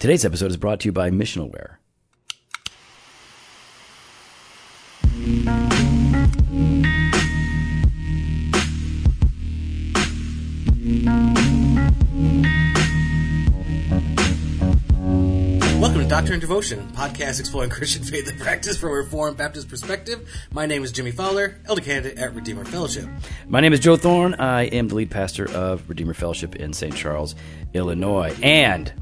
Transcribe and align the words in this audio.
Today's 0.00 0.24
episode 0.24 0.50
is 0.50 0.56
brought 0.56 0.80
to 0.80 0.88
you 0.88 0.92
by 0.92 1.10
Missionalware. 1.10 1.76
Welcome 15.78 16.00
to 16.00 16.08
Doctrine 16.08 16.32
and 16.32 16.40
Devotion, 16.40 16.88
podcast 16.94 17.38
exploring 17.38 17.68
Christian 17.70 18.02
faith 18.02 18.26
and 18.26 18.40
practice 18.40 18.78
from 18.78 18.92
a 18.92 18.94
Reformed 18.94 19.36
Baptist 19.36 19.68
perspective. 19.68 20.26
My 20.50 20.64
name 20.64 20.82
is 20.82 20.92
Jimmy 20.92 21.10
Fowler, 21.10 21.60
elder 21.66 21.82
candidate 21.82 22.16
at 22.16 22.34
Redeemer 22.34 22.64
Fellowship. 22.64 23.06
My 23.48 23.60
name 23.60 23.74
is 23.74 23.80
Joe 23.80 23.96
Thorn. 23.96 24.32
I 24.36 24.62
am 24.62 24.88
the 24.88 24.94
lead 24.94 25.10
pastor 25.10 25.50
of 25.50 25.86
Redeemer 25.90 26.14
Fellowship 26.14 26.56
in 26.56 26.72
St. 26.72 26.96
Charles, 26.96 27.34
Illinois. 27.74 28.34
And 28.42 28.94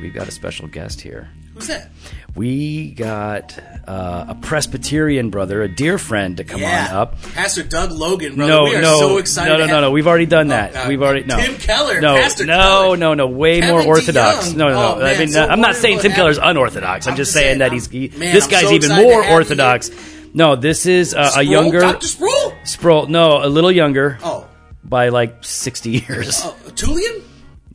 we've 0.00 0.14
got 0.14 0.28
a 0.28 0.30
special 0.30 0.68
guest 0.68 1.00
here. 1.00 1.28
Who's 1.54 1.66
that? 1.66 1.90
We 2.36 2.92
got 2.92 3.58
uh, 3.88 4.26
a 4.28 4.34
Presbyterian 4.36 5.30
brother, 5.30 5.62
a 5.62 5.68
dear 5.68 5.98
friend, 5.98 6.36
to 6.36 6.44
come 6.44 6.62
on 6.62 6.70
up. 6.90 7.20
Pastor 7.34 7.64
Doug 7.64 7.90
Logan, 7.90 8.36
brother. 8.36 8.52
No, 8.52 8.64
we 8.64 8.76
are 8.76 8.80
no, 8.82 8.98
so 9.00 9.16
excited. 9.18 9.50
no, 9.50 9.58
no, 9.58 9.66
no, 9.66 9.80
no. 9.80 9.90
We've 9.90 10.06
already 10.06 10.26
done 10.26 10.48
that. 10.48 10.72
God. 10.72 10.88
We've 10.88 11.02
already 11.02 11.24
no. 11.24 11.36
Tim 11.36 11.56
Keller, 11.56 12.00
no, 12.00 12.14
Pastor 12.16 12.44
no, 12.46 12.56
Keller. 12.56 12.96
no, 12.96 13.14
no. 13.14 13.26
Way 13.26 13.58
Kevin 13.58 13.74
more 13.74 13.84
orthodox. 13.96 14.48
Young. 14.50 14.58
No, 14.58 14.68
no, 14.68 14.94
Oh, 14.94 14.98
no. 15.00 15.04
I 15.04 15.18
mean, 15.18 15.28
so 15.28 15.44
I'm 15.44 15.60
not 15.60 15.74
saying 15.74 15.98
Tim 15.98 16.12
Keller's 16.12 16.38
unorthodox. 16.38 17.06
I'm, 17.08 17.12
I'm 17.12 17.16
just 17.16 17.32
saying 17.32 17.46
saying, 17.46 17.58
that 17.58 17.72
he's 17.72 17.88
he, 17.88 18.08
man, 18.16 18.32
this 18.34 18.44
I'm 18.44 18.50
guy's 18.50 18.68
so 18.68 18.72
even 18.74 18.90
more 18.90 19.22
you 19.24 19.30
orthodox. 19.30 19.90
No, 20.32 20.54
this 20.54 20.86
is 20.86 21.14
uh, 21.14 21.32
a 21.36 21.42
younger 21.42 21.80
Dr. 21.80 22.06
Sproul? 22.06 22.52
Sproul. 22.62 23.06
No, 23.06 23.44
a 23.44 23.48
little 23.48 23.72
younger 23.72 24.18
Oh, 24.22 24.46
by 24.84 25.08
like 25.08 25.42
60 25.42 25.90
years. 25.90 26.40
oh, 26.44 26.54
Tullian? 26.68 27.24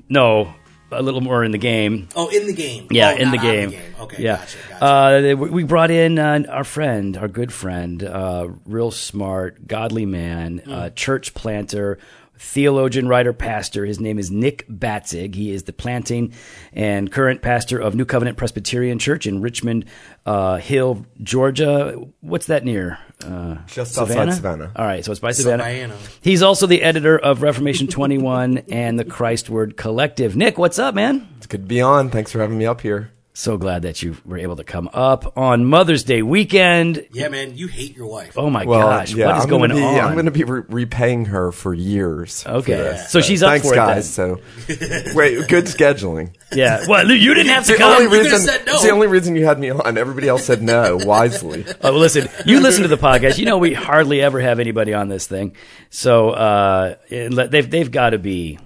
No, 0.07 0.53
a 0.93 1.01
little 1.01 1.21
more 1.21 1.43
in 1.43 1.51
the 1.51 1.57
game. 1.57 2.07
Oh, 2.15 2.27
in 2.29 2.47
the 2.47 2.53
game. 2.53 2.87
Yeah, 2.91 3.11
Oh, 3.11 3.21
in 3.21 3.31
the 3.31 3.37
out 3.39 3.45
of 3.45 3.71
game. 3.71 3.81
Okay, 4.01 4.23
yeah. 4.23 4.37
gotcha, 4.37 4.57
gotcha. 4.79 4.85
Uh, 4.85 5.35
we 5.35 5.63
brought 5.63 5.91
in 5.91 6.19
uh, 6.19 6.43
our 6.49 6.63
friend, 6.63 7.17
our 7.17 7.27
good 7.27 7.51
friend, 7.53 8.03
uh, 8.03 8.47
real 8.65 8.91
smart, 8.91 9.67
godly 9.67 10.05
man, 10.05 10.61
uh, 10.67 10.89
church 10.91 11.33
planter, 11.33 11.97
theologian, 12.37 13.07
writer, 13.07 13.33
pastor. 13.33 13.85
His 13.85 13.99
name 13.99 14.19
is 14.19 14.29
Nick 14.31 14.67
Batzig. 14.67 15.35
He 15.35 15.51
is 15.51 15.63
the 15.63 15.73
planting 15.73 16.33
and 16.73 17.11
current 17.11 17.41
pastor 17.41 17.79
of 17.79 17.95
New 17.95 18.05
Covenant 18.05 18.37
Presbyterian 18.37 18.99
Church 18.99 19.25
in 19.25 19.41
Richmond 19.41 19.85
uh, 20.25 20.57
Hill, 20.57 21.05
Georgia. 21.21 21.95
What's 22.21 22.47
that 22.47 22.65
near? 22.65 22.97
Uh, 23.23 23.57
Just 23.67 23.97
outside 23.97 24.33
Savannah. 24.33 24.71
All 24.75 24.85
right, 24.85 25.05
so 25.05 25.11
it's 25.11 25.21
by 25.21 25.31
Savannah. 25.31 25.63
Savannah. 25.63 25.97
He's 26.21 26.41
also 26.41 26.67
the 26.67 26.81
editor 26.81 27.17
of 27.17 27.41
Reformation 27.41 27.87
21 27.87 28.63
and 28.69 28.99
the 28.99 29.05
Christward 29.05 29.77
Collective. 29.77 30.35
Nick, 30.35 30.57
what's 30.57 30.79
up, 30.79 30.93
man? 30.95 31.27
It's 31.37 31.47
good 31.47 31.61
to 31.61 31.67
be 31.67 31.81
on. 31.81 32.09
Thanks 32.09 32.31
for 32.31 32.39
having 32.39 32.57
me 32.57 32.65
up 32.65 32.81
here. 32.81 33.12
So 33.35 33.57
glad 33.57 33.81
that 33.81 34.03
you 34.03 34.15
were 34.25 34.37
able 34.37 34.57
to 34.57 34.63
come 34.63 34.87
up 34.93 35.35
on 35.35 35.65
Mother's 35.65 36.03
Day 36.03 36.21
weekend. 36.21 37.07
yeah, 37.11 37.29
man, 37.29 37.57
you 37.57 37.67
hate 37.67 37.97
your 37.97 38.05
wife. 38.05 38.37
Oh 38.37 38.47
my 38.51 38.63
Well, 38.63 38.81
gosh, 38.87 39.11
yeah, 39.15 39.25
what 39.25 39.37
is 39.37 39.43
I'm 39.45 39.49
going 39.49 39.69
gonna 39.71 39.73
be, 39.81 39.81
on? 39.83 39.99
I'm 40.05 40.13
going 40.13 40.25
to 40.25 40.31
be 40.31 40.43
re- 40.43 40.61
repaying 40.69 41.25
her 41.25 41.51
for 41.51 41.73
years. 41.73 42.43
for 42.43 42.49
Okay. 42.51 42.75
this. 42.75 43.09
So 43.09 43.21
she's 43.21 43.41
up 43.41 43.49
thanks, 43.49 43.67
for 43.67 43.73
it 43.73 43.77
guys. 43.77 44.15
then. 44.15 44.37
So, 44.67 45.13
wait, 45.15 45.47
good 45.47 45.65
scheduling. 45.65 46.35
yeah. 46.53 46.85
Well, 46.87 47.09
you 47.11 47.33
didn't 47.33 47.51
have 47.53 47.65
to 47.65 47.71
The 47.71 47.77
come. 47.79 48.03
only 48.03 48.15
you 48.17 48.23
reason, 48.23 48.39
said 48.39 48.67
no. 48.67 48.73
it's 48.73 48.83
the 48.83 48.91
only 48.91 49.07
reason 49.07 49.35
you 49.35 49.45
had 49.45 49.57
me 49.57 49.71
on. 49.71 49.97
Everybody 49.97 50.27
else 50.27 50.45
said 50.45 50.61
no 50.61 50.97
wisely. 51.03 51.65
Oh, 51.81 51.91
well, 51.91 51.93
listen, 51.99 52.29
you 52.45 52.59
listen 52.59 52.83
to 52.83 52.87
the 52.87 52.97
podcast. 52.97 53.39
You 53.39 53.45
know 53.45 53.57
we 53.57 53.73
hardly 53.73 54.21
ever 54.21 54.41
have 54.41 54.59
anybody 54.59 54.93
on 54.93 55.09
this 55.09 55.25
thing, 55.25 55.55
so 55.89 56.29
uh, 56.29 56.95
they've 57.09 57.67
they've 57.67 57.91
got 57.91 58.11
to 58.11 58.19
be 58.19 58.59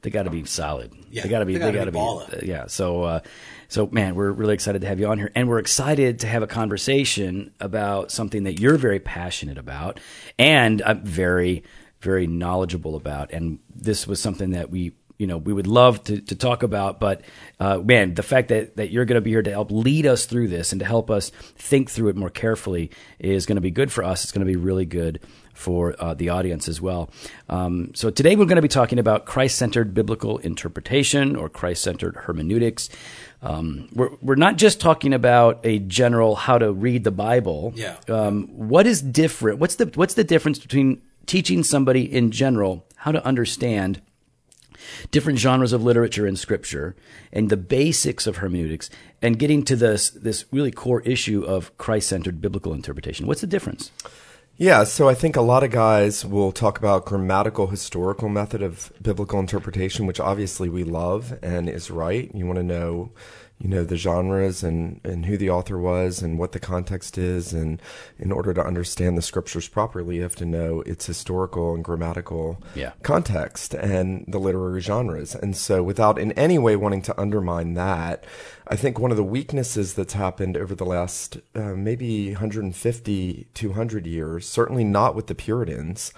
they 0.00 0.08
got 0.08 0.22
to 0.22 0.30
be 0.30 0.46
solid. 0.46 0.92
Yeah, 1.10 1.24
they 1.24 1.28
got 1.28 1.40
to 1.40 1.44
be 1.44 1.58
they 1.58 1.70
they 1.70 1.72
gotta 1.78 1.92
be 1.92 1.98
be, 1.98 2.36
uh, 2.38 2.40
yeah. 2.42 2.66
So 2.68 3.02
uh, 3.02 3.20
so 3.68 3.86
man, 3.86 4.14
we're 4.14 4.30
really 4.30 4.54
excited 4.54 4.82
to 4.82 4.88
have 4.88 5.00
you 5.00 5.06
on 5.08 5.18
here, 5.18 5.30
and 5.34 5.48
we're 5.48 5.58
excited 5.58 6.20
to 6.20 6.26
have 6.26 6.42
a 6.42 6.46
conversation 6.46 7.52
about 7.60 8.10
something 8.10 8.44
that 8.44 8.60
you're 8.60 8.76
very 8.76 9.00
passionate 9.00 9.58
about, 9.58 10.00
and 10.38 10.82
I'm 10.82 11.04
very 11.04 11.64
very 12.00 12.26
knowledgeable 12.26 12.96
about, 12.96 13.32
and 13.32 13.58
this 13.74 14.06
was 14.06 14.20
something 14.20 14.50
that 14.50 14.70
we 14.70 14.92
you 15.18 15.26
know 15.26 15.38
we 15.38 15.52
would 15.52 15.66
love 15.66 16.02
to, 16.04 16.20
to 16.20 16.34
talk 16.34 16.62
about. 16.62 17.00
But 17.00 17.22
uh, 17.60 17.78
man 17.78 18.14
the 18.14 18.22
fact 18.22 18.48
that, 18.48 18.76
that 18.76 18.90
you're 18.90 19.04
going 19.04 19.16
to 19.16 19.20
be 19.20 19.30
here 19.30 19.42
to 19.42 19.50
help 19.50 19.70
lead 19.70 20.06
us 20.06 20.26
through 20.26 20.48
this 20.48 20.72
and 20.72 20.80
to 20.80 20.84
help 20.86 21.10
us 21.10 21.30
think 21.56 21.90
through 21.90 22.08
it 22.08 22.16
more 22.16 22.30
carefully 22.30 22.90
is 23.18 23.46
going 23.46 23.56
to 23.56 23.62
be 23.62 23.70
good 23.70 23.92
for 23.92 24.04
us. 24.04 24.24
It's 24.24 24.32
going 24.32 24.46
to 24.46 24.52
be 24.52 24.56
really 24.56 24.84
good 24.84 25.20
for 25.54 25.94
uh, 26.00 26.14
the 26.14 26.30
audience 26.30 26.68
as 26.68 26.80
well. 26.80 27.10
Um, 27.48 27.92
so 27.94 28.10
today 28.10 28.34
we're 28.34 28.46
going 28.46 28.56
to 28.56 28.62
be 28.62 28.68
talking 28.68 28.98
about 28.98 29.24
christ-centered 29.24 29.94
biblical 29.94 30.38
interpretation 30.38 31.36
or 31.36 31.48
christ-centered 31.48 32.16
hermeneutics 32.16 32.88
um, 33.44 33.88
we're, 33.94 34.10
we're 34.22 34.34
not 34.34 34.56
just 34.56 34.80
talking 34.80 35.12
about 35.12 35.60
a 35.64 35.78
general 35.80 36.34
how 36.34 36.58
to 36.58 36.72
read 36.72 37.04
the 37.04 37.10
bible 37.12 37.72
Yeah. 37.76 37.96
um, 38.08 38.48
what 38.48 38.86
is 38.86 39.02
different 39.02 39.58
what's 39.58 39.76
the 39.76 39.86
what's 39.94 40.14
the 40.14 40.24
difference 40.24 40.58
between 40.58 41.02
teaching 41.26 41.62
somebody 41.62 42.02
in 42.10 42.30
general 42.30 42.86
how 42.96 43.12
to 43.12 43.24
understand 43.24 44.00
different 45.10 45.38
genres 45.38 45.72
of 45.72 45.82
literature 45.82 46.26
and 46.26 46.38
scripture 46.38 46.94
and 47.32 47.48
the 47.50 47.56
basics 47.56 48.26
of 48.26 48.38
hermeneutics 48.38 48.90
and 49.22 49.38
getting 49.38 49.62
to 49.64 49.76
this 49.76 50.10
this 50.10 50.44
really 50.52 50.70
core 50.70 51.00
issue 51.02 51.42
of 51.42 51.76
Christ-centered 51.78 52.40
biblical 52.42 52.74
interpretation. 52.74 53.26
What's 53.26 53.40
the 53.40 53.46
difference? 53.46 53.90
Yeah, 54.56 54.84
so 54.84 55.08
I 55.08 55.14
think 55.14 55.34
a 55.34 55.40
lot 55.40 55.64
of 55.64 55.72
guys 55.72 56.24
will 56.24 56.52
talk 56.52 56.78
about 56.78 57.06
grammatical 57.06 57.66
historical 57.66 58.28
method 58.28 58.62
of 58.62 58.92
biblical 59.02 59.40
interpretation, 59.40 60.06
which 60.06 60.20
obviously 60.20 60.68
we 60.68 60.84
love 60.84 61.36
and 61.42 61.68
is 61.68 61.90
right. 61.90 62.30
You 62.32 62.46
want 62.46 62.58
to 62.58 62.62
know, 62.62 63.10
you 63.60 63.68
know, 63.68 63.84
the 63.84 63.96
genres 63.96 64.62
and, 64.64 65.00
and 65.04 65.26
who 65.26 65.36
the 65.38 65.48
author 65.48 65.78
was 65.78 66.20
and 66.22 66.38
what 66.38 66.52
the 66.52 66.58
context 66.60 67.16
is. 67.16 67.52
And 67.52 67.80
in 68.18 68.32
order 68.32 68.52
to 68.52 68.64
understand 68.66 69.16
the 69.16 69.22
scriptures 69.22 69.68
properly, 69.68 70.16
you 70.16 70.22
have 70.22 70.34
to 70.36 70.44
know 70.44 70.80
its 70.82 71.06
historical 71.06 71.72
and 71.72 71.84
grammatical 71.84 72.60
Yeah. 72.74 72.92
context 73.04 73.72
and 73.72 74.24
the 74.26 74.40
literary 74.40 74.80
genres. 74.80 75.34
And 75.36 75.56
so 75.56 75.82
without 75.84 76.18
in 76.18 76.32
any 76.32 76.58
way 76.58 76.74
wanting 76.74 77.02
to 77.02 77.18
undermine 77.20 77.74
that, 77.74 78.24
I 78.66 78.74
think 78.76 78.98
one 78.98 79.12
of 79.12 79.16
the 79.16 79.22
weaknesses 79.24 79.94
that's 79.94 80.14
happened 80.14 80.56
over 80.56 80.74
the 80.74 80.84
last 80.86 81.38
uh, 81.54 81.74
maybe 81.74 82.30
150, 82.32 83.46
200 83.54 84.06
years, 84.06 84.48
certainly 84.48 84.84
not 84.84 85.14
with 85.14 85.28
the 85.28 85.34
Puritans, 85.34 86.12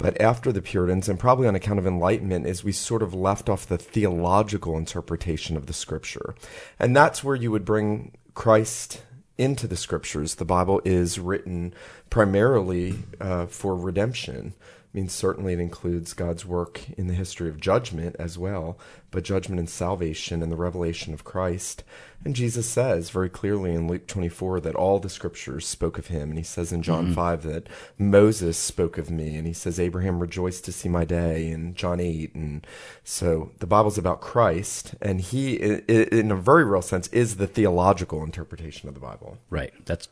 but 0.00 0.18
after 0.18 0.50
the 0.50 0.62
Puritans, 0.62 1.10
and 1.10 1.18
probably 1.18 1.46
on 1.46 1.54
account 1.54 1.78
of 1.78 1.86
Enlightenment, 1.86 2.46
is 2.46 2.64
we 2.64 2.72
sort 2.72 3.02
of 3.02 3.12
left 3.12 3.50
off 3.50 3.66
the 3.66 3.76
theological 3.76 4.78
interpretation 4.78 5.58
of 5.58 5.66
the 5.66 5.74
scripture. 5.74 6.34
And 6.78 6.96
that's 6.96 7.22
where 7.22 7.36
you 7.36 7.50
would 7.50 7.66
bring 7.66 8.12
Christ 8.32 9.02
into 9.36 9.66
the 9.66 9.76
scriptures. 9.76 10.36
The 10.36 10.46
Bible 10.46 10.80
is 10.86 11.18
written 11.18 11.74
primarily 12.08 13.00
uh, 13.20 13.44
for 13.44 13.76
redemption. 13.76 14.54
I 14.92 14.98
mean, 14.98 15.08
certainly 15.08 15.52
it 15.52 15.60
includes 15.60 16.14
God's 16.14 16.44
work 16.44 16.80
in 16.98 17.06
the 17.06 17.14
history 17.14 17.48
of 17.48 17.60
judgment 17.60 18.16
as 18.18 18.36
well, 18.36 18.76
but 19.12 19.22
judgment 19.22 19.60
and 19.60 19.70
salvation 19.70 20.42
and 20.42 20.50
the 20.50 20.56
revelation 20.56 21.14
of 21.14 21.22
Christ. 21.22 21.84
And 22.24 22.34
Jesus 22.34 22.66
says 22.66 23.08
very 23.10 23.30
clearly 23.30 23.72
in 23.72 23.86
Luke 23.86 24.08
24 24.08 24.58
that 24.60 24.74
all 24.74 24.98
the 24.98 25.08
scriptures 25.08 25.64
spoke 25.64 25.96
of 25.96 26.08
him. 26.08 26.30
And 26.30 26.38
he 26.38 26.42
says 26.42 26.72
in 26.72 26.82
John 26.82 27.04
mm-hmm. 27.04 27.14
5 27.14 27.42
that 27.44 27.68
Moses 27.98 28.58
spoke 28.58 28.98
of 28.98 29.12
me. 29.12 29.36
And 29.36 29.46
he 29.46 29.52
says, 29.52 29.78
Abraham 29.78 30.18
rejoiced 30.18 30.64
to 30.64 30.72
see 30.72 30.88
my 30.88 31.04
day 31.04 31.48
in 31.48 31.74
John 31.76 32.00
8. 32.00 32.34
And 32.34 32.66
so 33.04 33.52
the 33.60 33.68
Bible's 33.68 33.96
about 33.96 34.20
Christ. 34.20 34.96
And 35.00 35.20
he, 35.20 35.54
in 35.54 36.32
a 36.32 36.36
very 36.36 36.64
real 36.64 36.82
sense, 36.82 37.06
is 37.08 37.36
the 37.36 37.46
theological 37.46 38.24
interpretation 38.24 38.88
of 38.88 38.94
the 38.94 39.00
Bible. 39.00 39.38
Right. 39.50 39.72
That's 39.86 40.08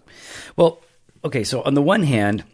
well. 0.55 0.81
Okay. 1.25 1.43
So 1.43 1.63
on 1.63 1.75
the 1.75 1.83
one 1.83 2.05
hand, 2.05 2.45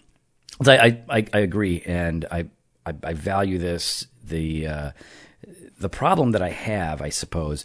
I 0.60 1.02
I, 1.08 1.26
I 1.32 1.38
agree, 1.38 1.82
and 1.84 2.24
I, 2.30 2.46
I 2.86 2.94
I 3.02 3.12
value 3.14 3.58
this. 3.58 4.06
The 4.24 4.66
uh, 4.66 4.90
the 5.78 5.88
problem 5.88 6.32
that 6.32 6.42
I 6.42 6.50
have, 6.50 7.02
I 7.02 7.08
suppose, 7.08 7.64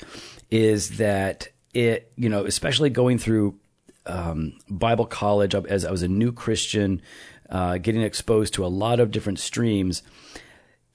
is 0.50 0.98
that 0.98 1.50
it 1.74 2.12
you 2.16 2.30
know, 2.30 2.46
especially 2.46 2.90
going 2.90 3.18
through 3.18 3.59
um, 4.06 4.53
Bible 4.70 5.06
college 5.06 5.53
as 5.53 5.86
I 5.86 5.91
was 5.91 6.03
a 6.03 6.08
new 6.08 6.32
Christian, 6.32 7.02
uh, 7.50 7.78
getting 7.78 8.02
exposed 8.02 8.53
to 8.56 8.66
a 8.66 8.68
lot 8.68 9.00
of 9.00 9.12
different 9.12 9.40
streams. 9.40 10.02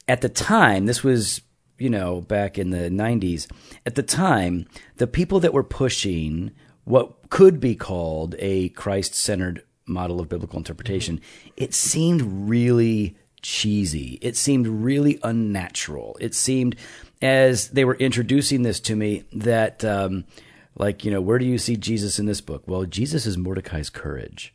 At 0.08 0.20
the 0.20 0.28
time, 0.28 0.86
this 0.86 1.02
was 1.02 1.40
you 1.78 1.90
know 1.90 2.20
back 2.20 2.58
in 2.58 2.70
the 2.70 2.90
'90s. 2.90 3.50
At 3.86 3.94
the 3.94 4.02
time, 4.02 4.66
the 4.96 5.06
people 5.06 5.40
that 5.40 5.54
were 5.54 5.64
pushing 5.64 6.50
what 6.84 7.30
could 7.30 7.60
be 7.60 7.74
called 7.74 8.34
a 8.38 8.68
Christ-centered 8.70 9.62
model 9.86 10.20
of 10.20 10.28
biblical 10.28 10.58
interpretation, 10.58 11.20
it 11.56 11.74
seemed 11.74 12.22
really 12.48 13.16
cheesy. 13.42 14.18
It 14.22 14.36
seemed 14.36 14.66
really 14.66 15.18
unnatural. 15.22 16.16
It 16.20 16.34
seemed 16.34 16.76
as 17.20 17.68
they 17.68 17.84
were 17.84 17.96
introducing 17.96 18.62
this 18.62 18.80
to 18.80 18.96
me 18.96 19.24
that. 19.32 19.84
Um, 19.84 20.24
like 20.76 21.04
you 21.04 21.10
know 21.12 21.20
where 21.20 21.38
do 21.38 21.44
you 21.44 21.56
see 21.56 21.76
jesus 21.76 22.18
in 22.18 22.26
this 22.26 22.40
book 22.40 22.64
well 22.66 22.84
jesus 22.84 23.26
is 23.26 23.38
mordecai's 23.38 23.88
courage 23.90 24.52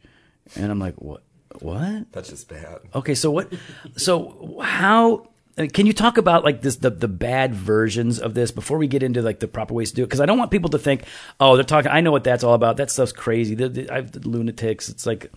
and 0.58 0.70
i'm 0.70 0.78
like 0.78 0.96
what 0.96 1.24
what 1.60 2.12
That's 2.12 2.28
just 2.28 2.50
bad. 2.50 2.80
okay 2.94 3.16
so 3.16 3.32
what 3.32 3.54
so 3.96 4.60
how 4.62 5.30
can 5.68 5.86
you 5.86 5.94
talk 5.94 6.18
about 6.18 6.44
like 6.44 6.62
this 6.62 6.78
the 6.78 6.90
the 6.90 7.08
bad 7.08 7.54
versions 7.54 8.20
of 8.20 8.34
this 8.34 8.52
before 8.52 8.78
we 8.78 8.88
get 8.88 9.04
into 9.04 9.22
like 9.22 9.40
the 9.40 9.48
proper 9.48 9.74
ways 9.74 9.90
to 9.92 9.96
do 9.98 10.04
it? 10.04 10.06
Because 10.06 10.22
I 10.22 10.26
don't 10.26 10.38
want 10.38 10.52
people 10.52 10.70
to 10.72 10.80
think, 10.80 11.04
oh, 11.40 11.56
they're 11.56 11.64
talking. 11.64 11.92
I 11.92 12.02
know 12.02 12.12
what 12.12 12.24
that's 12.24 12.44
all 12.44 12.54
about. 12.54 12.78
That 12.78 12.90
stuff's 12.90 13.12
crazy. 13.12 13.56
The, 13.56 13.70
the, 13.70 13.90
I've 13.90 14.12
the 14.12 14.28
lunatics. 14.28 14.90
It's 14.90 15.06
like, 15.06 15.32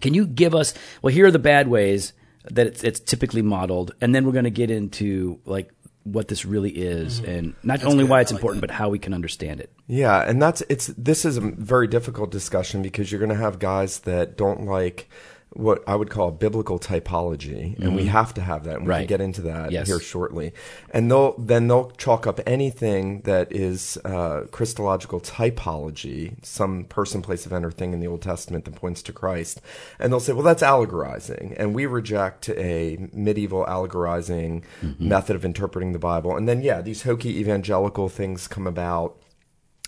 can 0.00 0.14
you 0.14 0.26
give 0.26 0.54
us? 0.54 0.74
Well, 1.02 1.12
here 1.12 1.26
are 1.26 1.30
the 1.30 1.38
bad 1.38 1.68
ways 1.68 2.12
that 2.44 2.66
it's, 2.66 2.84
it's 2.84 3.00
typically 3.00 3.42
modeled, 3.42 3.94
and 4.00 4.14
then 4.14 4.24
we're 4.24 4.32
going 4.32 4.44
to 4.44 4.50
get 4.50 4.70
into 4.70 5.40
like 5.44 5.72
what 6.04 6.28
this 6.28 6.44
really 6.44 6.70
is, 6.70 7.20
mm-hmm. 7.20 7.30
and 7.30 7.54
not 7.62 7.84
only 7.84 8.04
good. 8.04 8.10
why 8.10 8.20
it's 8.20 8.32
like 8.32 8.38
important, 8.38 8.60
that. 8.60 8.68
but 8.68 8.74
how 8.74 8.88
we 8.88 8.98
can 8.98 9.12
understand 9.12 9.60
it. 9.60 9.72
Yeah, 9.86 10.22
and 10.22 10.40
that's 10.40 10.62
it's 10.68 10.86
this 10.96 11.24
is 11.24 11.36
a 11.36 11.40
very 11.40 11.88
difficult 11.88 12.30
discussion 12.30 12.82
because 12.82 13.10
you're 13.10 13.18
going 13.18 13.30
to 13.30 13.34
have 13.34 13.58
guys 13.58 14.00
that 14.00 14.36
don't 14.36 14.64
like 14.64 15.08
what 15.52 15.82
I 15.86 15.96
would 15.96 16.10
call 16.10 16.30
biblical 16.30 16.78
typology, 16.78 17.76
and 17.80 17.96
we 17.96 18.04
have 18.06 18.32
to 18.34 18.40
have 18.40 18.62
that. 18.64 18.76
And 18.76 18.82
we 18.82 18.84
Mm-hmm. 18.84 18.90
Right. 18.90 18.98
can 19.00 19.06
get 19.08 19.20
into 19.20 19.42
that 19.42 19.72
Yes. 19.72 19.88
here 19.88 19.98
shortly. 19.98 20.52
And 20.94 21.10
they'll 21.10 21.34
then 21.38 21.66
they'll 21.66 21.90
chalk 21.98 22.24
up 22.26 22.38
anything 22.46 23.22
that 23.22 23.50
is 23.52 23.98
uh, 24.04 24.42
Christological 24.52 25.20
typology, 25.20 26.34
some 26.44 26.84
person, 26.84 27.20
place, 27.20 27.46
event, 27.46 27.64
or 27.64 27.70
thing 27.70 27.92
in 27.92 28.00
the 28.00 28.06
Old 28.06 28.22
Testament 28.22 28.64
that 28.64 28.74
points 28.76 29.02
to 29.02 29.12
Christ, 29.12 29.60
and 29.98 30.12
they'll 30.12 30.20
say, 30.20 30.32
"Well, 30.32 30.44
that's 30.44 30.62
allegorizing," 30.62 31.54
and 31.58 31.74
we 31.74 31.84
reject 31.86 32.48
a 32.50 33.08
medieval 33.12 33.64
allegorizing 33.66 34.62
Mm-hmm. 34.84 35.08
method 35.08 35.36
of 35.36 35.44
interpreting 35.44 35.92
the 35.92 35.98
Bible. 35.98 36.36
And 36.36 36.48
then, 36.48 36.62
yeah, 36.62 36.80
these 36.80 37.02
hokey 37.02 37.38
evangelical 37.40 38.08
things 38.08 38.46
come 38.48 38.66
about 38.66 39.16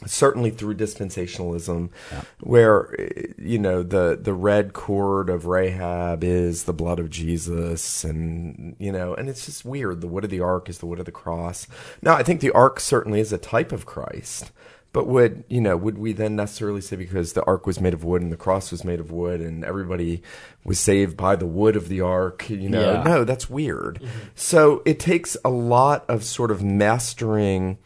certainly 0.07 0.51
through 0.51 0.75
dispensationalism 0.75 1.91
where 2.41 2.95
eh, 3.01 3.27
you 3.39 3.59
know 3.59 3.83
the 3.83 4.19
the 4.21 4.35
red 4.35 4.73
cord 4.73 5.29
of 5.31 5.47
rahab 5.47 6.23
is 6.25 6.65
the 6.65 6.73
blood 6.73 6.99
of 6.99 7.11
jesus 7.11 8.05
and 8.05 8.77
you 8.79 8.93
know 8.93 9.15
and 9.15 9.29
it's 9.29 9.47
just 9.47 9.65
weird. 9.65 10.01
The 10.01 10.09
wood 10.09 10.25
of 10.25 10.31
the 10.31 10.41
ark 10.41 10.69
is 10.69 10.79
the 10.79 10.87
wood 10.87 10.99
of 10.99 11.07
the 11.07 11.13
cross. 11.13 11.67
Now 12.03 12.15
i 12.15 12.23
think 12.23 12.41
the 12.41 12.51
ark 12.53 12.81
certainly 12.81 13.21
is 13.21 13.33
a 13.33 13.39
type 13.39 13.73
of 13.73 13.87
christ 13.87 14.51
but 14.93 15.07
would 15.07 15.45
you 15.49 15.61
know 15.61 15.75
would 15.77 15.97
we 15.97 16.13
then 16.13 16.37
necessarily 16.37 16.81
say 16.83 16.97
because 16.97 17.33
the 17.33 17.43
ark 17.45 17.67
was 17.67 17.81
made 17.81 17.95
of 17.95 18.05
wood 18.05 18.21
and 18.21 18.31
the 18.31 18.37
cross 18.37 18.71
was 18.71 18.85
made 18.85 19.01
of 19.01 19.11
wood 19.11 19.41
and 19.41 19.65
everybody 19.65 20.23
was 20.65 20.79
saved 20.79 21.17
by 21.17 21.35
the 21.35 21.47
wood 21.47 21.77
of 21.77 21.89
the 21.89 22.01
ark 22.01 22.49
you 22.51 22.69
know 22.69 22.93
Yeah. 22.93 23.03
no 23.03 23.25
that's 23.25 23.49
weird. 23.49 24.01
So 24.35 24.83
it 24.85 25.01
takes 25.01 25.35
a 25.45 25.49
lot 25.51 26.05
of 26.09 26.25
sort 26.25 26.51
of 26.51 26.63
mastering 26.63 27.79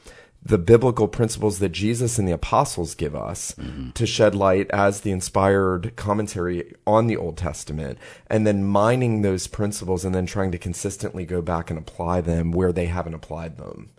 the 0.46 0.58
biblical 0.58 1.08
principles 1.08 1.58
that 1.58 1.70
Jesus 1.70 2.18
and 2.18 2.28
the 2.28 2.32
apostles 2.32 2.94
give 2.94 3.16
us 3.16 3.54
to 3.94 4.06
shed 4.06 4.34
light 4.34 4.70
as 4.70 5.00
the 5.00 5.10
inspired 5.10 5.96
commentary 5.96 6.72
on 6.86 7.08
the 7.08 7.16
Old 7.16 7.36
Testament, 7.36 7.98
and 8.28 8.46
then 8.46 8.62
mining 8.62 9.22
those 9.22 9.48
principles 9.48 10.04
and 10.04 10.14
then 10.14 10.24
trying 10.24 10.52
to 10.52 10.58
consistently 10.58 11.24
go 11.24 11.42
back 11.42 11.68
and 11.68 11.78
apply 11.78 12.20
them 12.20 12.52
where 12.52 12.72
they 12.72 12.86
haven't 12.86 13.14
applied 13.14 13.56
them. 13.56 13.90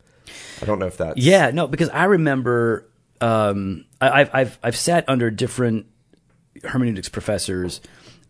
I 0.62 0.66
don't 0.66 0.80
know 0.80 0.88
if 0.88 0.98
that's 0.98 1.20
Yeah, 1.20 1.52
no, 1.52 1.68
because 1.68 1.90
I 1.90 2.06
remember 2.06 2.88
um, 3.20 3.86
I, 4.00 4.22
I've 4.22 4.30
I've 4.34 4.60
I've 4.64 4.78
sat 4.78 5.04
under 5.10 5.30
different 5.30 5.88
hermeneutics 6.64 7.10
professors, 7.10 7.82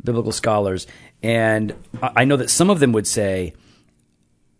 biblical 0.03 0.31
scholars, 0.31 0.87
and 1.21 1.73
I 2.01 2.25
know 2.25 2.37
that 2.37 2.49
some 2.49 2.71
of 2.71 2.79
them 2.79 2.93
would 2.93 3.07
say, 3.07 3.53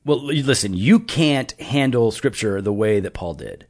"Well, 0.07 0.23
listen, 0.23 0.73
you 0.73 0.99
can't 0.99 1.51
handle 1.59 2.11
Scripture 2.11 2.61
the 2.61 2.73
way 2.73 2.99
that 2.99 3.13
Paul 3.13 3.35
did. 3.35 3.67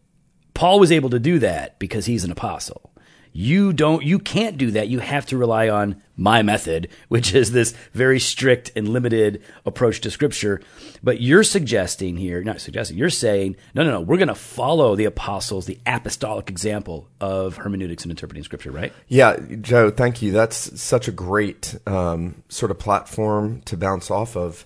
Paul 0.54 0.80
was 0.80 0.92
able 0.92 1.10
to 1.10 1.19
do 1.19 1.39
that 1.39 1.78
because 1.80 2.06
he's 2.06 2.24
an 2.24 2.31
apostle." 2.31 2.92
You 3.39 3.72
don't, 3.72 4.04
you 4.04 4.18
can't 4.18 4.57
do 4.57 4.72
that. 4.72 4.88
You 4.88 4.98
have 4.98 5.28
to 5.28 5.38
rely 5.38 5.69
on 5.69 6.01
my 6.16 6.42
method, 6.42 6.89
which 7.07 7.36
is 7.36 7.51
this 7.51 7.72
very 7.94 8.19
strict 8.19 8.72
and 8.75 8.89
limited 8.89 9.44
approach 9.63 10.01
to 10.01 10.10
scripture. 10.10 10.60
But 11.04 11.22
you're 11.22 11.44
suggesting 11.44 12.18
here, 12.18 12.44
not 12.44 12.62
suggesting, 12.62 12.98
you're 12.98 13.12
saying, 13.12 13.56
no, 13.75 13.83
no, 13.83 13.92
no, 13.92 14.01
we're 14.01 14.18
going 14.18 14.28
to 14.30 14.33
follow 14.33 14.95
the 14.95 15.06
apostles, 15.06 15.68
the 15.68 15.78
apostolic 15.86 16.50
example 16.50 17.10
of 17.22 17.57
hermeneutics 17.57 18.04
and 18.04 18.10
interpreting 18.10 18.44
scripture, 18.44 18.72
right? 18.72 18.92
Yeah, 19.07 19.38
Joe, 19.62 19.92
thank 19.92 20.24
you. 20.24 20.31
That's 20.31 20.81
such 20.81 21.07
a 21.07 21.12
great 21.12 21.78
um, 21.86 22.42
sort 22.50 22.72
of 22.72 22.80
platform 22.80 23.62
to 23.66 23.78
bounce 23.78 24.10
off 24.10 24.36
of. 24.36 24.66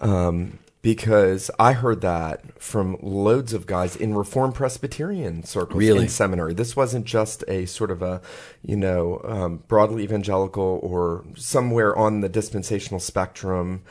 Um, 0.00 0.60
because 0.82 1.48
I 1.60 1.72
heard 1.74 2.00
that 2.00 2.60
from 2.60 2.96
loads 3.00 3.52
of 3.52 3.66
guys 3.66 3.94
in 3.94 4.14
Reformed 4.14 4.56
Presbyterian 4.56 5.44
circles 5.44 5.78
Really? 5.78 6.02
in 6.02 6.08
seminary. 6.08 6.54
This 6.54 6.74
wasn't 6.74 7.04
just 7.06 7.44
a 7.46 7.66
sort 7.66 7.92
of 7.92 8.02
a, 8.02 8.20
you 8.62 8.76
know, 8.76 9.20
um, 9.24 9.62
broadly 9.68 10.02
evangelical 10.02 10.80
or 10.82 11.24
somewhere 11.36 11.96
on 11.96 12.20
the 12.20 12.28
dispensational 12.28 12.98
spectrum 12.98 13.82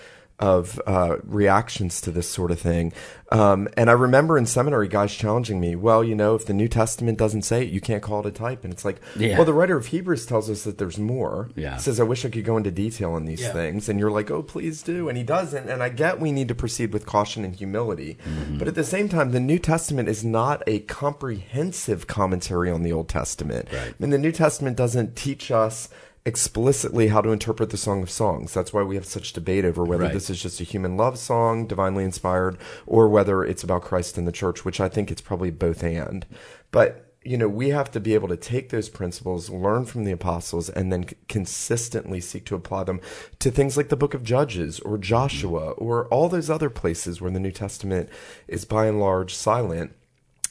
of 0.42 0.82
uh, 0.88 1.18
reactions 1.24 2.02
to 2.02 2.12
this 2.12 2.28
sort 2.28 2.52
of 2.52 2.60
thing. 2.60 2.92
Um, 3.32 3.70
and 3.78 3.90
I 3.90 3.94
remember 3.94 4.38
in 4.38 4.46
seminary 4.46 4.90
guys 4.90 5.14
challenging 5.14 5.60
me, 5.62 5.76
well, 5.78 6.04
you 6.04 6.16
know, 6.16 6.36
if 6.36 6.46
the 6.46 6.54
New 6.54 6.68
Testament 6.68 7.18
doesn't 7.18 7.44
say 7.44 7.62
it, 7.64 7.70
you 7.70 7.80
can't 7.80 8.04
call 8.04 8.20
it 8.20 8.26
a 8.26 8.32
type. 8.32 8.66
And 8.66 8.74
it's 8.74 8.84
like, 8.84 9.00
Yeah. 9.16 9.38
well, 9.38 9.46
the 9.46 9.54
writer 9.54 9.78
of 9.78 9.86
Hebrews 9.86 10.26
tells 10.26 10.50
us 10.50 10.64
that 10.64 10.78
there's 10.80 10.98
more. 10.98 11.50
Yeah. 11.56 11.76
He 11.76 11.82
says, 11.82 12.00
I 12.00 12.04
wish 12.04 12.26
I 12.26 12.30
could 12.30 12.44
go 12.44 12.58
into 12.58 12.72
detail 12.72 13.14
on 13.14 13.24
these 13.26 13.40
Yeah. 13.42 13.54
things. 13.54 13.88
And 13.88 14.00
you're 14.00 14.12
like, 14.12 14.30
oh, 14.32 14.42
please 14.44 14.82
do. 14.84 15.08
And 15.08 15.18
he 15.18 15.24
doesn't. 15.24 15.70
And 15.70 15.82
I 15.82 15.88
get 15.90 16.20
we 16.20 16.32
need 16.34 16.50
to 16.50 16.56
proceed 16.56 16.92
with 16.92 17.06
caution 17.06 17.46
and 17.46 17.56
humility. 17.56 18.18
Mm-hmm. 18.28 18.58
But 18.58 18.68
at 18.68 18.76
the 18.76 18.84
same 18.84 19.08
time, 19.08 19.32
the 19.32 19.40
New 19.40 19.60
Testament 19.60 20.10
is 20.10 20.26
not 20.26 20.62
a 20.68 20.80
comprehensive 20.80 22.08
commentary 22.08 22.70
on 22.70 22.84
the 22.84 22.92
Old 22.92 23.08
Testament. 23.08 23.70
Right. 23.72 23.90
I 23.92 23.94
mean, 24.00 24.10
the 24.10 24.18
New 24.18 24.32
Testament 24.34 24.76
doesn't 24.76 25.16
teach 25.16 25.52
us 25.52 25.88
explicitly 26.26 27.08
how 27.08 27.22
to 27.22 27.32
interpret 27.32 27.70
the 27.72 27.78
Song 27.78 28.04
of 28.04 28.10
Songs. 28.12 28.54
That's 28.54 28.72
why 28.74 28.84
we 28.84 28.96
have 28.96 29.06
such 29.06 29.34
debate 29.34 29.66
over 29.66 29.84
whether 29.84 30.04
Right. 30.04 30.14
this 30.14 30.30
is 30.30 30.42
just 30.42 30.62
a 30.62 30.66
human 30.66 30.96
love 30.98 31.18
song, 31.18 31.66
divinely 31.68 32.04
inspired, 32.04 32.58
or 32.86 33.10
whether 33.10 33.44
it's 33.44 33.64
about 33.64 33.82
Christ 33.82 34.18
and 34.18 34.28
the 34.28 34.32
church, 34.32 34.64
which 34.64 34.80
I 34.80 34.88
think 34.88 35.10
it's 35.12 35.22
probably 35.22 35.50
both 35.52 35.84
and. 35.84 36.26
But 36.72 37.08
you 37.24 37.38
know, 37.38 37.48
we 37.48 37.70
have 37.70 37.92
to 37.92 38.00
be 38.00 38.16
able 38.16 38.28
to 38.30 38.36
take 38.36 38.70
those 38.70 38.90
principles, 38.90 39.48
learn 39.48 39.86
from 39.86 40.06
the 40.06 40.12
apostles, 40.12 40.70
and 40.70 40.92
then 40.92 41.08
c- 41.08 41.16
consistently 41.30 42.20
seek 42.20 42.46
to 42.46 42.56
apply 42.56 42.84
them 42.84 43.00
to 43.38 43.52
things 43.52 43.78
like 43.78 43.90
the 43.90 43.96
book 43.96 44.16
of 44.16 44.24
Judges 44.24 44.80
or 44.80 44.98
Joshua 44.98 45.72
or 45.74 46.08
all 46.08 46.30
those 46.30 46.50
other 46.50 46.72
places 46.72 47.22
where 47.22 47.30
the 47.30 47.40
New 47.40 47.52
Testament 47.52 48.10
is 48.48 48.66
by 48.66 48.88
and 48.88 49.00
large 49.00 49.36
silent. 49.36 49.92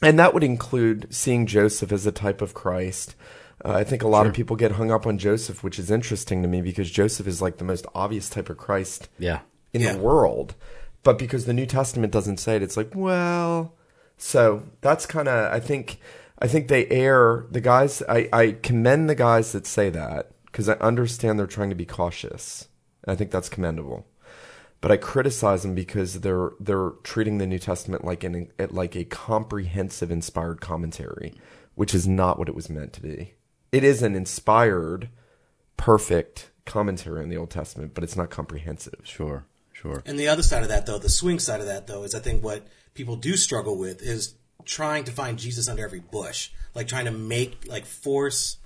And 0.01 0.17
that 0.21 0.33
would 0.33 0.45
include 0.45 1.09
seeing 1.11 1.45
Joseph 1.45 1.91
as 1.91 2.07
a 2.07 2.13
type 2.13 2.41
of 2.41 2.55
Christ. 2.55 3.17
Uh, 3.65 3.73
I 3.73 3.85
think 3.85 4.03
a 4.03 4.09
lot 4.09 4.27
of 4.27 4.33
people 4.33 4.57
get 4.57 4.73
hung 4.73 4.91
up 4.91 5.07
on 5.07 5.19
Joseph, 5.19 5.62
which 5.62 5.79
is 5.79 5.91
interesting 5.91 6.43
to 6.43 6.49
me 6.49 6.62
because 6.62 6.91
Joseph 6.91 7.27
is 7.27 7.43
like 7.43 7.59
the 7.59 7.65
most 7.65 7.87
obvious 7.95 8.31
type 8.31 8.49
of 8.49 8.57
Christ 8.57 9.09
Yeah. 9.19 9.41
in 9.73 9.83
Yeah. 9.83 9.93
the 9.95 9.99
world. 9.99 10.55
But 11.03 11.19
because 11.19 11.45
the 11.47 11.53
New 11.53 11.67
Testament 11.67 12.12
doesn't 12.12 12.39
say 12.39 12.57
it, 12.57 12.62
it's 12.62 12.77
like, 12.77 12.91
well, 12.95 13.75
so 14.17 14.62
that's 14.81 15.07
kind 15.07 15.29
of, 15.29 15.53
I 15.53 15.61
think, 15.61 15.99
I 16.39 16.47
think 16.47 16.69
they 16.69 16.87
err. 16.89 17.47
The 17.51 17.61
guys, 17.61 18.03
I, 18.09 18.29
I 18.33 18.53
commend 18.62 19.09
the 19.11 19.14
guys 19.14 19.52
that 19.52 19.67
say 19.67 19.90
that 19.90 20.31
because 20.47 20.69
I 20.69 20.75
understand 20.75 21.38
they're 21.38 21.47
trying 21.47 21.71
to 21.71 21.75
be 21.76 21.87
cautious. 21.87 22.69
I 23.07 23.14
think 23.14 23.31
that's 23.31 23.49
commendable. 23.49 24.07
But 24.83 24.90
I 24.90 24.97
criticize 24.97 25.62
them 25.62 25.75
because 25.75 26.21
they're 26.21 26.52
they're 26.59 26.93
treating 27.02 27.37
the 27.37 27.47
New 27.47 27.59
Testament 27.59 28.02
like 28.02 28.25
an 28.25 28.50
like 28.71 28.97
a 28.97 29.05
comprehensive, 29.05 30.11
inspired 30.11 30.62
commentary, 30.62 31.35
which 31.75 31.95
is 31.95 32.09
not 32.09 32.38
what 32.38 32.49
it 32.49 32.55
was 32.55 32.71
meant 32.71 32.95
to 32.95 33.02
be. 33.02 33.35
It 33.73 33.85
is 33.85 34.03
an 34.03 34.15
inspired, 34.15 35.09
perfect 35.77 36.50
commentary 36.67 37.23
on 37.23 37.29
the 37.29 37.37
Old 37.37 37.50
Testament, 37.50 37.95
but 37.95 38.05
it's 38.05 38.17
not 38.17 38.31
comprehensive. 38.31 39.00
Sure. 39.05 39.45
Sure. 39.73 40.03
And 40.05 40.19
the 40.19 40.29
other 40.29 40.43
side 40.43 40.62
of 40.62 40.69
that, 40.69 40.85
though, 40.85 40.99
the 40.99 41.09
swing 41.09 41.39
side 41.39 41.61
of 41.61 41.67
that, 41.67 41.87
though, 41.87 42.03
is 42.05 42.15
I 42.15 42.19
think 42.21 42.45
what 42.45 42.67
people 42.93 43.17
do 43.17 43.35
struggle 43.37 43.79
with 43.79 44.03
is 44.03 44.35
trying 44.67 45.05
to 45.05 45.12
find 45.12 45.39
Jesus 45.39 45.69
under 45.69 45.83
every 45.83 46.00
bush, 46.00 46.50
like 46.75 46.87
trying 46.87 47.07
to 47.07 47.11
make, 47.11 47.67
like, 47.67 47.87
force, 47.87 48.59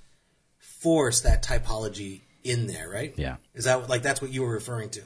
force 0.59 1.21
that 1.21 1.45
typology 1.45 2.23
in 2.43 2.67
there, 2.67 2.91
right? 2.91 3.15
Yeah. 3.17 3.37
Is 3.55 3.65
that 3.65 3.89
like 3.89 4.03
that's 4.03 4.21
what 4.21 4.33
you 4.33 4.43
were 4.43 4.53
referring 4.53 4.91
to? 4.91 5.03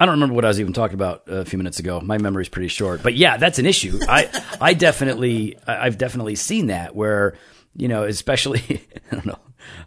I 0.00 0.06
don't 0.06 0.14
remember 0.14 0.34
what 0.34 0.44
I 0.44 0.48
was 0.48 0.60
even 0.60 0.72
talking 0.72 0.94
about 0.94 1.24
uh, 1.28 1.36
a 1.36 1.44
few 1.44 1.58
minutes 1.58 1.78
ago. 1.78 2.00
My 2.00 2.18
memory's 2.18 2.48
pretty 2.48 2.68
short, 2.68 3.02
but 3.02 3.14
yeah, 3.14 3.36
that's 3.36 3.58
an 3.58 3.66
issue. 3.66 3.98
I, 4.08 4.30
I 4.60 4.74
definitely, 4.74 5.56
I- 5.66 5.86
I've 5.86 5.98
definitely 5.98 6.36
seen 6.36 6.68
that 6.68 6.94
where, 6.96 7.36
you 7.76 7.88
know, 7.88 8.04
especially, 8.04 8.60
I 9.12 9.14
don't 9.14 9.26
know, 9.26 9.38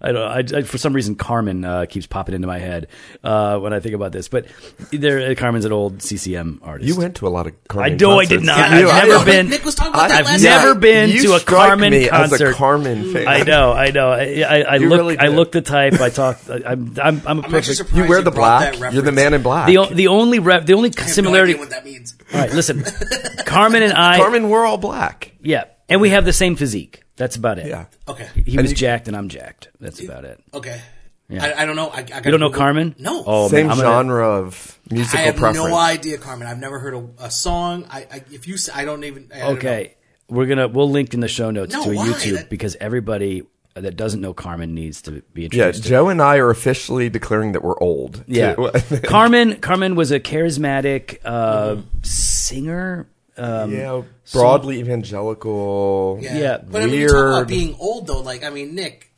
I 0.01 0.11
don't 0.11 0.15
know, 0.15 0.57
I, 0.57 0.59
I, 0.59 0.61
for 0.63 0.77
some 0.77 0.93
reason 0.93 1.15
Carmen 1.15 1.63
uh, 1.65 1.85
keeps 1.87 2.05
popping 2.07 2.35
into 2.35 2.47
my 2.47 2.59
head 2.59 2.87
uh, 3.23 3.57
when 3.59 3.73
I 3.73 3.79
think 3.79 3.95
about 3.95 4.11
this, 4.11 4.27
but 4.29 4.45
there, 4.91 5.33
Carmen's 5.35 5.65
an 5.65 5.71
old 5.71 6.01
CCM 6.01 6.59
artist. 6.63 6.87
You 6.87 6.95
went 6.97 7.15
to 7.17 7.27
a 7.27 7.29
lot 7.29 7.47
of 7.47 7.53
I 7.53 7.57
Carmen 7.67 7.97
do. 7.97 8.11
I 8.11 8.25
did 8.25 8.39
concerts, 8.41 8.45
not. 8.45 8.55
didn't 8.57 8.73
I've 8.73 8.79
you? 8.79 8.89
I- 8.89 9.01
never 9.07 9.17
Nick- 9.17 9.25
been. 9.25 9.49
Nick 9.49 9.65
was 9.65 9.75
talking 9.75 9.93
about 9.93 10.09
that 10.09 10.19
I've 10.19 10.25
last 10.25 10.43
never 10.43 10.73
night. 10.73 10.79
been 10.81 11.09
You 11.09 11.21
to 11.23 11.33
a 11.33 11.39
Carmen 11.39 11.91
me 11.91 12.09
as 12.09 12.29
concert. 12.29 12.51
a 12.51 12.53
Carmen 12.53 13.13
fan. 13.13 13.27
I 13.27 13.43
know, 13.43 13.71
I 13.73 13.91
know. 13.91 14.09
I, 14.11 14.41
I, 14.47 14.61
I 14.61 14.77
look, 14.77 14.97
really 14.99 15.17
I 15.19 15.27
look 15.27 15.51
the 15.51 15.61
type. 15.61 15.93
I 15.99 16.09
talk. 16.09 16.39
I, 16.49 16.61
I'm, 16.71 16.93
I'm, 17.01 17.21
I'm 17.25 17.39
a 17.39 17.41
I'm 17.43 17.51
perfect. 17.51 17.91
You 17.93 18.07
wear 18.07 18.21
the 18.21 18.31
brought 18.31 18.77
black. 18.79 18.93
You're 18.93 19.01
the 19.03 19.11
man 19.11 19.33
in 19.33 19.41
black. 19.41 19.67
The, 19.67 19.77
o- 19.79 19.85
the 19.93 20.07
only 20.07 20.39
rep, 20.39 20.65
the 20.65 20.73
only 20.73 20.89
I 20.95 20.99
have 21.01 21.07
no 21.09 21.13
similarity. 21.13 21.53
idea 21.53 21.61
what 21.61 21.69
that 21.71 21.85
means. 21.85 22.15
All 22.33 22.39
right, 22.39 22.51
listen. 22.53 22.83
Carmen 23.45 23.83
and 23.83 23.93
I, 23.93 24.17
Carmen, 24.17 24.49
we're 24.49 24.65
all 24.65 24.77
black. 24.77 25.33
yeah, 25.41 25.65
and 25.89 25.99
we 26.01 26.09
have 26.09 26.25
the 26.25 26.33
same 26.33 26.55
physique. 26.55 27.03
That's 27.21 27.35
about 27.35 27.59
it. 27.59 27.67
Yeah. 27.67 27.85
Okay. 28.07 28.27
He 28.33 28.53
And 28.53 28.61
was 28.63 28.71
you- 28.71 28.77
jacked 28.77 29.07
and 29.07 29.15
I'm 29.15 29.29
jacked. 29.29 29.69
That's 29.79 30.03
about 30.03 30.25
it. 30.25 30.39
Okay. 30.55 30.81
I, 31.29 31.53
I 31.53 31.65
don't 31.65 31.75
know. 31.75 31.87
I, 31.89 31.99
I 31.99 32.01
gotta 32.01 32.25
You 32.25 32.31
don't 32.31 32.39
know 32.39 32.47
Google- 32.49 32.59
Carmen? 32.61 32.95
No. 32.97 33.23
Oh, 33.25 33.47
Same 33.47 33.67
man, 33.67 33.77
I'm 33.77 33.77
gonna- 33.83 33.89
genre 33.89 34.27
of 34.39 34.79
I 34.91 34.95
have 34.97 35.35
preference. 35.35 35.57
no 35.57 35.75
idea, 35.77 36.17
Carmen. 36.17 36.47
I've 36.47 36.59
never 36.59 36.79
heard 36.79 36.93
a, 36.95 37.07
a 37.19 37.31
song. 37.31 37.85
I, 37.89 37.99
I 38.11 38.23
if 38.31 38.47
you, 38.47 38.57
say, 38.57 38.73
I 38.75 38.83
don't 38.85 39.03
even. 39.03 39.29
I 39.33 39.39
don't 39.39 39.57
Okay, 39.57 39.93
we're 40.29 40.47
gonna 40.47 40.67
we'll 40.67 40.89
link 40.89 41.13
in 41.13 41.19
the 41.19 41.27
show 41.29 41.51
notes 41.51 41.73
No, 41.73 41.83
to 41.85 41.91
a 41.91 41.95
why? 41.95 42.07
YouTube 42.07 42.35
That- 42.37 42.49
because 42.49 42.75
everybody 42.81 43.43
that 43.75 43.95
doesn't 43.95 44.19
know 44.19 44.33
Carmen 44.33 44.73
needs 44.75 45.01
to 45.03 45.21
be 45.33 45.43
Yeah, 45.43 45.45
introduced. 45.67 45.83
to 45.83 45.89
Joe 45.89 46.09
and 46.09 46.21
I 46.21 46.35
are 46.37 46.49
officially 46.49 47.09
declaring 47.09 47.53
that 47.53 47.63
we're 47.63 47.79
old. 47.79 48.25
Yeah. 48.27 48.55
Carmen. 49.05 49.59
Carmen 49.61 49.95
was 49.95 50.11
a 50.11 50.19
charismatic 50.19 51.19
uh, 51.23 51.77
singer. 52.03 53.07
Um, 53.37 53.73
yeah, 53.73 54.01
broadly 54.33 54.79
evangelical. 54.79 56.19
know. 56.21 56.29
Yeah. 56.29 56.57
but 56.65 56.83
I 56.83 56.85
mean, 56.85 56.95
you 56.99 57.07
talk 57.07 57.15
about 57.15 57.47
being 57.47 57.75
old 57.79 58.07
though. 58.07 58.21
Like, 58.21 58.43
I 58.43 58.49
mean, 58.49 58.75
Nick, 58.75 59.11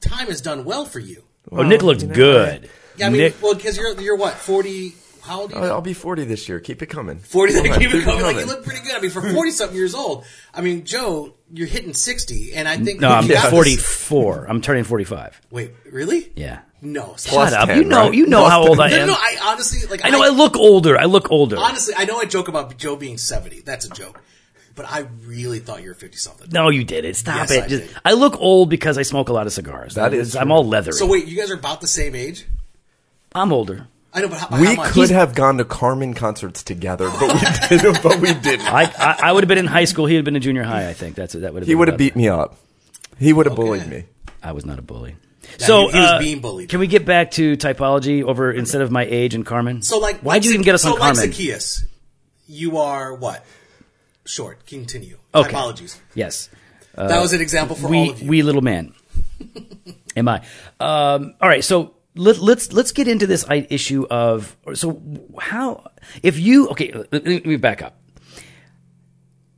time 0.00 0.26
has 0.28 0.40
done 0.40 0.64
well 0.64 0.84
for 0.84 0.98
you. 0.98 1.22
oh, 1.52 1.62
Nick 1.62 1.82
looks 1.82 2.02
you 2.02 2.08
know, 2.08 2.14
good. 2.14 2.70
Yeah, 2.96 3.06
I 3.06 3.10
mean, 3.10 3.20
Nick, 3.20 3.42
well, 3.42 3.54
because 3.54 3.76
you're 3.76 4.00
you're 4.00 4.16
what 4.16 4.34
forty? 4.34 4.94
How 5.22 5.42
old 5.42 5.52
are 5.52 5.56
you? 5.58 5.64
I'll. 5.66 5.72
I'll 5.74 5.80
be 5.82 5.92
40 5.92 6.24
this 6.24 6.48
year. 6.48 6.60
Keep 6.60 6.80
it 6.82 6.86
coming. 6.86 7.18
Forty. 7.18 7.52
Like, 7.54 7.64
keep 7.78 7.90
it 7.90 7.92
keep 7.92 7.94
it 7.94 8.04
coming. 8.04 8.22
Like, 8.22 8.36
you 8.36 8.46
look 8.46 8.64
pretty 8.64 8.82
good. 8.82 8.94
I 8.94 9.00
mean, 9.00 9.10
for 9.10 9.20
forty 9.20 9.50
something 9.50 9.76
years 9.76 9.94
old. 9.94 10.24
I 10.54 10.62
mean, 10.62 10.84
Joe, 10.84 11.34
you're 11.52 11.68
hitting 11.68 11.92
sixty, 11.92 12.54
and 12.54 12.66
I 12.66 12.78
think 12.78 13.00
no, 13.00 13.10
I'm 13.10 13.24
you 13.24 13.34
got 13.34 13.42
this- 13.42 13.50
44. 13.50 14.46
I'm 14.48 14.62
turning 14.62 14.84
45. 14.84 15.40
Wait, 15.50 15.72
really? 15.90 16.32
Yeah. 16.34 16.60
No. 16.82 17.04
Plus 17.16 17.22
Shut 17.50 17.52
up. 17.52 17.68
10, 17.68 17.78
you 17.78 17.84
know, 17.84 18.04
right? 18.04 18.14
you 18.14 18.26
know 18.26 18.40
Plus 18.40 18.50
how 18.52 18.62
old 18.66 18.78
10. 18.78 18.86
I 18.86 18.88
No, 18.90 18.96
am. 19.02 19.06
no, 19.08 19.12
no, 19.12 19.18
I 19.18 19.36
honestly 19.52 19.86
like. 19.88 20.00
I 20.04 20.10
know 20.10 20.22
I 20.22 20.28
look 20.28 20.56
older. 20.56 20.98
I 20.98 21.04
look 21.04 21.30
older. 21.30 21.58
honestly, 21.58 21.94
I 21.96 22.04
know 22.06 22.18
I 22.18 22.24
joke 22.24 22.48
about 22.48 22.76
Joe 22.78 22.96
being 22.96 23.18
seventy. 23.18 23.60
That's 23.60 23.84
a 23.84 23.90
joke, 23.90 24.22
but 24.74 24.86
I 24.90 25.00
really 25.26 25.58
thought 25.58 25.82
you 25.82 25.88
were 25.90 25.94
fifty 25.94 26.16
something. 26.16 26.48
No, 26.50 26.70
you 26.70 26.84
did 26.84 27.04
it. 27.04 27.16
Stop 27.16 27.36
Yes, 27.36 27.50
it. 27.50 27.64
I 27.64 27.68
Just- 27.68 27.86
did. 27.88 27.96
I 28.04 28.12
look 28.14 28.40
old 28.40 28.70
because 28.70 28.96
I 28.96 29.02
smoke 29.02 29.28
a 29.28 29.32
lot 29.34 29.46
of 29.46 29.52
cigars. 29.52 29.94
That 29.96 30.14
is 30.14 30.34
I'm 30.36 30.46
true. 30.46 30.54
all 30.56 30.66
leathery. 30.66 30.94
So 30.94 31.06
wait, 31.06 31.26
you 31.26 31.36
guys 31.36 31.50
are 31.50 31.54
about 31.54 31.80
the 31.82 31.86
same 31.86 32.14
age? 32.14 32.46
I'm 33.34 33.52
older. 33.52 33.86
I 34.12 34.22
know, 34.22 34.28
but 34.28 34.38
how, 34.38 34.58
We 34.60 34.66
how 34.66 34.74
much? 34.74 34.92
could 34.92 35.10
have 35.10 35.36
gone 35.36 35.58
to 35.58 35.64
Carmen 35.64 36.14
concerts 36.14 36.64
together, 36.64 37.08
but 37.10 37.32
we 37.32 37.68
didn't. 37.78 38.02
But 38.02 38.18
we 38.20 38.34
didn't. 38.34 38.66
I, 38.66 38.84
I, 38.98 39.18
I 39.24 39.32
would 39.32 39.44
have 39.44 39.48
been 39.48 39.58
in 39.58 39.66
high 39.68 39.84
school. 39.84 40.06
He 40.06 40.14
would 40.14 40.20
have 40.20 40.24
been 40.24 40.34
in 40.34 40.42
junior 40.42 40.64
high. 40.64 40.88
I 40.88 40.94
think 40.94 41.14
that's 41.14 41.34
that 41.34 41.52
would 41.54 41.62
have. 41.62 41.66
He 41.68 41.74
been 41.74 41.78
would 41.80 41.88
have 41.88 41.98
beat 41.98 42.16
me 42.16 42.28
up. 42.28 42.56
He 43.18 43.32
would 43.32 43.46
have 43.46 43.54
bullied 43.54 43.86
me. 43.86 44.04
I 44.42 44.50
was 44.52 44.64
not 44.66 44.78
a 44.78 44.82
bully. 44.82 45.14
So 45.58 45.86
he- 45.88 45.92
he 45.92 45.98
was 45.98 46.10
uh, 46.10 46.18
being 46.18 46.40
bullied. 46.40 46.68
Can 46.68 46.80
we 46.80 46.86
get 46.86 47.04
back 47.04 47.30
to 47.32 47.56
typology 47.56 48.22
over 48.22 48.50
instead 48.52 48.80
of 48.82 48.90
my 48.90 49.04
age 49.04 49.34
and 49.34 49.44
Carmen? 49.44 49.82
So 49.82 49.98
like, 49.98 50.20
why'd 50.20 50.36
like 50.36 50.44
you 50.44 50.50
even 50.52 50.62
get 50.62 50.74
us 50.74 50.82
so 50.82 50.94
on 50.94 50.98
like 50.98 51.14
Carmen? 51.14 51.32
Zacchaeus, 51.32 51.84
you 52.46 52.78
are 52.78 53.14
what? 53.14 53.44
Short. 54.24 54.64
Continue. 54.66 55.18
Okay. 55.34 55.48
Apologies. 55.48 56.00
Yes, 56.14 56.48
that 56.94 57.20
was 57.20 57.32
an 57.32 57.40
example 57.40 57.74
for 57.76 57.86
all 57.86 57.90
we 57.90 58.10
of 58.10 58.22
you. 58.22 58.28
we 58.28 58.42
little 58.42 58.62
man. 58.62 58.92
Am 60.16 60.28
I? 60.28 60.38
Um, 60.80 61.34
all 61.40 61.48
right, 61.48 61.64
so 61.64 61.94
let, 62.14 62.38
let's 62.38 62.72
let's 62.72 62.92
get 62.92 63.08
into 63.08 63.26
this 63.26 63.44
issue 63.48 64.06
of 64.10 64.56
so 64.74 65.00
how 65.40 65.90
if 66.22 66.38
you 66.38 66.68
okay 66.68 66.92
let 67.12 67.24
me 67.24 67.34
let 67.34 67.46
me 67.46 67.56
back 67.56 67.82
up. 67.82 67.96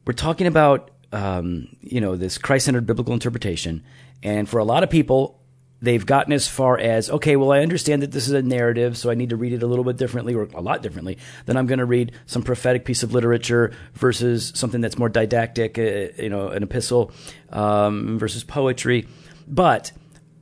We're 0.07 0.13
talking 0.15 0.47
about 0.47 0.91
um, 1.13 1.69
you 1.81 2.01
know 2.01 2.17
this 2.17 2.39
Christ 2.39 2.67
centered 2.67 2.87
biblical 2.87 3.13
interpretation, 3.15 3.85
and 4.23 4.49
for 4.49 4.59
a 4.59 4.65
lot 4.65 4.83
of 4.83 4.91
people. 4.91 5.39
They've 5.83 6.05
gotten 6.07 6.33
as 6.33 6.47
far 6.47 6.79
as 6.79 7.11
okay. 7.11 7.35
Well, 7.35 7.51
I 7.51 7.59
understand 7.59 8.03
that 8.03 8.13
this 8.13 8.29
is 8.29 8.33
a 8.33 8.41
narrative, 8.41 8.97
so 8.97 9.11
I 9.11 9.15
need 9.15 9.31
to 9.31 9.37
read 9.37 9.53
it 9.53 9.65
a 9.65 9.67
little 9.67 9.85
bit 9.85 9.97
differently, 9.97 10.33
or 10.33 10.45
a 10.55 10.61
lot 10.61 10.81
differently. 10.81 11.19
Then 11.45 11.57
I'm 11.57 11.67
going 11.67 11.81
to 11.81 11.85
read 11.85 12.13
some 12.27 12.45
prophetic 12.45 12.85
piece 12.85 13.03
of 13.03 13.13
literature 13.13 13.73
versus 13.95 14.53
something 14.55 14.81
that's 14.81 14.97
more 14.97 15.09
didactic, 15.09 15.77
uh, 15.79 16.23
you 16.23 16.31
know, 16.31 16.49
an 16.49 16.63
epistle 16.63 17.11
um, 17.51 18.17
versus 18.17 18.45
poetry. 18.45 19.09
But 19.49 19.91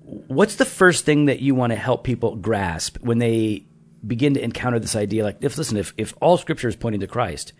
what's 0.04 0.56
the 0.56 0.66
first 0.66 1.06
thing 1.06 1.24
that 1.24 1.40
you 1.40 1.54
want 1.54 1.70
to 1.70 1.76
help 1.76 2.04
people 2.04 2.36
grasp 2.36 2.98
when 3.00 3.18
they 3.18 3.64
begin 4.06 4.34
to 4.34 4.42
encounter 4.42 4.78
this 4.78 4.96
idea 4.96 5.22
like 5.22 5.36
if 5.40 5.56
listen 5.58 5.76
if, 5.76 5.92
if 5.96 6.14
all 6.20 6.38
scripture 6.38 6.68
is 6.68 6.74
pointing 6.74 7.00
to 7.00 7.06
christ 7.06 7.52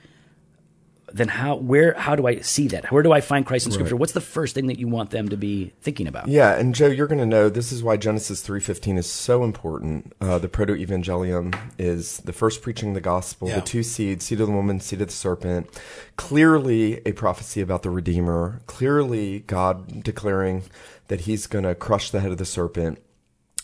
then 1.12 1.29
how 1.29 1.57
where 1.57 1.95
how 1.95 2.14
do 2.17 2.26
i 2.26 2.38
see 2.40 2.69
that 2.69 2.90
where 2.93 3.02
do 3.02 3.12
i 3.12 3.21
find 3.21 3.45
christ 3.47 3.67
in 3.67 3.73
scripture 3.73 3.97
what's 3.97 4.12
the 4.12 4.21
first 4.21 4.55
thing 4.55 4.67
that 4.67 4.79
you 4.79 4.88
want 4.88 5.11
them 5.11 5.29
to 5.29 5.37
be 5.37 5.73
thinking 5.81 6.07
about 6.07 6.29
Yeah, 6.29 6.55
and 6.59 6.75
Joe, 6.75 6.87
you're 6.88 7.07
going 7.07 7.19
to 7.21 7.26
know 7.26 7.49
this 7.49 7.73
is 7.73 7.83
why 7.83 7.97
Genesis 7.97 8.47
3:15 8.47 8.99
is 8.99 9.07
so 9.11 9.43
important. 9.45 10.12
Uh, 10.21 10.38
the 10.38 10.49
proto-evangelium 10.49 11.55
is 11.79 12.19
the 12.19 12.33
first 12.33 12.62
preaching 12.62 12.90
of 12.90 12.95
the 12.95 13.00
gospel, 13.00 13.49
Yeah. 13.49 13.57
the 13.57 13.61
two 13.62 13.83
seeds, 13.83 14.25
seed 14.26 14.40
of 14.40 14.47
the 14.49 14.52
woman, 14.52 14.81
seed 14.81 15.00
of 15.00 15.09
the 15.09 15.12
serpent. 15.12 15.69
Clearly 16.17 17.00
a 17.07 17.12
prophecy 17.12 17.61
about 17.61 17.83
the 17.83 17.90
redeemer, 17.90 18.61
clearly 18.67 19.40
God 19.40 20.02
declaring 20.05 20.64
that 21.09 21.23
he's 21.23 21.47
going 21.47 21.64
to 21.64 21.75
crush 21.75 22.11
the 22.11 22.21
head 22.21 22.31
of 22.31 22.38
the 22.38 22.45
serpent. 22.45 22.99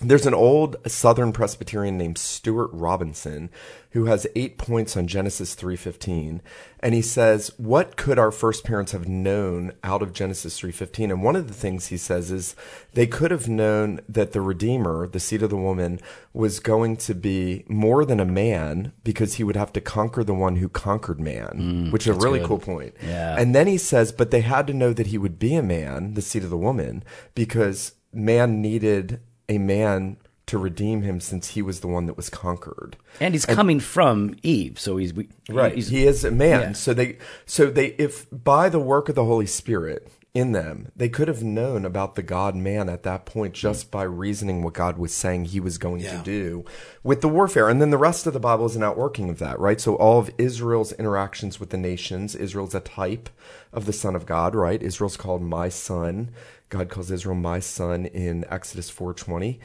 There's 0.03 0.27
an 0.27 0.35
old 0.35 0.77
Southern 0.87 1.33
Presbyterian 1.33 1.97
named 1.97 2.19
Stuart 2.19 2.69
Robinson 2.71 3.49
who 3.93 4.05
has 4.05 4.27
eight 4.37 4.59
points 4.59 4.95
on 4.95 5.07
Genesis 5.07 5.55
3:15, 5.55 6.43
and 6.81 6.95
he 6.95 7.01
says, 7.01 7.51
"What 7.57 7.97
could 7.97 8.19
our 8.19 8.31
first 8.31 8.63
parents 8.63 8.93
have 8.93 9.09
known 9.09 9.73
out 9.83 10.03
of 10.03 10.13
Genesis 10.13 10.59
3:15?" 10.59 11.11
And 11.11 11.23
one 11.23 11.35
of 11.35 11.49
the 11.49 11.55
things 11.55 11.87
he 11.87 11.97
says 11.97 12.31
is 12.31 12.55
they 12.93 13.07
could 13.07 13.31
have 13.31 13.49
known 13.49 14.01
that 14.07 14.33
the 14.33 14.43
Redeemer, 14.43 15.07
the 15.07 15.19
seed 15.19 15.43
of 15.43 15.49
the 15.49 15.57
woman, 15.57 15.99
was 16.35 16.61
going 16.61 16.99
to 16.99 17.15
be 17.15 17.65
more 17.67 18.05
than 18.05 18.21
a 18.21 18.27
man 18.27 18.93
because 19.03 19.35
he 19.35 19.45
would 19.45 19.57
have 19.57 19.73
to 19.73 19.81
conquer 19.81 20.23
the 20.23 20.35
one 20.35 20.57
who 20.57 20.69
conquered 20.69 21.21
man, 21.21 21.89
mm, 21.89 21.91
which 21.91 22.07
is 22.07 22.15
a 22.15 22.21
really 22.21 22.45
cool 22.45 22.59
point. 22.59 22.95
Yeah. 23.03 23.35
And 23.39 23.55
then 23.55 23.67
he 23.67 23.79
says, 23.79 24.13
but 24.13 24.31
they 24.31 24.43
had 24.43 24.67
to 24.67 24.75
know 24.75 24.93
that 24.93 25.07
he 25.07 25.17
would 25.17 25.39
be 25.39 25.55
a 25.55 25.63
man, 25.63 26.13
the 26.13 26.23
seed 26.23 26.45
of 26.45 26.51
the 26.51 26.59
woman, 26.59 27.03
because 27.35 27.93
man 28.13 28.61
needed 28.61 29.21
a 29.49 29.59
man 29.59 30.17
to 30.47 30.59
redeem 30.59 31.03
him 31.03 31.19
since 31.21 31.49
he 31.51 31.63
was 31.63 31.81
the 31.81 31.89
one 31.89 32.07
that 32.07 32.17
was 32.17 32.31
conquered. 32.31 32.97
and 33.21 33.35
he's 33.35 33.45
coming 33.47 33.81
from 33.81 34.35
eve 34.45 34.79
so 34.79 34.97
he's 34.97 35.13
we- 35.13 35.29
Right. 35.51 35.75
he's, 35.75 35.89
he 35.89 36.07
is 36.07 36.25
a 36.25 36.31
man. 36.31 36.61
Yeah. 36.61 36.73
So 36.73 36.95
they 36.95 37.19
so 37.47 37.67
they 37.67 37.87
if 37.99 38.27
by 38.31 38.69
the 38.69 38.79
work 38.79 39.09
of 39.09 39.15
the 39.17 39.25
Holy 39.25 39.47
Spirit 39.47 40.09
in 40.35 40.53
them, 40.53 40.93
they 40.95 41.09
could 41.09 41.29
have 41.29 41.43
known 41.43 41.87
about 41.87 42.15
the 42.15 42.23
God 42.23 42.55
man 42.55 42.89
at 42.91 43.03
that 43.05 43.25
point 43.25 43.55
hmm. 43.57 43.61
just 43.61 43.91
by 43.91 44.03
reasoning 44.03 44.63
what 44.63 44.75
God 44.75 44.99
was 44.99 45.13
saying 45.15 45.47
he 45.47 45.59
was 45.61 45.79
going 45.79 46.03
Yeah. 46.03 46.19
to 46.19 46.23
do 46.23 46.65
with 47.03 47.23
the 47.23 47.29
warfare. 47.29 47.69
And 47.69 47.81
then 47.81 47.91
the 47.91 47.97
rest 47.99 48.27
of 48.27 48.33
the 48.35 48.39
Bible 48.41 48.67
is 48.67 48.77
an 48.77 48.83
outworking 48.85 49.29
of 49.31 49.39
that, 49.41 49.59
right? 49.59 49.81
So 49.81 49.97
all 49.97 50.19
of 50.21 50.31
Israel's 50.39 50.93
interactions 50.93 51.59
with 51.59 51.71
the 51.71 51.79
nations, 51.79 52.35
Israel's 52.37 52.75
a 52.75 52.81
type 52.81 53.31
of 53.73 53.87
the 53.87 53.93
Son 53.93 54.15
of 54.15 54.27
God, 54.27 54.55
right? 54.55 54.81
Israel's 54.83 55.17
called 55.17 55.43
my 55.43 55.69
son. 55.71 56.31
God 56.69 56.89
calls 56.89 57.11
Israel 57.11 57.37
my 57.37 57.61
son 57.61 58.07
in 58.07 58.45
Exodus 58.51 58.91
4:20. 58.91 59.59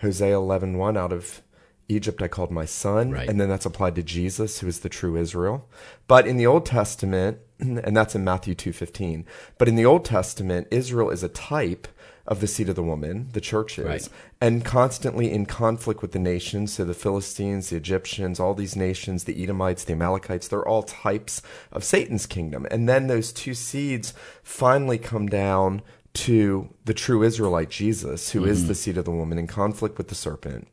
Hosea 0.00 0.34
11:1 0.36 0.96
out 0.96 1.12
of 1.12 1.42
Egypt 1.88 2.20
I 2.20 2.28
called 2.28 2.50
my 2.50 2.66
son, 2.66 3.10
Right. 3.12 3.28
and 3.28 3.40
then 3.40 3.48
that's 3.48 3.64
applied 3.64 3.94
to 3.94 4.02
Jesus, 4.02 4.60
who 4.60 4.66
is 4.66 4.80
the 4.80 4.88
true 4.90 5.16
Israel. 5.16 5.68
But 6.06 6.26
in 6.26 6.36
the 6.36 6.46
Old 6.46 6.66
Testament, 6.66 7.38
and 7.58 7.96
that's 7.96 8.14
in 8.14 8.24
Matthew 8.24 8.54
2:15. 8.54 9.24
But 9.56 9.68
in 9.68 9.74
the 9.76 9.86
Old 9.86 10.04
Testament, 10.04 10.68
Israel 10.70 11.10
is 11.10 11.22
a 11.22 11.28
type 11.28 11.88
of 12.26 12.40
the 12.42 12.46
seed 12.46 12.68
of 12.68 12.74
the 12.76 12.82
woman, 12.82 13.28
the 13.32 13.40
church 13.40 13.78
is, 13.78 13.86
Right. 13.86 14.08
and 14.38 14.62
constantly 14.62 15.32
in 15.32 15.46
conflict 15.46 16.02
with 16.02 16.12
the 16.12 16.18
nations. 16.18 16.74
So 16.74 16.84
the 16.84 16.92
Philistines, 16.92 17.70
the 17.70 17.76
Egyptians, 17.76 18.38
all 18.38 18.52
these 18.52 18.76
nations, 18.76 19.24
the 19.24 19.42
Edomites, 19.42 19.84
the 19.84 19.94
Amalekites, 19.94 20.46
they're 20.46 20.68
all 20.68 20.82
types 20.82 21.40
of 21.72 21.84
Satan's 21.84 22.26
kingdom. 22.26 22.66
And 22.70 22.86
then 22.86 23.06
those 23.06 23.32
two 23.32 23.54
seeds 23.54 24.12
finally 24.42 24.98
come 24.98 25.26
down 25.26 25.80
to 26.18 26.68
the 26.84 26.94
true 26.94 27.22
Israelite 27.22 27.70
Jesus, 27.70 28.30
who 28.30 28.44
is 28.44 28.66
the 28.66 28.74
seed 28.74 28.98
of 28.98 29.04
the 29.04 29.10
woman 29.10 29.38
in 29.38 29.46
conflict 29.46 29.98
with 29.98 30.08
the 30.08 30.16
serpent 30.16 30.66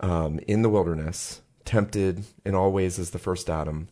um, 0.00 0.38
in 0.46 0.60
the 0.60 0.68
wilderness, 0.68 1.40
tempted 1.64 2.24
in 2.44 2.54
all 2.54 2.70
ways 2.70 2.98
as 2.98 3.10
the 3.10 3.18
first 3.18 3.48
Adam, 3.48 3.88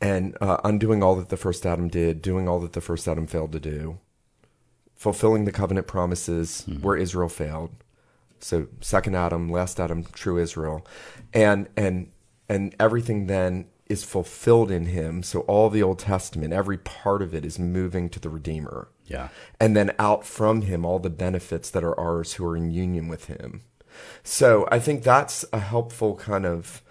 and 0.00 0.36
uh, 0.40 0.58
undoing 0.64 1.02
all 1.02 1.14
that 1.14 1.28
the 1.28 1.36
first 1.36 1.64
Adam 1.64 1.86
did, 1.86 2.20
doing 2.20 2.48
all 2.48 2.58
that 2.58 2.72
the 2.72 2.80
first 2.80 3.06
Adam 3.06 3.28
failed 3.28 3.52
to 3.52 3.60
do, 3.60 3.98
fulfilling 4.96 5.44
the 5.44 5.52
covenant 5.52 5.86
promises 5.86 6.64
where 6.80 6.96
Israel 6.96 7.28
failed. 7.28 7.70
So 8.40 8.66
second 8.80 9.14
Adam, 9.14 9.48
last 9.48 9.78
Adam, 9.78 10.04
true 10.12 10.38
Israel, 10.38 10.84
and 11.32 11.68
and 11.76 12.10
and 12.48 12.74
everything 12.80 13.28
then 13.28 13.66
is 13.88 14.04
fulfilled 14.04 14.70
in 14.70 14.86
him. 14.86 15.22
So 15.22 15.40
all 15.40 15.70
the 15.70 15.82
Old 15.82 15.98
Testament, 15.98 16.52
every 16.52 16.78
part 16.78 17.22
of 17.22 17.34
it 17.34 17.44
is 17.44 17.58
moving 17.58 18.08
to 18.10 18.20
the 18.20 18.28
Redeemer. 18.28 18.88
Yeah. 19.06 19.28
And 19.58 19.76
then 19.76 19.94
out 19.98 20.24
from 20.24 20.62
him 20.62 20.84
all 20.84 20.98
the 20.98 21.10
benefits 21.10 21.70
that 21.70 21.84
are 21.84 21.98
ours 21.98 22.34
who 22.34 22.46
are 22.46 22.56
in 22.56 22.70
union 22.70 23.08
with 23.08 23.26
him. 23.26 23.62
So 24.22 24.68
I 24.70 24.78
think 24.78 25.02
that's 25.02 25.44
a 25.52 25.58
helpful 25.58 26.16
kind 26.16 26.46
of, 26.46 26.82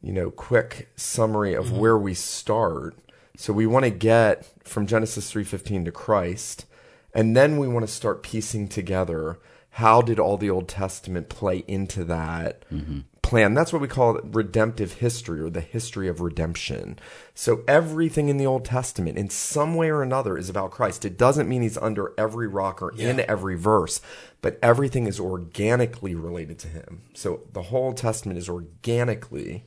you 0.00 0.12
know, 0.12 0.30
quick 0.30 0.90
summary 0.96 1.54
of 1.54 1.66
mm-hmm. 1.66 1.78
where 1.78 1.98
we 1.98 2.14
start. 2.14 2.96
So 3.36 3.52
we 3.52 3.66
want 3.66 3.84
to 3.84 3.90
get 3.90 4.50
from 4.64 4.86
Genesis 4.86 5.30
3:15 5.30 5.84
to 5.84 5.92
Christ, 5.92 6.64
and 7.12 7.36
then 7.36 7.58
we 7.58 7.68
want 7.68 7.86
to 7.86 7.92
start 7.92 8.22
piecing 8.22 8.68
together 8.68 9.38
how 9.70 10.00
did 10.00 10.18
all 10.18 10.38
the 10.38 10.48
Old 10.48 10.68
Testament 10.68 11.28
play 11.28 11.62
into 11.68 12.02
that 12.04 12.64
mm-hmm. 12.70 13.00
Plan. 13.26 13.54
That's 13.54 13.72
what 13.72 13.82
we 13.82 13.88
call 13.88 14.14
redemptive 14.22 14.94
history 14.94 15.40
or 15.40 15.50
the 15.50 15.60
history 15.60 16.08
of 16.08 16.20
redemption. 16.20 16.98
So 17.34 17.62
everything 17.66 18.28
in 18.28 18.36
the 18.36 18.46
Old 18.46 18.64
Testament, 18.64 19.18
in 19.18 19.28
some 19.30 19.74
way 19.74 19.90
or 19.90 20.02
another, 20.02 20.38
is 20.38 20.48
about 20.48 20.70
Christ. 20.70 21.04
It 21.04 21.18
doesn't 21.18 21.48
mean 21.48 21.62
he's 21.62 21.76
under 21.78 22.12
every 22.16 22.46
rock 22.46 22.80
or 22.80 22.92
in 22.92 23.20
every 23.20 23.56
verse, 23.56 24.00
but 24.42 24.58
everything 24.62 25.06
is 25.06 25.18
organically 25.18 26.14
related 26.14 26.58
to 26.60 26.68
him. 26.68 27.02
So 27.14 27.40
the 27.52 27.62
whole 27.62 27.92
Testament 27.92 28.38
is 28.38 28.48
organically, 28.48 29.64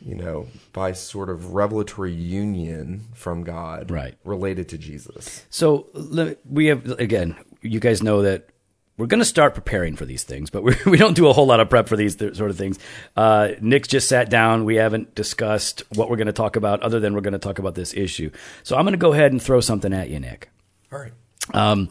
you 0.00 0.14
know, 0.14 0.46
by 0.72 0.92
sort 0.92 1.30
of 1.30 1.54
revelatory 1.54 2.12
union 2.12 3.06
from 3.14 3.44
God, 3.44 3.90
Right. 3.90 4.14
related 4.24 4.68
to 4.70 4.78
Jesus. 4.78 5.44
So 5.50 5.86
we 6.48 6.66
have 6.66 6.86
again. 7.00 7.36
You 7.62 7.80
guys 7.80 8.02
know 8.02 8.22
that 8.22 8.48
we're 9.00 9.06
going 9.06 9.20
to 9.20 9.24
start 9.24 9.54
preparing 9.54 9.96
for 9.96 10.04
these 10.04 10.24
things, 10.24 10.50
but 10.50 10.62
we, 10.62 10.74
we 10.86 10.98
don't 10.98 11.14
do 11.14 11.26
a 11.26 11.32
whole 11.32 11.46
lot 11.46 11.58
of 11.58 11.70
prep 11.70 11.88
for 11.88 11.96
these 11.96 12.16
th- 12.16 12.36
sort 12.36 12.50
of 12.50 12.58
things. 12.58 12.78
Uh, 13.16 13.52
Nick's 13.60 13.88
just 13.88 14.08
sat 14.08 14.28
down. 14.28 14.66
We 14.66 14.76
haven't 14.76 15.14
discussed 15.14 15.82
what 15.94 16.10
we're 16.10 16.16
going 16.16 16.26
to 16.26 16.32
talk 16.32 16.56
about, 16.56 16.82
other 16.82 17.00
than 17.00 17.14
we're 17.14 17.22
going 17.22 17.32
to 17.32 17.38
talk 17.38 17.58
about 17.58 17.74
this 17.74 17.94
issue. 17.94 18.30
So 18.62 18.76
I'm 18.76 18.84
going 18.84 18.92
to 18.92 18.98
go 18.98 19.14
ahead 19.14 19.32
and 19.32 19.42
throw 19.42 19.60
something 19.60 19.92
at 19.94 20.10
you, 20.10 20.20
Nick. 20.20 20.50
All 20.92 20.98
right. 20.98 21.12
Um, 21.54 21.88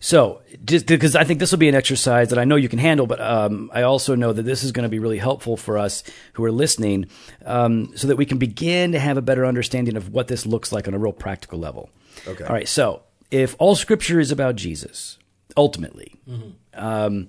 so 0.00 0.40
just 0.64 0.86
because 0.86 1.14
I 1.14 1.24
think 1.24 1.38
this 1.38 1.50
will 1.50 1.58
be 1.58 1.68
an 1.68 1.74
exercise 1.74 2.30
that 2.30 2.38
I 2.38 2.44
know 2.44 2.56
you 2.56 2.68
can 2.68 2.78
handle, 2.78 3.06
but 3.06 3.20
um, 3.20 3.70
I 3.74 3.82
also 3.82 4.14
know 4.14 4.32
that 4.32 4.44
this 4.44 4.64
is 4.64 4.72
going 4.72 4.84
to 4.84 4.88
be 4.88 4.98
really 4.98 5.18
helpful 5.18 5.56
for 5.56 5.76
us 5.76 6.02
who 6.32 6.44
are 6.44 6.52
listening, 6.52 7.10
um, 7.44 7.92
so 7.94 8.06
that 8.06 8.16
we 8.16 8.24
can 8.24 8.38
begin 8.38 8.92
to 8.92 8.98
have 8.98 9.18
a 9.18 9.22
better 9.22 9.44
understanding 9.44 9.96
of 9.96 10.10
what 10.14 10.28
this 10.28 10.46
looks 10.46 10.72
like 10.72 10.88
on 10.88 10.94
a 10.94 10.98
real 10.98 11.12
practical 11.12 11.58
level. 11.58 11.90
Okay. 12.26 12.44
All 12.44 12.54
right. 12.54 12.68
So 12.68 13.02
if 13.30 13.54
all 13.58 13.74
Scripture 13.74 14.18
is 14.18 14.30
about 14.30 14.56
Jesus, 14.56 15.18
ultimately, 15.56 16.14
um, 16.74 17.28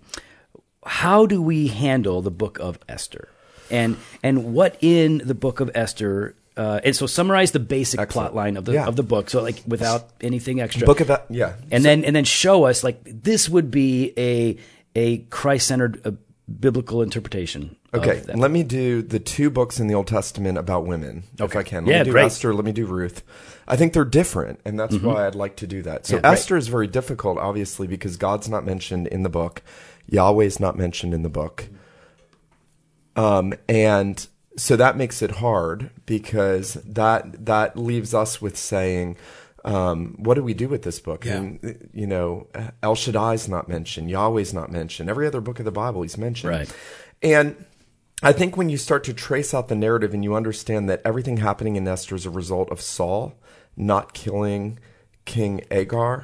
how 0.85 1.25
do 1.25 1.41
we 1.41 1.67
handle 1.67 2.21
the 2.21 2.31
Book 2.31 2.59
of 2.59 2.79
Esther, 2.87 3.29
and 3.69 3.97
and 4.23 4.53
what 4.53 4.77
in 4.81 5.19
the 5.23 5.35
Book 5.35 5.59
of 5.59 5.69
Esther? 5.75 6.35
Uh, 6.57 6.81
and 6.83 6.93
so 6.93 7.05
summarize 7.05 7.51
the 7.51 7.59
basic 7.59 8.09
plot 8.09 8.35
line 8.35 8.57
of 8.57 8.65
the 8.65 8.73
Yeah. 8.73 8.85
of 8.87 8.97
the 8.97 9.03
book, 9.03 9.29
so 9.29 9.41
like 9.41 9.61
without 9.65 10.09
anything 10.19 10.59
extra 10.59 10.85
Book 10.85 10.99
of 10.99 11.07
that, 11.07 11.25
yeah. 11.29 11.53
and 11.71 11.85
then 11.85 12.03
and 12.03 12.13
then 12.13 12.25
show 12.25 12.65
us 12.65 12.83
like 12.83 12.99
this 13.05 13.47
would 13.47 13.71
be 13.71 14.11
a 14.17 14.57
a 14.93 15.19
Christ 15.29 15.67
centered 15.67 16.01
uh, 16.05 16.11
biblical 16.59 17.01
interpretation. 17.01 17.75
Okay, 17.93 18.23
let 18.33 18.51
me 18.51 18.63
do 18.63 19.01
the 19.01 19.19
two 19.19 19.49
books 19.49 19.79
in 19.79 19.87
the 19.87 19.93
Old 19.93 20.07
Testament 20.07 20.57
about 20.57 20.85
women, 20.85 21.23
okay. 21.39 21.45
if 21.45 21.55
I 21.55 21.63
can. 21.63 21.85
Let 21.85 21.91
Yeah, 21.91 21.99
me 21.99 22.05
do 22.05 22.11
great. 22.11 22.25
Esther, 22.25 22.53
let 22.53 22.65
me 22.65 22.71
do 22.71 22.85
Ruth. 22.85 23.23
I 23.67 23.75
think 23.75 23.93
they're 23.93 24.05
different, 24.05 24.59
and 24.65 24.79
that's 24.79 24.95
why 24.97 25.27
I'd 25.27 25.35
like 25.35 25.55
to 25.57 25.67
do 25.67 25.81
that. 25.83 26.05
So 26.05 26.17
Mm-hmm. 26.17 26.25
Yeah. 26.25 26.31
Esther 26.31 26.57
is 26.57 26.67
very 26.67 26.87
difficult, 26.87 27.37
obviously, 27.37 27.87
because 27.87 28.17
God's 28.17 28.49
not 28.49 28.65
mentioned 28.65 29.07
in 29.07 29.23
the 29.23 29.29
book, 29.29 29.61
Yahweh's 30.07 30.59
not 30.59 30.75
mentioned 30.77 31.13
in 31.13 31.21
the 31.23 31.29
book, 31.29 31.67
um, 33.15 33.53
and 33.67 34.25
so 34.57 34.75
that 34.75 34.97
makes 34.97 35.21
it 35.21 35.31
hard 35.31 35.91
because 36.05 36.73
that 36.85 37.45
that 37.45 37.77
leaves 37.77 38.13
us 38.13 38.41
with 38.41 38.57
saying. 38.57 39.17
Um, 39.69 40.15
what 40.17 40.33
do 40.33 40.43
we 40.43 40.53
do 40.53 40.67
with 40.67 40.81
this 40.81 40.99
book? 40.99 41.25
Yeah. 41.25 41.41
Mean, 41.41 41.89
you 41.93 42.07
know, 42.07 42.47
El 42.81 42.95
Shaddai's 42.95 43.47
not 43.47 43.69
mentioned, 43.69 44.09
Yahweh's 44.09 44.53
not 44.53 44.71
mentioned. 44.71 45.09
Every 45.09 45.27
other 45.27 45.41
book 45.41 45.59
of 45.59 45.65
the 45.65 45.71
Bible, 45.71 46.01
he's 46.01 46.17
mentioned. 46.17 46.51
Right. 46.51 46.73
And 47.21 47.65
I 48.23 48.33
think 48.33 48.57
when 48.57 48.69
you 48.69 48.77
start 48.77 49.03
to 49.05 49.13
trace 49.13 49.53
out 49.53 49.67
the 49.67 49.75
narrative 49.75 50.13
and 50.13 50.23
you 50.23 50.35
understand 50.35 50.89
that 50.89 51.01
everything 51.05 51.37
happening 51.37 51.75
in 51.75 51.87
Esther 51.87 52.15
is 52.15 52.25
a 52.25 52.29
result 52.29 52.69
of 52.71 52.81
Saul 52.81 53.35
not 53.77 54.13
killing 54.13 54.79
King 55.25 55.61
Agag 55.71 56.23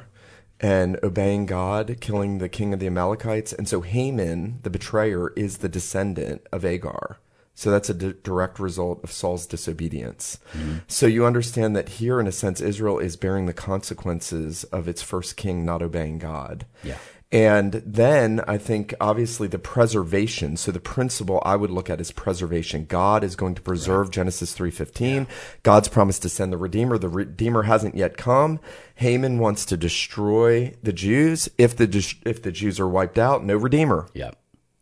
and 0.60 0.98
obeying 1.02 1.46
God, 1.46 1.98
killing 2.00 2.38
the 2.38 2.48
king 2.48 2.74
of 2.74 2.80
the 2.80 2.86
Amalekites. 2.86 3.52
And 3.52 3.68
so 3.68 3.80
Haman, 3.80 4.60
the 4.62 4.70
betrayer, 4.70 5.30
is 5.36 5.58
the 5.58 5.68
descendant 5.68 6.46
of 6.52 6.64
Agag. 6.64 7.16
So 7.56 7.70
that's 7.70 7.88
a 7.88 7.94
di- 7.94 8.14
direct 8.22 8.60
result 8.60 9.02
of 9.02 9.10
Saul's 9.10 9.46
disobedience. 9.46 10.38
Mm-hmm. 10.52 10.76
So 10.86 11.06
you 11.06 11.24
understand 11.24 11.74
that 11.74 11.88
here, 11.88 12.20
in 12.20 12.26
a 12.26 12.32
sense, 12.32 12.60
Israel 12.60 12.98
is 12.98 13.16
bearing 13.16 13.46
the 13.46 13.54
consequences 13.54 14.64
of 14.64 14.86
its 14.86 15.00
first 15.00 15.36
king 15.36 15.64
not 15.64 15.82
obeying 15.82 16.18
God. 16.18 16.66
Yeah. 16.84 16.98
And 17.32 17.72
then 17.84 18.40
I 18.46 18.56
think 18.56 18.94
obviously 19.00 19.48
the 19.48 19.58
preservation. 19.58 20.56
So 20.56 20.70
the 20.70 20.78
principle 20.78 21.42
I 21.44 21.56
would 21.56 21.70
look 21.70 21.90
at 21.90 22.00
is 22.00 22.12
preservation. 22.12 22.84
God 22.84 23.24
is 23.24 23.34
going 23.34 23.54
to 23.56 23.62
preserve 23.62 24.10
Genesis 24.10 24.54
3:15. 24.54 25.26
God's 25.64 25.88
promised 25.88 26.22
to 26.22 26.28
send 26.28 26.52
the 26.52 26.56
redeemer. 26.58 26.98
The 26.98 27.08
redeemer 27.08 27.62
hasn't 27.64 27.96
yet 27.96 28.16
come. 28.16 28.60
Haman 28.96 29.38
wants 29.38 29.64
to 29.66 29.76
destroy 29.76 30.74
the 30.82 30.92
Jews. 30.92 31.48
If 31.58 31.74
the 31.74 32.14
if 32.24 32.42
the 32.42 32.52
Jews 32.52 32.78
are 32.78 32.88
wiped 32.88 33.18
out, 33.18 33.44
no 33.44 33.56
redeemer. 33.56 34.06
yeah, 34.14 34.30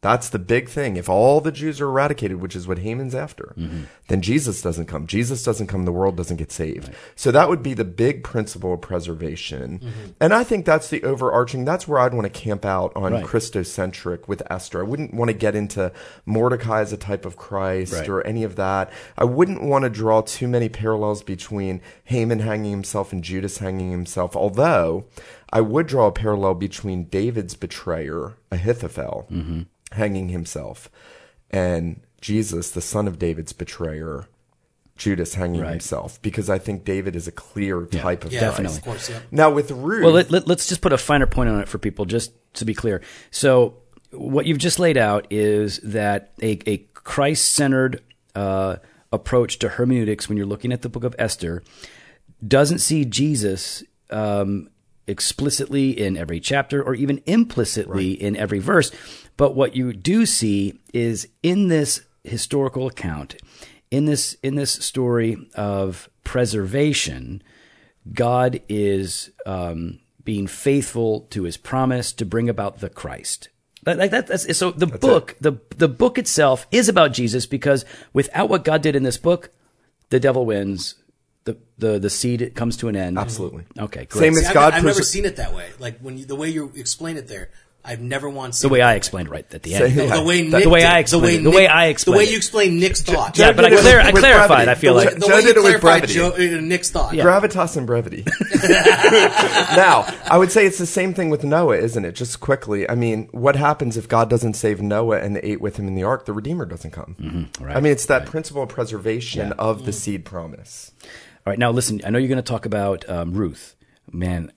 That's 0.04 0.28
the 0.28 0.38
big 0.38 0.68
thing. 0.68 0.98
If 0.98 1.08
all 1.08 1.40
the 1.40 1.50
Jews 1.50 1.80
are 1.80 1.86
eradicated, 1.86 2.38
which 2.38 2.54
is 2.54 2.68
what 2.68 2.80
Haman's 2.80 3.14
after, 3.14 3.54
mm-hmm. 3.56 3.84
then 4.08 4.20
Jesus 4.20 4.60
doesn't 4.60 4.84
come. 4.84 5.06
Jesus 5.06 5.42
doesn't 5.42 5.68
come, 5.68 5.86
the 5.86 5.92
world 5.92 6.14
doesn't 6.14 6.36
get 6.36 6.52
saved. 6.52 6.90
So 7.16 7.30
that 7.30 7.48
would 7.48 7.62
be 7.62 7.72
the 7.72 7.86
big 7.86 8.22
principle 8.22 8.74
of 8.74 8.82
preservation. 8.82 9.78
Mm-hmm. 9.78 10.10
And 10.20 10.34
I 10.34 10.44
think 10.44 10.66
that's 10.66 10.90
the 10.90 11.02
overarching, 11.04 11.64
that's 11.64 11.88
where 11.88 11.98
I'd 11.98 12.12
want 12.12 12.30
to 12.30 12.38
camp 12.38 12.66
out 12.66 12.92
on 12.94 13.14
Right. 13.14 13.24
Christocentric 13.24 14.28
with 14.28 14.42
Esther. 14.50 14.80
I 14.80 14.86
wouldn't 14.86 15.14
want 15.14 15.30
to 15.30 15.34
get 15.34 15.54
into 15.54 15.90
Mordecai 16.26 16.82
as 16.82 16.92
a 16.92 16.98
type 16.98 17.24
of 17.24 17.38
Christ 17.38 17.94
Right. 17.94 18.08
or 18.10 18.20
any 18.26 18.44
of 18.44 18.56
that. 18.56 18.92
I 19.16 19.24
wouldn't 19.24 19.62
want 19.62 19.84
to 19.84 19.88
draw 19.88 20.20
too 20.20 20.48
many 20.48 20.68
parallels 20.68 21.22
between 21.22 21.80
Haman 22.04 22.40
hanging 22.40 22.72
himself 22.72 23.10
and 23.10 23.24
Judas 23.24 23.56
hanging 23.56 23.90
himself, 23.90 24.36
although 24.36 25.06
I 25.50 25.62
would 25.62 25.86
draw 25.86 26.08
a 26.08 26.12
parallel 26.12 26.56
between 26.56 27.04
David's 27.04 27.54
betrayer, 27.54 28.34
Ahithophel, 28.50 29.28
mm-hmm. 29.30 29.62
Hanging 29.94 30.28
himself, 30.28 30.88
and 31.50 32.00
Jesus, 32.20 32.70
the 32.70 32.80
son 32.80 33.06
of 33.08 33.18
David's 33.18 33.52
betrayer, 33.52 34.26
Judas 34.96 35.34
hanging 35.34 35.60
Right. 35.60 35.70
himself, 35.72 36.20
because 36.22 36.48
I 36.48 36.58
think 36.58 36.84
David 36.84 37.16
is 37.16 37.26
a 37.26 37.32
clear 37.32 37.82
type 37.86 38.24
of 38.24 38.32
Yeah, 38.32 38.40
Definitely. 38.40 38.76
of 38.78 38.84
course. 38.84 39.10
Yeah. 39.10 39.18
Now 39.30 39.50
with 39.50 39.70
Ruth, 39.72 40.04
Well, 40.04 40.12
let, 40.12 40.30
let, 40.30 40.48
us 40.48 40.66
just 40.68 40.80
put 40.80 40.92
a 40.92 40.98
finer 40.98 41.26
point 41.26 41.50
on 41.50 41.60
it 41.60 41.68
for 41.68 41.78
people, 41.78 42.04
just 42.04 42.32
to 42.54 42.64
be 42.64 42.74
clear. 42.74 43.02
So, 43.30 43.74
what 44.12 44.46
you've 44.46 44.58
just 44.58 44.78
laid 44.78 44.96
out 44.96 45.26
is 45.30 45.78
that 45.80 46.32
a, 46.40 46.58
a 46.70 46.78
Christ 46.94 47.52
centered 47.52 48.00
uh, 48.36 48.76
approach 49.12 49.58
to 49.58 49.68
hermeneutics, 49.70 50.28
when 50.28 50.38
you're 50.38 50.46
looking 50.46 50.72
at 50.72 50.82
the 50.82 50.88
book 50.88 51.02
of 51.04 51.14
Esther, 51.18 51.62
doesn't 52.46 52.78
see 52.78 53.04
Jesus 53.04 53.82
um, 54.10 54.68
explicitly 55.06 55.90
in 55.90 56.16
every 56.16 56.40
chapter 56.40 56.82
or 56.82 56.94
even 56.94 57.22
implicitly 57.26 58.12
in 58.12 58.36
every 58.36 58.58
verse. 58.58 58.90
But 59.36 59.54
what 59.54 59.76
you 59.76 59.92
do 59.92 60.26
see 60.26 60.80
is 60.92 61.28
in 61.42 61.68
this 61.68 62.02
historical 62.22 62.86
account, 62.86 63.36
in 63.90 64.06
this 64.06 64.36
in 64.42 64.54
this 64.54 64.72
story 64.72 65.36
of 65.54 66.08
preservation, 66.24 67.42
God 68.12 68.60
is 68.68 69.30
um, 69.46 70.00
being 70.24 70.46
faithful 70.46 71.22
to 71.30 71.44
His 71.44 71.56
promise 71.56 72.12
to 72.14 72.24
bring 72.24 72.48
about 72.48 72.80
the 72.80 72.88
Christ. 72.88 73.48
Like 73.86 74.10
that, 74.12 74.28
that's, 74.28 74.56
so 74.56 74.70
the 74.70 74.86
book, 74.86 75.36
the 75.40 75.60
the 75.76 75.88
book 75.88 76.16
itself 76.16 76.66
is 76.70 76.88
about 76.88 77.12
Jesus 77.12 77.44
because 77.44 77.84
without 78.14 78.48
what 78.48 78.64
God 78.64 78.80
did 78.80 78.96
in 78.96 79.02
this 79.02 79.18
book, 79.18 79.50
the 80.08 80.20
devil 80.20 80.46
wins. 80.46 80.94
The 81.44 81.58
the 81.78 81.98
the 81.98 82.10
seed 82.10 82.54
comes 82.54 82.76
to 82.78 82.88
an 82.88 82.96
end. 82.96 83.18
Absolutely. 83.18 83.64
Okay. 83.78 84.06
Great. 84.06 84.18
Same 84.20 84.32
as 84.32 84.40
See, 84.40 84.46
I've, 84.46 84.54
God. 84.54 84.72
I've 84.72 84.84
never 84.84 85.02
seen 85.02 85.24
it 85.26 85.36
that 85.36 85.52
way. 85.54 85.68
Like 85.78 85.98
when 86.00 86.16
you, 86.16 86.24
the 86.24 86.36
way 86.36 86.48
you 86.48 86.72
explain 86.74 87.18
it 87.18 87.28
there, 87.28 87.50
I've 87.84 88.00
never 88.00 88.30
once 88.30 88.56
the 88.56 88.62
seen 88.62 88.70
way 88.70 88.80
it 88.80 88.84
I 88.84 88.92
that 88.92 88.96
explained 88.96 89.28
right 89.28 89.44
at 89.54 89.62
the 89.62 89.72
Say- 89.72 89.84
end. 89.90 89.94
The, 89.98 90.06
the 90.16 90.22
way 90.24 90.40
The- 90.40 90.48
Nick 90.48 90.64
the 90.64 90.70
way 90.70 90.80
did. 90.80 90.88
I 90.88 90.98
explained 91.00 91.26
it. 91.26 91.36
The 91.42 91.50
Nick- 91.50 91.54
way 91.54 91.66
I 91.66 91.86
explained 91.88 92.14
the 92.14 92.24
way 92.24 92.30
you 92.30 92.36
explain 92.38 92.78
Nick's 92.80 93.02
thoughts. 93.02 93.38
Yeah, 93.38 93.52
but 93.52 93.66
I 93.66 93.68
With- 93.68 93.80
clar- 93.82 94.00
I 94.00 94.10
clarified. 94.12 94.48
brevity. 94.48 94.70
I 94.70 94.74
feel 94.74 94.94
the 94.94 94.98
way, 95.00 95.04
like 95.04 95.14
the 95.16 95.20
Joe 95.20 95.34
way 95.34 95.42
did 95.42 95.44
you 95.44 95.50
it 95.50 95.80
clarified 95.80 95.80
brevity. 95.80 96.14
Joe, 96.14 96.56
uh, 96.56 96.60
Nick's 96.62 96.90
thought. 96.90 97.12
Gravitas 97.12 97.76
and 97.76 97.86
brevity. 97.86 98.24
now, 99.76 100.06
I 100.30 100.38
would 100.38 100.50
say 100.50 100.64
it's 100.66 100.78
the 100.78 100.86
same 100.86 101.14
thing 101.14 101.28
with 101.30 101.44
Noah, 101.44 101.76
isn't 101.76 102.04
it? 102.06 102.14
Just 102.14 102.40
quickly, 102.40 102.88
I 102.88 102.94
mean, 102.94 103.28
what 103.32 103.56
happens 103.56 103.96
if 103.96 104.08
God 104.08 104.30
doesn't 104.30 104.54
save 104.54 104.80
Noah 104.80 105.18
and 105.20 105.36
the 105.36 105.46
eight 105.46 105.60
with 105.60 105.76
him 105.76 105.86
in 105.88 105.94
the 105.94 106.04
ark? 106.04 106.24
The 106.24 106.32
Redeemer 106.32 106.64
doesn't 106.66 106.90
come. 106.92 107.16
Mm-hmm. 107.20 107.64
right, 107.64 107.76
I 107.76 107.80
mean, 107.80 107.92
it's 107.92 108.06
that 108.06 108.26
principle 108.26 108.62
of 108.62 108.68
preservation 108.70 109.52
of 109.52 109.84
the 109.84 109.92
seed 109.92 110.24
promise. 110.24 110.92
All 111.46 111.50
right, 111.50 111.58
now 111.58 111.70
listen. 111.70 112.00
I 112.04 112.10
know 112.10 112.18
you're 112.18 112.28
going 112.28 112.36
to 112.36 112.42
talk 112.42 112.64
about 112.64 113.08
um, 113.08 113.34
Ruth. 113.34 113.76
Man, 114.10 114.50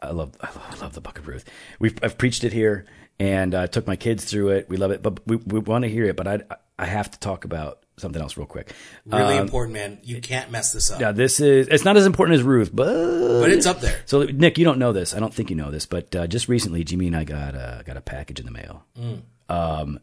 I 0.00 0.10
love, 0.10 0.36
I 0.40 0.46
love 0.46 0.66
I 0.70 0.76
love 0.80 0.92
the 0.94 1.00
Book 1.00 1.18
of 1.18 1.26
Ruth. 1.26 1.44
We've 1.80 1.98
I've 2.02 2.16
preached 2.16 2.44
it 2.44 2.52
here, 2.52 2.86
and 3.18 3.54
I 3.54 3.66
took 3.66 3.86
my 3.88 3.96
kids 3.96 4.24
through 4.24 4.50
it. 4.50 4.68
We 4.68 4.76
love 4.76 4.92
it, 4.92 5.02
but 5.02 5.26
we, 5.26 5.36
we 5.36 5.58
want 5.58 5.82
to 5.82 5.88
hear 5.88 6.04
it. 6.04 6.14
But 6.16 6.28
I 6.28 6.40
I 6.78 6.86
have 6.86 7.10
to 7.10 7.18
talk 7.18 7.44
about 7.44 7.80
something 7.96 8.22
else 8.22 8.36
real 8.36 8.46
quick. 8.46 8.72
Really 9.04 9.36
Um, 9.38 9.42
important, 9.46 9.74
man. 9.74 9.98
You 10.04 10.20
can't 10.20 10.52
mess 10.52 10.72
this 10.72 10.92
up. 10.92 11.00
Yeah, 11.00 11.10
this 11.10 11.40
is 11.40 11.66
it's 11.66 11.84
not 11.84 11.96
as 11.96 12.06
important 12.06 12.38
as 12.38 12.44
Ruth, 12.44 12.70
but 12.72 13.40
But 13.40 13.50
it's 13.50 13.66
up 13.66 13.80
there. 13.80 14.00
So 14.06 14.22
Nick, 14.22 14.58
you 14.58 14.64
don't 14.64 14.78
know 14.78 14.92
this. 14.92 15.14
I 15.14 15.18
don't 15.18 15.34
think 15.34 15.50
you 15.50 15.56
know 15.56 15.72
this, 15.72 15.86
but 15.86 16.14
uh, 16.14 16.28
just 16.28 16.48
recently, 16.48 16.84
Jimmy 16.84 17.08
and 17.08 17.16
I 17.16 17.24
got 17.24 17.56
uh, 17.56 17.82
got 17.82 17.96
a 17.96 18.00
package 18.00 18.38
in 18.38 18.46
the 18.46 18.52
mail. 18.52 18.84
Mm. 18.96 19.22
Um, 19.48 19.98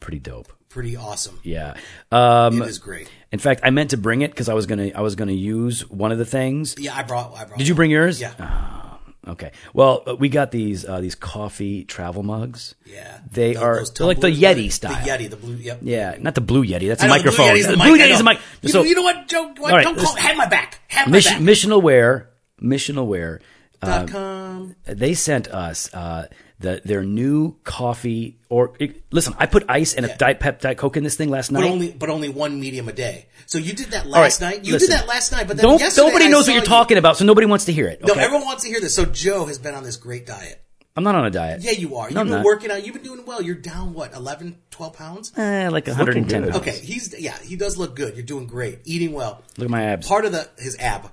pretty 0.00 0.18
dope. 0.18 0.52
Pretty 0.68 0.96
awesome. 0.96 1.38
Yeah. 1.42 1.74
Um, 2.12 2.60
it 2.62 2.68
is 2.68 2.78
great. 2.78 3.08
in 3.32 3.38
fact, 3.38 3.60
I 3.64 3.70
meant 3.70 3.90
to 3.90 3.96
bring 3.96 4.20
it 4.22 4.30
because 4.30 4.48
I 4.48 4.54
was 4.54 4.66
gonna 4.66 4.90
I 4.94 5.00
was 5.00 5.14
gonna 5.14 5.32
use 5.32 5.88
one 5.88 6.12
of 6.12 6.18
the 6.18 6.26
things. 6.26 6.74
Yeah, 6.78 6.94
I 6.94 7.02
brought. 7.02 7.34
I 7.34 7.44
brought. 7.46 7.58
Did 7.58 7.66
you 7.68 7.74
bring 7.74 7.90
yours? 7.90 8.20
Yeah. 8.20 8.82
Okay. 9.28 9.50
Well, 9.74 10.04
uh, 10.06 10.14
we 10.14 10.28
got 10.28 10.52
these 10.52 10.84
uh, 10.84 11.00
these 11.00 11.14
coffee 11.16 11.84
travel 11.84 12.22
mugs. 12.22 12.74
Yeah, 12.84 13.18
They 13.32 13.54
Those- 13.54 13.90
are 14.00 14.04
like 14.06 14.20
the 14.20 14.28
Yeti 14.28 14.54
the- 14.54 14.68
style. 14.68 15.04
The 15.04 15.10
Yeti, 15.10 15.30
the 15.30 15.36
blue. 15.36 15.54
Yep. 15.56 15.78
Yeah, 15.82 16.16
not 16.20 16.34
the 16.36 16.40
blue 16.40 16.64
Yeti. 16.64 16.86
That's 16.88 17.02
a 17.02 17.06
know, 17.08 17.14
the 17.14 17.18
microphone. 17.18 17.54
The 17.56 17.62
The 17.68 17.76
blue 17.76 17.98
Yeti's 17.98 18.20
a 18.20 18.24
mic. 18.24 18.38
You, 18.62 18.68
So, 18.68 18.78
know, 18.82 18.84
you 18.84 18.94
know 18.94 19.02
what, 19.02 19.26
Joe? 19.26 19.52
What, 19.58 19.72
right, 19.72 19.82
don't 19.82 19.96
call 19.96 20.04
listen. 20.04 20.18
have 20.18 20.36
my 20.36 20.46
back. 20.46 20.80
Have 20.88 21.08
my 21.08 21.12
mission, 21.12 21.32
back. 21.44 21.54
missional 21.54 21.82
wear, 21.82 22.30
missional 22.62 23.06
wear. 23.06 23.40
Uh, 23.82 24.06
com. 24.06 24.76
they 24.84 25.12
sent 25.14 25.48
us 25.48 25.92
uh, 25.92 26.26
the 26.60 26.80
their 26.84 27.02
new 27.02 27.56
coffee. 27.64 28.38
Or 28.48 28.74
it- 28.78 29.02
listen, 29.10 29.34
I 29.38 29.46
put 29.46 29.64
ice 29.68 29.94
and 29.94 30.06
a 30.06 30.16
diet 30.16 30.40
pep 30.40 30.60
diet 30.60 30.78
coke 30.78 30.96
in 30.96 31.04
this 31.04 31.16
thing 31.16 31.28
last 31.30 31.50
night. 31.50 31.60
But 31.60 31.66
night. 31.66 31.72
only, 31.72 31.90
but 31.92 32.10
only 32.10 32.28
one 32.28 32.58
medium 32.60 32.88
a 32.88 32.92
day. 32.92 33.26
So 33.46 33.58
you 33.58 33.72
did 33.72 33.88
that 33.92 34.06
last 34.06 34.40
right, 34.40 34.50
night. 34.56 34.64
You 34.64 34.72
listen. 34.74 34.90
did 34.90 34.98
that 34.98 35.06
last 35.08 35.32
night. 35.32 35.46
But 35.48 35.56
then 35.58 35.64
Don't 35.64 35.80
yesterday 35.80 36.06
nobody 36.08 36.24
I 36.26 36.28
knows 36.28 36.46
what 36.46 36.54
you're 36.54 36.62
you- 36.62 36.68
talking 36.68 36.96
about, 36.98 37.16
so 37.16 37.24
nobody 37.24 37.46
wants 37.46 37.66
to 37.66 37.72
hear 37.72 37.86
it. 37.88 38.02
No, 38.04 38.12
okay? 38.14 38.22
everyone 38.22 38.46
wants 38.46 38.62
to 38.64 38.68
hear 38.70 38.80
this. 38.80 38.94
So 38.94 39.04
Joe 39.04 39.46
has 39.46 39.58
been 39.58 39.74
on 39.74 39.82
this 39.84 39.96
great 39.96 40.26
diet. 40.26 40.62
I'm 40.98 41.04
not 41.04 41.14
on 41.14 41.26
a 41.26 41.30
diet. 41.30 41.60
Yeah, 41.60 41.72
you 41.72 41.96
are. 41.96 42.08
You've 42.08 42.16
I'm 42.16 42.26
been 42.26 42.36
not. 42.36 42.44
working 42.46 42.70
out. 42.70 42.86
You've 42.86 42.94
been 42.94 43.02
doing 43.04 43.26
well. 43.26 43.42
You're 43.42 43.54
down 43.54 43.92
what 43.92 44.14
11, 44.14 44.56
12 44.70 44.92
pounds. 44.94 45.30
Eh, 45.36 45.68
like 45.68 45.86
110 45.86 46.42
pounds. 46.44 46.56
Okay, 46.56 46.78
he's 46.78 47.14
yeah, 47.20 47.36
he 47.42 47.54
does 47.56 47.76
look 47.76 47.94
good. 47.94 48.14
You're 48.16 48.24
doing 48.24 48.46
great. 48.46 48.78
Eating 48.84 49.12
well. 49.12 49.42
Look 49.58 49.66
at 49.66 49.70
my 49.70 49.82
abs. 49.82 50.08
Part 50.08 50.24
of 50.24 50.32
the 50.32 50.48
his 50.56 50.74
ab. 50.78 51.10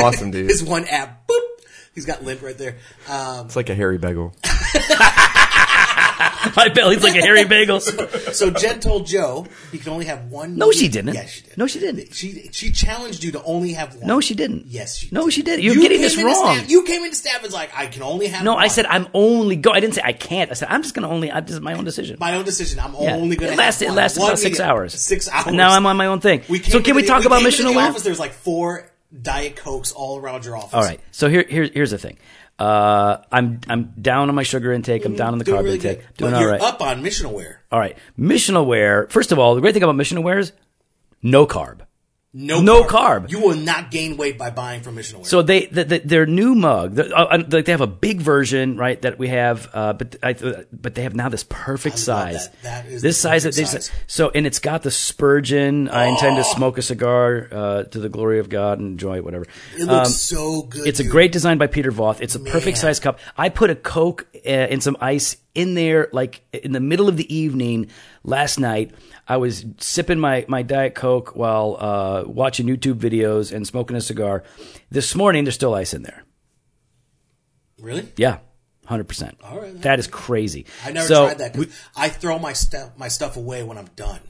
Awesome, 0.00 0.32
dude. 0.32 0.50
his 0.50 0.64
one 0.64 0.84
ab. 0.86 1.10
Boop. 1.28 1.40
He's 1.94 2.06
got 2.06 2.24
limp 2.24 2.42
right 2.42 2.58
there. 2.58 2.78
Um, 3.08 3.46
It's 3.46 3.54
like 3.54 3.70
a 3.70 3.74
hairy 3.76 3.98
bagel. 3.98 4.34
my 6.56 6.68
belly's 6.74 7.02
like 7.02 7.16
a 7.16 7.20
hairy 7.20 7.44
bagel. 7.44 7.80
so 7.80 8.50
Jen 8.50 8.80
told 8.80 9.06
Joe 9.06 9.46
he 9.72 9.78
could 9.78 9.88
only 9.88 10.06
have 10.06 10.26
one. 10.30 10.56
No, 10.56 10.70
she 10.72 10.88
didn't. 10.88 11.14
Yes, 11.14 11.30
she 11.30 11.42
did. 11.42 11.58
No, 11.58 11.66
she 11.66 11.80
didn't. 11.80 12.14
She 12.14 12.48
she 12.52 12.70
challenged 12.70 13.22
you 13.24 13.32
to 13.32 13.42
only 13.44 13.72
have 13.72 13.94
one. 13.96 14.06
No, 14.06 14.20
she 14.20 14.34
didn't. 14.34 14.66
Yes, 14.66 14.96
she 14.98 15.08
No, 15.10 15.24
did. 15.24 15.32
she 15.34 15.42
did. 15.42 15.60
You're 15.62 15.74
You 15.74 15.82
getting 15.82 15.98
came 15.98 16.02
this 16.02 16.14
into 16.14 16.26
wrong. 16.26 16.56
Staff, 16.56 16.70
you 16.70 16.82
came 16.84 17.02
into 17.04 17.16
staff 17.16 17.34
and 17.36 17.44
was 17.44 17.52
like, 17.54 17.70
I 17.76 17.86
can 17.86 18.02
only 18.02 18.28
have. 18.28 18.44
No, 18.44 18.54
one. 18.54 18.64
I 18.64 18.68
said 18.68 18.86
I'm 18.86 19.08
only 19.14 19.56
go. 19.56 19.72
I 19.72 19.80
didn't 19.80 19.94
say 19.94 20.02
I 20.04 20.12
can't. 20.12 20.50
I 20.50 20.54
said 20.54 20.68
I'm 20.70 20.82
just 20.82 20.94
going 20.94 21.06
to 21.08 21.12
only. 21.12 21.30
I, 21.30 21.40
this 21.40 21.54
is 21.54 21.60
my 21.60 21.74
own 21.74 21.84
decision. 21.84 22.16
my 22.20 22.34
own 22.34 22.44
decision. 22.44 22.78
I'm 22.80 22.94
Yeah. 22.94 23.16
only 23.16 23.36
going 23.36 23.52
it 23.52 23.56
to. 23.56 23.58
lasted. 23.60 23.86
have 23.86 23.94
It 23.94 23.96
lasted 23.96 24.22
about 24.22 24.38
six 24.38 24.60
hours. 24.60 24.94
Six 24.94 25.28
hours. 25.28 25.46
And 25.48 25.56
now 25.56 25.70
I'm 25.72 25.86
on 25.86 25.96
my 25.96 26.06
own 26.06 26.20
thing. 26.20 26.42
We 26.48 26.58
came 26.58 26.72
so 26.72 26.80
can 26.82 26.94
we 26.96 27.02
the- 27.02 27.08
talk 27.08 27.24
about 27.24 27.38
came 27.38 27.46
into 27.46 27.62
missional 27.62 27.74
the? 27.74 27.80
Office, 27.80 28.02
there's 28.02 28.20
like 28.20 28.32
four 28.32 28.90
diet 29.22 29.56
cokes 29.56 29.92
all 29.92 30.18
around 30.18 30.44
your 30.44 30.56
office. 30.56 30.74
All 30.74 30.82
right. 30.82 31.00
So 31.12 31.28
here, 31.28 31.44
here, 31.48 31.68
here's 31.72 31.90
the 31.92 31.98
thing. 31.98 32.18
Uh, 32.58 33.18
I'm 33.32 33.60
I'm 33.68 33.92
down 34.00 34.28
on 34.28 34.34
my 34.34 34.44
sugar 34.44 34.72
intake. 34.72 35.04
I'm 35.04 35.16
down 35.16 35.32
on 35.32 35.38
the 35.38 35.44
Doing 35.44 35.58
carb 35.58 35.64
really 35.64 35.76
intake. 35.76 35.98
good. 36.00 36.16
Doing 36.16 36.30
but 36.32 36.36
all 36.36 36.42
you're 36.42 36.50
right. 36.52 36.60
up 36.60 36.80
on 36.80 37.02
missional 37.02 37.32
wear. 37.32 37.62
All 37.72 37.80
right. 37.80 37.96
Missional 38.18 38.64
wear. 38.66 39.06
First 39.08 39.32
of 39.32 39.38
all, 39.38 39.54
the 39.54 39.60
great 39.60 39.74
thing 39.74 39.82
about 39.82 39.96
missional 39.96 40.22
wear 40.22 40.38
is 40.38 40.52
no 41.22 41.46
carb. 41.46 41.80
No, 42.36 42.60
No 42.60 42.82
carb. 42.82 43.30
You 43.30 43.38
will 43.40 43.54
not 43.56 43.92
gain 43.92 44.16
weight 44.16 44.36
by 44.36 44.50
buying 44.50 44.82
from 44.82 44.96
missional 44.96 45.18
wear. 45.18 45.24
So 45.24 45.42
they 45.42 45.66
the, 45.66 45.84
the, 45.84 45.98
their 46.00 46.26
new 46.26 46.56
mug, 46.56 46.96
the, 46.96 47.14
uh, 47.16 47.24
uh, 47.26 47.44
like 47.48 47.64
they 47.66 47.70
have 47.72 47.80
a 47.80 47.86
big 47.86 48.20
version, 48.20 48.76
right? 48.76 49.00
That 49.02 49.20
we 49.20 49.28
have, 49.28 49.68
uh, 49.72 49.92
but 49.92 50.16
I, 50.20 50.32
but 50.72 50.96
they 50.96 51.02
have 51.04 51.14
now 51.14 51.28
this 51.28 51.44
perfect 51.48 51.96
size. 51.98 52.48
that. 52.48 52.62
That 52.62 52.86
is 52.86 53.02
this 53.02 53.16
the 53.16 53.28
size. 53.28 53.44
perfect 53.44 53.56
this- 53.56 53.70
size. 53.86 53.90
So 54.08 54.30
and 54.34 54.46
it's 54.48 54.58
got 54.58 54.82
the 54.82 54.90
Spurgeon. 54.90 55.88
I 55.88 56.06
intend 56.06 56.34
Oh. 56.34 56.42
to 56.42 56.44
smoke 56.44 56.76
a 56.76 56.82
cigar 56.82 57.48
uh, 57.52 57.82
to 57.84 58.00
the 58.00 58.08
glory 58.08 58.40
of 58.40 58.48
God 58.48 58.80
and 58.80 58.88
enjoy 58.88 59.18
it, 59.18 59.24
whatever. 59.24 59.46
it 59.78 59.84
looks 59.84 60.14
so 60.16 60.62
good. 60.62 60.82
Um, 60.82 60.86
It's 60.88 60.98
a 61.00 61.04
great 61.04 61.30
design 61.30 61.58
by 61.58 61.68
Peter 61.68 61.92
Voth. 61.92 62.20
It's 62.20 62.34
a 62.34 62.40
perfect 62.40 62.78
size 62.78 62.98
cup. 62.98 63.20
I 63.36 63.48
put 63.48 63.70
a 63.70 63.76
Coke 63.76 64.26
uh, 64.34 64.48
and 64.48 64.82
some 64.82 64.96
ice 65.00 65.36
in 65.54 65.74
there, 65.74 66.08
like 66.12 66.42
in 66.52 66.72
the 66.72 66.80
middle 66.80 67.08
of 67.08 67.16
the 67.16 67.32
evening 67.34 67.88
last 68.24 68.58
night. 68.58 68.92
I 69.26 69.36
was 69.38 69.64
sipping 69.78 70.18
my, 70.18 70.44
my 70.48 70.62
Diet 70.62 70.94
Coke 70.94 71.34
while 71.36 71.76
uh, 71.78 72.24
watching 72.26 72.66
YouTube 72.66 72.94
videos 72.96 73.52
and 73.54 73.66
smoking 73.66 73.96
a 73.96 74.00
cigar. 74.00 74.42
This 74.90 75.14
morning, 75.14 75.44
there's 75.44 75.54
still 75.54 75.74
ice 75.74 75.94
in 75.94 76.02
there. 76.02 76.24
Really? 77.80 78.08
Yeah, 78.16 78.38
hundred 78.86 79.08
percent. 79.08 79.38
All 79.42 79.60
right. 79.60 79.80
that 79.82 79.98
is 79.98 80.06
crazy. 80.06 80.66
I 80.84 80.92
never 80.92 81.06
So, 81.06 81.24
tried 81.26 81.38
that. 81.38 81.54
'cause 81.54 81.66
I 81.96 82.08
throw 82.08 82.38
my 82.38 82.52
stuff 82.52 82.90
my 82.96 83.08
stuff 83.08 83.36
away 83.36 83.62
when 83.62 83.78
I'm 83.78 83.88
done. 83.96 84.20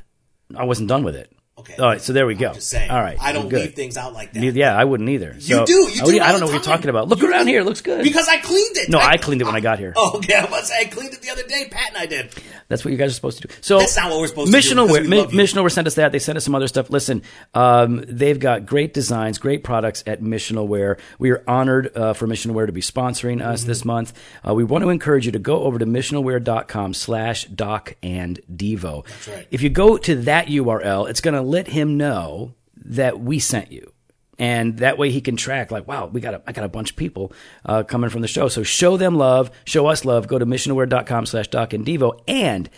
I 0.57 0.65
wasn't 0.65 0.89
done 0.89 1.05
with 1.05 1.17
it. 1.17 1.31
Okay. 1.57 1.77
All 1.77 1.87
right, 1.87 2.01
so 2.01 2.13
there 2.13 2.27
we 2.27 2.35
go. 2.35 2.53
Just 2.53 2.69
saying. 2.69 2.91
All 2.91 3.01
right, 3.01 3.17
I 3.21 3.31
don't 3.33 3.49
good. 3.49 3.61
leave 3.61 3.75
things 3.75 3.97
out 3.97 4.13
like 4.13 4.33
that. 4.33 4.43
Yeah, 4.43 4.77
I 4.77 4.85
wouldn't 4.85 5.09
either. 5.09 5.39
So- 5.41 5.61
You 5.61 5.67
do. 5.67 5.73
You 5.73 6.01
Oh, 6.03 6.07
do. 6.07 6.17
yeah, 6.17 6.25
I 6.25 6.27
all 6.27 6.33
don't 6.33 6.41
know 6.41 6.47
the 6.49 6.53
what 6.53 6.53
you're 6.55 6.61
time. 6.65 6.77
talking 6.79 6.91
about. 6.91 7.09
Look 7.09 7.23
You 7.23 7.31
around 7.31 7.47
do. 7.47 7.53
here; 7.53 7.61
it 7.61 7.65
looks 7.65 7.81
good. 7.81 8.03
Because 8.03 8.27
I 8.29 8.39
cleaned 8.39 8.77
it. 8.77 8.89
No, 8.91 8.99
I 8.99 9.17
cleaned 9.19 9.41
it 9.41 9.45
when 9.45 9.55
I 9.55 9.61
got 9.61 9.79
here. 9.79 9.93
Oh, 9.97 10.17
okay. 10.17 10.35
I 10.35 10.45
was 10.51 10.71
I 10.73 10.85
cleaned 10.87 11.15
it 11.15 11.23
the 11.23 11.31
other 11.31 11.45
day. 11.45 11.69
Pat 11.71 11.91
and 11.91 11.97
I 11.99 12.07
did. 12.07 12.33
That's 12.67 12.85
what 12.85 12.91
you 12.91 12.97
guys 12.99 13.13
are 13.13 13.15
supposed 13.15 13.41
to 13.43 13.47
do. 13.49 13.55
So 13.61 13.79
That's 13.79 13.97
not 13.97 14.11
what 14.11 14.21
we're 14.21 14.27
supposed 14.27 14.53
to 14.53 14.61
do, 14.61 14.67
Missional 14.69 14.87
because 14.87 14.91
Wear, 14.91 15.03
we 15.03 15.09
love 15.21 15.33
you. 15.35 15.39
Missional 15.41 15.61
Wear 15.61 15.71
sent 15.71 15.87
us 15.87 15.95
that. 15.95 16.11
They 16.13 16.19
sent 16.19 16.37
us 16.39 16.45
some 16.45 16.55
other 16.57 16.67
stuff. 16.67 16.91
Listen, 16.91 17.23
um, 17.55 18.05
they've 18.09 18.39
got 18.41 18.67
great 18.67 18.93
designs, 18.93 19.39
great 19.39 19.63
products 19.63 20.03
at 20.09 20.21
Missional 20.23 20.67
Wear. 20.67 20.97
We 21.21 21.31
are 21.31 21.45
honored 21.47 21.97
uh, 21.97 22.15
for 22.15 22.27
Missional 22.27 22.53
Wear 22.53 22.67
to 22.67 22.73
be 22.73 22.81
sponsoring 22.81 23.41
us 23.43 23.61
Mm-hmm. 23.61 23.69
this 23.69 23.85
month. 23.85 24.13
Uh, 24.47 24.55
we 24.55 24.65
want 24.65 24.83
to 24.83 24.91
encourage 24.91 25.25
you 25.27 25.33
to 25.33 25.39
go 25.39 25.63
over 25.63 25.79
to 25.79 25.87
missionalwear.com 25.87 26.95
slash 26.95 27.45
doc 27.45 27.95
and 28.03 28.41
devo. 28.53 29.07
That's 29.07 29.29
right. 29.29 29.47
If 29.53 29.63
you 29.63 29.71
go 29.71 29.97
to 29.99 30.17
that 30.23 30.47
URL, 30.49 31.09
it's 31.09 31.21
going 31.21 31.35
to 31.35 31.44
let 31.45 31.69
him 31.69 31.97
know 31.97 32.55
that 32.77 33.21
we 33.21 33.39
sent 33.39 33.73
you. 33.73 33.93
And 34.39 34.79
that 34.79 34.99
way 34.99 35.11
he 35.11 35.21
can 35.21 35.37
track, 35.37 35.71
like, 35.71 35.87
wow, 35.87 36.07
we 36.07 36.21
got 36.21 36.35
a, 36.35 36.43
I 36.47 36.53
got 36.53 36.65
a 36.65 36.69
bunch 36.69 36.91
of 36.91 36.97
people 36.97 37.33
uh, 37.65 37.85
coming 37.85 38.11
from 38.11 38.23
the 38.23 38.29
show. 38.29 38.49
So 38.49 38.63
show 38.63 38.97
them 38.97 39.17
love, 39.17 39.51
show 39.65 39.87
us 39.87 40.05
love. 40.05 40.27
Go 40.27 40.39
to 40.39 40.47
missionalwear.com 40.47 41.27
slash 41.27 41.49
doc 41.49 41.73
and 41.73 41.87
devo. 41.87 42.21
And 42.27 42.69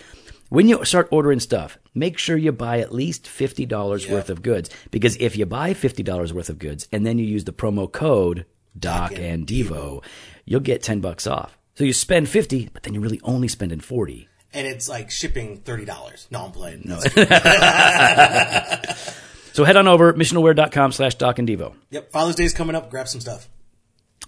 when 0.48 0.68
you 0.68 0.85
start 0.85 1.09
ordering 1.11 1.40
stuff, 1.40 1.79
make 1.94 2.18
sure 2.18 2.37
you 2.37 2.52
buy 2.52 2.81
at 2.81 2.94
least 2.94 3.24
$50 3.24 4.11
worth 4.11 4.31
of 4.31 4.42
goods. 4.42 4.70
Because 4.90 5.16
if 5.16 5.37
you 5.37 5.46
buy 5.46 5.72
$50 5.72 6.33
worth 6.33 6.50
of 6.50 6.59
goods 6.59 6.88
and 6.92 7.07
then 7.07 7.18
you 7.18 7.24
use 7.24 7.44
the 7.44 7.52
promo 7.52 7.90
code 7.90 8.44
doc 8.79 9.12
and 9.18 9.46
devo, 9.46 10.05
you'll 10.44 10.61
get 10.61 10.83
10 10.83 11.00
bucks 11.00 11.26
off. 11.26 11.57
So 11.74 11.85
you 11.85 11.92
spend 11.92 12.29
50, 12.29 12.70
but 12.72 12.83
then 12.83 12.94
you're 12.94 13.02
really 13.02 13.20
only 13.22 13.48
spending 13.48 13.81
40. 13.81 14.29
And 14.56 14.66
it's 14.66 14.88
like 14.88 15.10
shipping 15.10 15.58
thirty 15.58 15.84
dollars. 15.84 16.26
No, 16.30 16.46
I'm 16.46 16.52
playing. 16.52 16.82
No. 16.84 16.98
So 19.52 19.64
head 19.64 19.78
on 19.78 19.88
over 19.88 20.12
missionalwear.com 20.12 20.92
slash 20.92 21.14
doc 21.14 21.38
and 21.38 21.48
devo. 21.48 21.74
yep. 21.88 22.12
Father's 22.12 22.34
Day 22.34 22.44
is 22.44 22.52
coming 22.52 22.76
up. 22.76 22.90
Grab 22.90 23.08
some 23.08 23.22
stuff. 23.22 23.48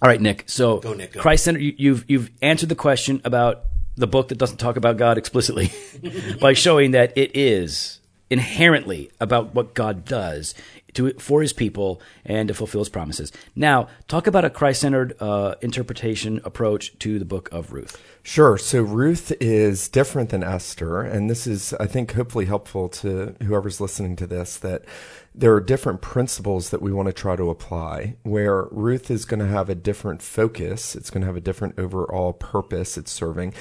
All 0.01 0.09
right, 0.09 0.19
Nick. 0.19 0.45
So 0.47 0.79
Go, 0.79 0.93
Nick, 0.95 1.13
go. 1.13 1.21
Christ 1.21 1.43
Center, 1.43 1.59
you, 1.59 1.75
you've 1.77 2.05
you've 2.07 2.31
answered 2.41 2.69
the 2.69 2.75
question 2.75 3.21
about 3.23 3.61
the 3.95 4.07
book 4.07 4.29
that 4.29 4.39
doesn't 4.39 4.57
talk 4.57 4.75
about 4.75 4.97
God 4.97 5.19
explicitly 5.19 5.71
by 6.41 6.53
showing 6.53 6.91
that 6.91 7.15
it 7.15 7.35
is 7.35 7.99
inherently 8.31 9.11
about 9.19 9.53
what 9.53 9.75
God 9.75 10.03
does 10.03 10.55
to 10.93 11.13
for 11.13 11.41
His 11.41 11.53
people 11.53 12.01
and 12.25 12.47
to 12.47 12.53
fulfill 12.53 12.81
His 12.81 12.89
promises. 12.89 13.31
Now, 13.55 13.87
talk 14.07 14.27
about 14.27 14.45
a 14.45 14.49
Christ-centered 14.49 15.15
uh, 15.19 15.55
interpretation 15.61 16.41
approach 16.43 16.97
to 16.99 17.19
the 17.19 17.25
book 17.25 17.49
of 17.51 17.71
Ruth. 17.71 18.01
Sure. 18.23 18.57
So 18.57 18.81
Ruth 18.81 19.31
is 19.39 19.89
different 19.89 20.29
than 20.29 20.43
Esther, 20.43 21.01
and 21.01 21.29
this 21.29 21.47
is, 21.47 21.73
I 21.73 21.87
think, 21.87 22.13
hopefully 22.13 22.45
helpful 22.45 22.89
to 22.89 23.35
whoever's 23.43 23.81
listening 23.81 24.15
to 24.17 24.27
this 24.27 24.57
that 24.57 24.83
there 25.35 25.53
are 25.53 25.61
different 25.61 26.01
principles 26.01 26.69
that 26.69 26.81
we 26.81 26.91
want 26.91 27.07
to 27.07 27.13
try 27.13 27.35
to 27.35 27.49
apply 27.49 28.15
where 28.23 28.63
Ruth 28.71 29.11
is 29.11 29.25
going 29.25 29.39
to 29.39 29.47
have 29.47 29.69
a 29.69 29.75
different 29.75 30.21
focus. 30.21 30.95
It's 30.95 31.09
going 31.09 31.21
to 31.21 31.27
have 31.27 31.35
a 31.35 31.41
different 31.41 31.77
overall 31.77 32.33
purpose 32.33 32.97
it's 32.97 33.11
serving. 33.11 33.53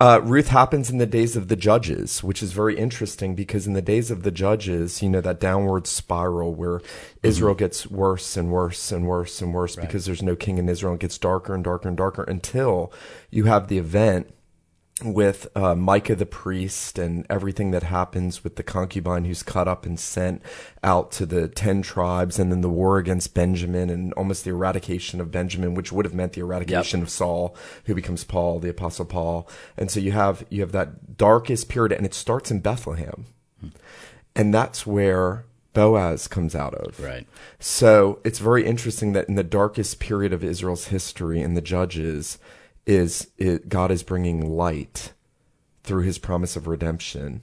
Uh, 0.00 0.20
Ruth 0.22 0.48
happens 0.48 0.88
in 0.88 0.98
the 0.98 1.06
days 1.06 1.36
of 1.36 1.48
the 1.48 1.56
judges, 1.56 2.22
which 2.22 2.42
is 2.42 2.52
very 2.52 2.78
interesting 2.78 3.34
because 3.34 3.66
in 3.66 3.72
the 3.72 3.82
days 3.82 4.10
of 4.10 4.22
the 4.22 4.30
judges, 4.30 5.02
you 5.02 5.08
know, 5.08 5.20
that 5.20 5.40
downward 5.40 5.86
spiral 5.86 6.54
where 6.54 6.80
Israel 7.22 7.54
gets 7.54 7.86
worse 7.86 8.36
and 8.36 8.50
worse 8.50 8.92
and 8.92 9.06
worse 9.06 9.42
and 9.42 9.52
worse 9.52 9.76
because 9.76 10.06
there's 10.06 10.22
no 10.22 10.36
king 10.36 10.58
in 10.58 10.68
Israel. 10.68 10.94
It 10.94 11.00
gets 11.00 11.18
darker 11.18 11.54
and 11.54 11.64
darker 11.64 11.88
and 11.88 11.96
darker 11.96 12.22
until 12.22 12.92
you 13.30 13.44
have 13.44 13.68
the 13.68 13.78
event 13.78 14.32
with 15.04 15.46
uh, 15.54 15.74
Micah 15.74 16.14
the 16.14 16.24
priest 16.24 16.98
and 16.98 17.26
everything 17.28 17.70
that 17.70 17.82
happens 17.82 18.42
with 18.42 18.56
the 18.56 18.62
concubine 18.62 19.26
who's 19.26 19.42
cut 19.42 19.68
up 19.68 19.84
and 19.84 20.00
sent 20.00 20.40
out 20.82 21.12
to 21.12 21.26
the 21.26 21.48
10 21.48 21.82
tribes 21.82 22.38
and 22.38 22.50
then 22.50 22.62
the 22.62 22.70
war 22.70 22.96
against 22.96 23.34
Benjamin 23.34 23.90
and 23.90 24.14
almost 24.14 24.44
the 24.44 24.50
eradication 24.50 25.20
of 25.20 25.30
Benjamin, 25.30 25.74
which 25.74 25.92
would 25.92 26.06
have 26.06 26.14
meant 26.14 26.32
the 26.32 26.40
eradication 26.40 27.02
of 27.02 27.10
Saul, 27.10 27.54
who 27.84 27.94
becomes 27.94 28.24
Paul, 28.24 28.58
the 28.58 28.70
apostle 28.70 29.04
Paul. 29.04 29.46
And 29.76 29.90
so 29.90 30.00
you 30.00 30.12
have, 30.12 30.46
you 30.48 30.62
have 30.62 30.72
that 30.72 31.18
darkest 31.18 31.68
period 31.68 31.92
and 31.92 32.06
it 32.06 32.14
starts 32.14 32.50
in 32.50 32.60
Bethlehem. 32.60 33.26
And 34.34 34.52
that's 34.52 34.86
where 34.86 35.44
Boaz 35.74 36.26
comes 36.26 36.54
out 36.54 36.74
of. 36.74 36.98
Right. 37.00 37.26
So 37.58 38.20
it's 38.24 38.38
very 38.38 38.64
interesting 38.64 39.12
that 39.12 39.28
in 39.28 39.34
the 39.34 39.44
darkest 39.44 40.00
period 40.00 40.32
of 40.32 40.42
Israel's 40.42 40.86
history 40.86 41.42
in 41.42 41.52
the 41.52 41.60
Judges, 41.60 42.38
is 42.86 43.30
it, 43.36 43.68
God 43.68 43.90
is 43.90 44.02
bringing 44.02 44.48
light 44.48 45.12
through 45.82 46.02
His 46.02 46.18
promise 46.18 46.56
of 46.56 46.66
redemption, 46.66 47.42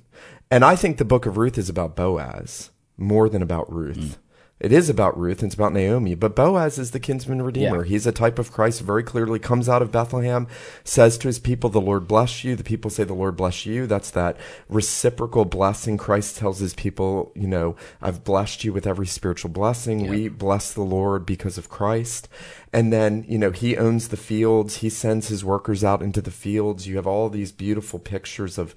and 0.50 0.64
I 0.64 0.76
think 0.76 0.98
the 0.98 1.06
Book 1.06 1.26
of 1.26 1.38
Ruth 1.38 1.58
is 1.58 1.70
about 1.70 1.96
Boaz 1.96 2.72
more 2.98 3.30
than 3.30 3.42
about 3.42 3.72
Ruth. 3.72 4.18
It 4.60 4.72
is 4.72 4.88
about 4.88 5.20
Ruth 5.20 5.40
and 5.40 5.48
it's 5.48 5.56
about 5.56 5.74
Naomi, 5.74 6.16
but 6.16 6.38
Boaz 6.38 6.78
is 6.78 6.92
the 6.92 7.00
kinsman 7.00 7.42
redeemer. 7.42 7.84
Yeah. 7.84 7.90
He's 7.90 8.08
a 8.08 8.14
type 8.14 8.40
of 8.40 8.54
Christ 8.54 8.80
very 8.80 9.04
clearly 9.04 9.38
comes 9.38 9.68
out 9.68 9.82
of 9.82 9.92
Bethlehem, 9.92 10.48
says 10.86 11.18
to 11.18 11.28
his 11.28 11.38
people, 11.38 11.70
the 11.70 11.82
Lord 11.82 12.08
bless 12.08 12.46
you. 12.46 12.56
The 12.56 12.64
people 12.64 12.90
say, 12.90 13.04
the 13.04 13.14
Lord 13.14 13.36
bless 13.36 13.66
you. 13.66 13.88
That's 13.88 14.12
that 14.12 14.38
reciprocal 14.70 15.44
blessing. 15.44 15.98
Christ 15.98 16.38
tells 16.38 16.60
his 16.60 16.74
people, 16.74 17.34
you 17.36 17.48
know, 17.48 17.76
I've 18.02 18.24
blessed 18.24 18.64
you 18.64 18.72
with 18.72 18.88
every 18.88 19.08
spiritual 19.08 19.50
blessing. 19.52 20.08
We 20.08 20.30
bless 20.30 20.72
the 20.72 20.82
Lord 20.82 21.26
because 21.26 21.58
of 21.58 21.68
Christ. 21.68 22.30
And 22.72 22.94
then, 22.94 23.26
you 23.28 23.38
know, 23.38 23.52
he 23.52 23.76
owns 23.76 24.08
the 24.08 24.18
fields. 24.18 24.78
He 24.78 24.90
sends 24.90 25.28
his 25.28 25.44
workers 25.44 25.84
out 25.84 26.02
into 26.02 26.22
the 26.22 26.32
fields. 26.32 26.88
You 26.88 26.96
have 26.96 27.08
all 27.08 27.30
these 27.30 27.52
beautiful 27.52 28.00
pictures 28.00 28.58
of, 28.58 28.74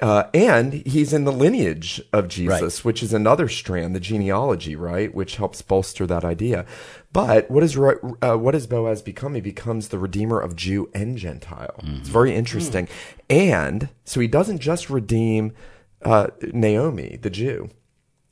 uh, 0.00 0.24
and 0.34 0.74
he's 0.74 1.12
in 1.12 1.24
the 1.24 1.32
lineage 1.32 2.02
of 2.12 2.28
Jesus, 2.28 2.84
which 2.84 3.02
is 3.02 3.14
another 3.14 3.48
strand, 3.48 3.94
the 3.94 4.00
genealogy, 4.00 4.76
right? 4.76 5.14
Which 5.14 5.36
helps 5.36 5.62
bolster 5.62 6.06
that 6.06 6.24
idea. 6.24 6.66
But 7.12 7.50
what 7.50 7.62
is 7.62 7.78
uh, 7.78 8.36
what 8.36 8.52
does 8.52 8.66
Boaz 8.66 9.00
become? 9.00 9.34
He 9.34 9.40
becomes 9.40 9.88
the 9.88 9.98
redeemer 9.98 10.38
of 10.38 10.54
Jew 10.54 10.90
and 10.92 11.16
Gentile. 11.16 11.80
It's 11.82 12.10
very 12.10 12.34
interesting. 12.34 12.88
And 13.30 13.88
so 14.04 14.20
he 14.20 14.26
doesn't 14.26 14.58
just 14.58 14.90
redeem 14.90 15.52
uh, 16.02 16.28
Naomi, 16.52 17.18
the 17.22 17.30
Jew. 17.30 17.70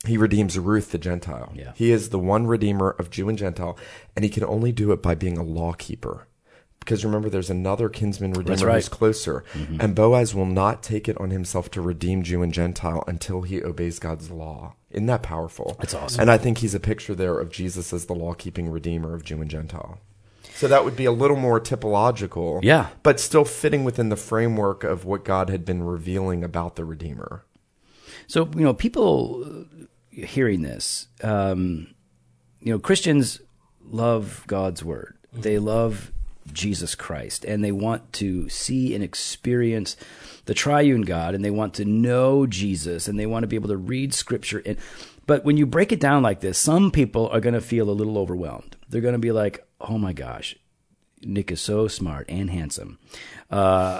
He 0.05 0.17
redeems 0.17 0.59
Ruth, 0.59 0.91
the 0.91 0.99
Gentile. 0.99 1.51
Yeah. 1.55 1.71
He 1.75 1.91
is 1.91 2.09
the 2.09 2.19
one 2.19 2.45
redeemer 2.45 2.91
of 2.91 3.09
Jew 3.09 3.27
and 3.27 3.39
Gentile, 3.39 3.75
and 4.15 4.23
he 4.23 4.29
can 4.29 4.43
only 4.43 4.71
do 4.71 4.91
it 4.91 5.01
by 5.01 5.15
being 5.15 5.37
a 5.39 5.43
law 5.43 5.73
keeper. 5.73 6.27
Because 6.85 7.03
remember, 7.03 7.29
there's 7.29 7.49
another 7.49 7.89
kinsman 7.89 8.33
redeemer 8.33 8.67
right. 8.67 8.75
who's 8.75 8.89
closer. 8.89 9.43
And 9.79 9.95
Boaz 9.95 10.35
will 10.35 10.45
not 10.45 10.83
take 10.83 11.09
it 11.09 11.19
on 11.19 11.31
himself 11.31 11.71
to 11.71 11.81
redeem 11.81 12.21
Jew 12.21 12.43
and 12.43 12.53
Gentile 12.53 13.03
until 13.07 13.41
he 13.41 13.63
obeys 13.63 13.97
God's 13.97 14.29
law. 14.29 14.75
Isn't 14.91 15.07
that 15.07 15.23
powerful? 15.23 15.75
That's 15.79 15.95
awesome. 15.95 16.21
And 16.21 16.31
I 16.31 16.37
think 16.37 16.59
he's 16.59 16.75
a 16.75 16.79
picture 16.79 17.15
there 17.15 17.39
of 17.39 17.49
Jesus 17.49 17.91
as 17.91 18.05
the 18.05 18.13
law 18.13 18.35
keeping 18.35 18.69
redeemer 18.69 19.15
of 19.15 19.23
Jew 19.23 19.41
and 19.41 19.49
Gentile. 19.49 19.99
So 20.53 20.67
that 20.67 20.85
would 20.85 20.95
be 20.95 21.05
a 21.05 21.11
little 21.11 21.35
more 21.35 21.59
typological. 21.59 22.63
Yeah. 22.63 22.89
But 23.03 23.19
still 23.19 23.43
fitting 23.43 23.83
within 23.83 24.09
the 24.09 24.15
framework 24.15 24.83
of 24.83 25.03
what 25.03 25.25
God 25.25 25.49
had 25.49 25.65
been 25.65 25.83
revealing 25.83 26.43
about 26.43 26.75
the 26.75 26.85
Redeemer. 26.85 27.43
So 28.27 28.49
you 28.55 28.61
know, 28.61 28.73
people 28.73 29.43
uh, 29.43 29.85
hearing 30.25 30.61
this, 30.61 31.07
um, 31.23 31.93
you 32.61 32.71
know, 32.71 32.79
Christians 32.79 33.41
love 33.81 34.43
God's 34.47 34.83
word. 34.83 35.17
They 35.33 35.59
love 35.59 36.13
Jesus 36.51 36.95
Christ, 36.95 37.43
and 37.45 37.63
they 37.63 37.71
want 37.71 38.13
to 38.13 38.47
see 38.49 38.93
and 38.93 39.03
experience 39.03 39.97
the 40.45 40.53
triune 40.53 41.01
God, 41.01 41.33
and 41.35 41.43
they 41.43 41.51
want 41.51 41.73
to 41.75 41.85
know 41.85 42.45
Jesus, 42.45 43.07
and 43.07 43.19
they 43.19 43.25
want 43.25 43.43
to 43.43 43.47
be 43.47 43.55
able 43.55 43.69
to 43.69 43.77
read 43.77 44.13
Scripture. 44.13 44.61
And 44.65 44.77
but 45.27 45.43
when 45.43 45.57
you 45.57 45.65
break 45.65 45.91
it 45.91 45.99
down 45.99 46.21
like 46.21 46.41
this, 46.41 46.57
some 46.57 46.91
people 46.91 47.27
are 47.29 47.39
going 47.39 47.55
to 47.55 47.61
feel 47.61 47.89
a 47.89 47.91
little 47.91 48.17
overwhelmed. 48.17 48.75
They're 48.89 49.01
going 49.01 49.13
to 49.13 49.19
be 49.19 49.31
like, 49.31 49.65
"Oh 49.81 49.97
my 49.97 50.13
gosh, 50.13 50.55
Nick 51.21 51.51
is 51.51 51.61
so 51.61 51.87
smart 51.87 52.27
and 52.29 52.49
handsome. 52.49 52.99
Uh, 53.51 53.55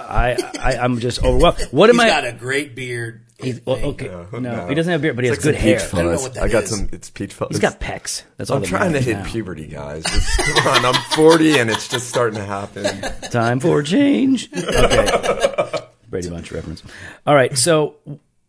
I, 0.08 0.36
I 0.60 0.76
I'm 0.78 0.98
just 1.00 1.22
overwhelmed. 1.24 1.60
What 1.72 1.90
am 1.90 1.96
He's 1.96 2.04
I? 2.04 2.08
got 2.08 2.24
a 2.26 2.32
great 2.32 2.74
beard. 2.76 3.25
He's, 3.38 3.60
well, 3.66 3.76
okay, 3.76 4.06
no, 4.40 4.66
he 4.66 4.74
doesn't 4.74 4.90
have 4.90 5.00
a 5.00 5.02
beard, 5.02 5.14
but 5.16 5.24
he 5.24 5.28
has 5.28 5.36
It's 5.36 5.44
like 5.46 5.54
good 5.56 5.60
hair. 5.60 5.76
I 5.78 5.90
don't 6.02 6.06
know 6.14 6.20
what 6.22 6.34
that 6.34 6.42
I 6.44 6.48
got 6.48 6.64
is. 6.64 6.70
some. 6.70 6.88
It's 6.90 7.10
peach 7.10 7.34
fuzz. 7.34 7.48
He's 7.50 7.58
got 7.60 7.78
pecs. 7.80 8.22
That's 8.38 8.48
all 8.50 8.56
I'm 8.56 8.62
trying 8.62 8.94
to 8.94 9.00
hit 9.00 9.18
now. 9.18 9.24
puberty, 9.26 9.66
guys. 9.66 10.04
Just, 10.04 10.38
come 10.58 10.68
on, 10.68 10.94
I'm 10.94 11.02
40 11.12 11.58
and 11.58 11.70
it's 11.70 11.86
just 11.86 12.08
starting 12.08 12.38
to 12.38 12.44
happen. 12.46 13.02
Time 13.30 13.60
for 13.60 13.82
change. 13.82 14.48
Okay. 14.56 15.78
Brady 16.08 16.30
Bunch 16.30 16.50
reference. 16.50 16.82
All 17.26 17.34
right. 17.34 17.56
So, 17.58 17.96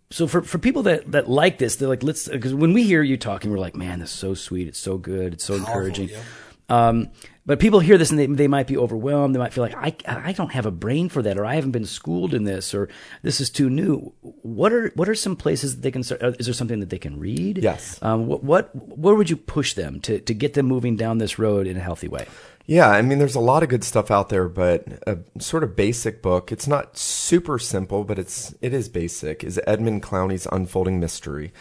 so 0.10 0.26
for, 0.26 0.42
for 0.42 0.58
people 0.58 0.84
that, 0.84 1.12
that 1.12 1.30
like 1.30 1.58
this, 1.58 1.76
they're 1.76 1.90
like, 1.90 2.04
let's, 2.04 2.30
because 2.30 2.54
when 2.54 2.72
we 2.72 2.84
hear 2.84 3.04
you 3.04 3.18
talking, 3.18 3.52
we're 3.52 3.58
like, 3.58 3.76
man, 3.76 4.00
this 4.00 4.12
is 4.12 4.16
so 4.18 4.36
sweet. 4.36 4.68
It's 4.70 4.80
so 4.80 4.98
good. 4.98 5.34
It's 5.34 5.44
so 5.44 5.56
encouraging. 5.56 6.10
yeah. 6.10 6.22
Um, 6.70 7.10
but 7.48 7.60
people 7.60 7.80
hear 7.80 7.98
this 7.98 8.12
and 8.12 8.20
they, 8.20 8.28
they 8.28 8.48
might 8.48 8.68
be 8.68 8.78
overwhelmed. 8.78 9.34
They 9.34 9.40
might 9.40 9.54
feel 9.54 9.64
like, 9.64 9.76
I, 9.76 9.96
I 10.06 10.34
don't 10.34 10.52
have 10.52 10.68
a 10.68 10.72
brain 10.72 11.10
for 11.10 11.24
that, 11.24 11.40
or 11.40 11.46
I 11.46 11.56
haven't 11.56 11.72
been 11.72 11.86
schooled 11.86 12.34
in 12.34 12.44
this, 12.44 12.76
or 12.76 12.90
this 13.24 13.42
is 13.42 13.50
too 13.50 13.70
new. 13.70 14.14
What 14.22 14.74
are, 14.74 14.92
what 14.96 15.10
are 15.10 15.16
some 15.16 15.36
places 15.36 15.76
that 15.76 15.82
they 15.82 15.90
can 15.90 16.04
start? 16.04 16.22
Is 16.40 16.46
there 16.46 16.54
something 16.54 16.82
that 16.82 16.90
they 16.90 17.00
can 17.00 17.18
read? 17.18 17.60
Yes. 17.60 17.98
Um, 18.04 18.28
what, 18.28 18.44
what, 18.44 18.76
where 18.76 19.16
would 19.16 19.30
you 19.30 19.38
push 19.38 19.74
them 19.74 20.00
to, 20.02 20.20
to 20.20 20.34
get 20.34 20.54
them 20.54 20.68
moving 20.68 20.98
down 20.98 21.18
this 21.18 21.40
road 21.40 21.66
in 21.66 21.78
a 21.78 21.82
healthy 21.82 22.10
way? 22.10 22.28
Yeah, 22.66 22.90
I 22.90 23.02
mean, 23.02 23.18
there's 23.18 23.34
a 23.34 23.40
lot 23.40 23.64
of 23.64 23.70
good 23.70 23.86
stuff 23.86 24.12
out 24.12 24.28
there, 24.28 24.50
but 24.50 24.86
a 25.08 25.20
sort 25.40 25.64
of 25.64 25.78
basic 25.78 26.22
book. 26.22 26.52
It's 26.52 26.68
not 26.68 26.98
super 26.98 27.58
simple, 27.60 28.04
but 28.04 28.20
it's 28.20 28.54
it 28.62 28.74
is 28.74 28.90
basic. 28.90 29.42
Is 29.42 29.58
Edmund 29.66 30.04
Clowney's 30.04 30.50
Unfolding 30.52 31.00
Mystery? 31.00 31.54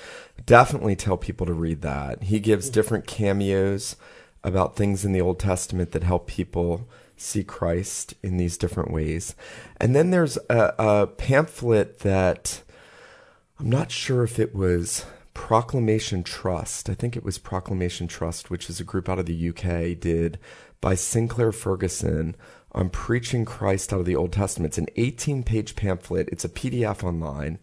Definitely 0.44 0.96
tell 0.96 1.16
people 1.16 1.46
to 1.46 1.52
read 1.52 1.82
that. 1.82 2.24
He 2.24 2.40
gives 2.40 2.68
different 2.70 3.06
cameos 3.06 3.94
about 4.46 4.76
things 4.76 5.04
in 5.04 5.12
the 5.12 5.20
Old 5.20 5.38
Testament 5.38 5.90
that 5.90 6.04
help 6.04 6.26
people 6.26 6.88
see 7.16 7.42
Christ 7.42 8.14
in 8.22 8.36
these 8.36 8.56
different 8.56 8.90
ways. 8.90 9.34
And 9.78 9.94
then 9.94 10.10
there's 10.10 10.38
a, 10.48 10.74
a 10.78 11.06
pamphlet 11.06 11.98
that 12.00 12.62
I'm 13.58 13.68
not 13.68 13.90
sure 13.90 14.22
if 14.22 14.38
it 14.38 14.54
was 14.54 15.04
Proclamation 15.34 16.22
Trust. 16.22 16.88
I 16.88 16.94
think 16.94 17.16
it 17.16 17.24
was 17.24 17.38
Proclamation 17.38 18.06
Trust, 18.06 18.50
which 18.50 18.70
is 18.70 18.80
a 18.80 18.84
group 18.84 19.08
out 19.08 19.18
of 19.18 19.26
the 19.26 19.48
UK, 19.48 19.98
did 19.98 20.38
by 20.80 20.94
Sinclair 20.94 21.52
Ferguson 21.52 22.36
on 22.72 22.90
preaching 22.90 23.44
Christ 23.44 23.92
out 23.92 24.00
of 24.00 24.06
the 24.06 24.16
Old 24.16 24.32
Testament. 24.32 24.70
It's 24.70 24.78
an 24.78 24.88
18 24.96 25.42
page 25.42 25.74
pamphlet. 25.74 26.28
It's 26.30 26.44
a 26.44 26.50
PDF 26.50 27.02
online. 27.02 27.58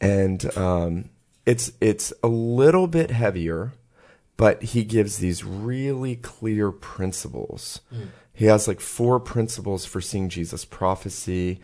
And 0.00 0.56
um, 0.56 1.10
it's 1.44 1.72
it's 1.80 2.12
a 2.22 2.28
little 2.28 2.86
bit 2.86 3.10
heavier, 3.10 3.72
but 4.36 4.62
he 4.62 4.84
gives 4.84 5.18
these 5.18 5.44
really 5.44 6.16
clear 6.16 6.72
principles. 6.72 7.80
He 8.32 8.46
has 8.46 8.66
like 8.66 8.80
four 8.80 9.20
principles 9.20 9.84
for 9.84 10.00
seeing 10.00 10.28
Jesus 10.28 10.64
prophecy, 10.64 11.60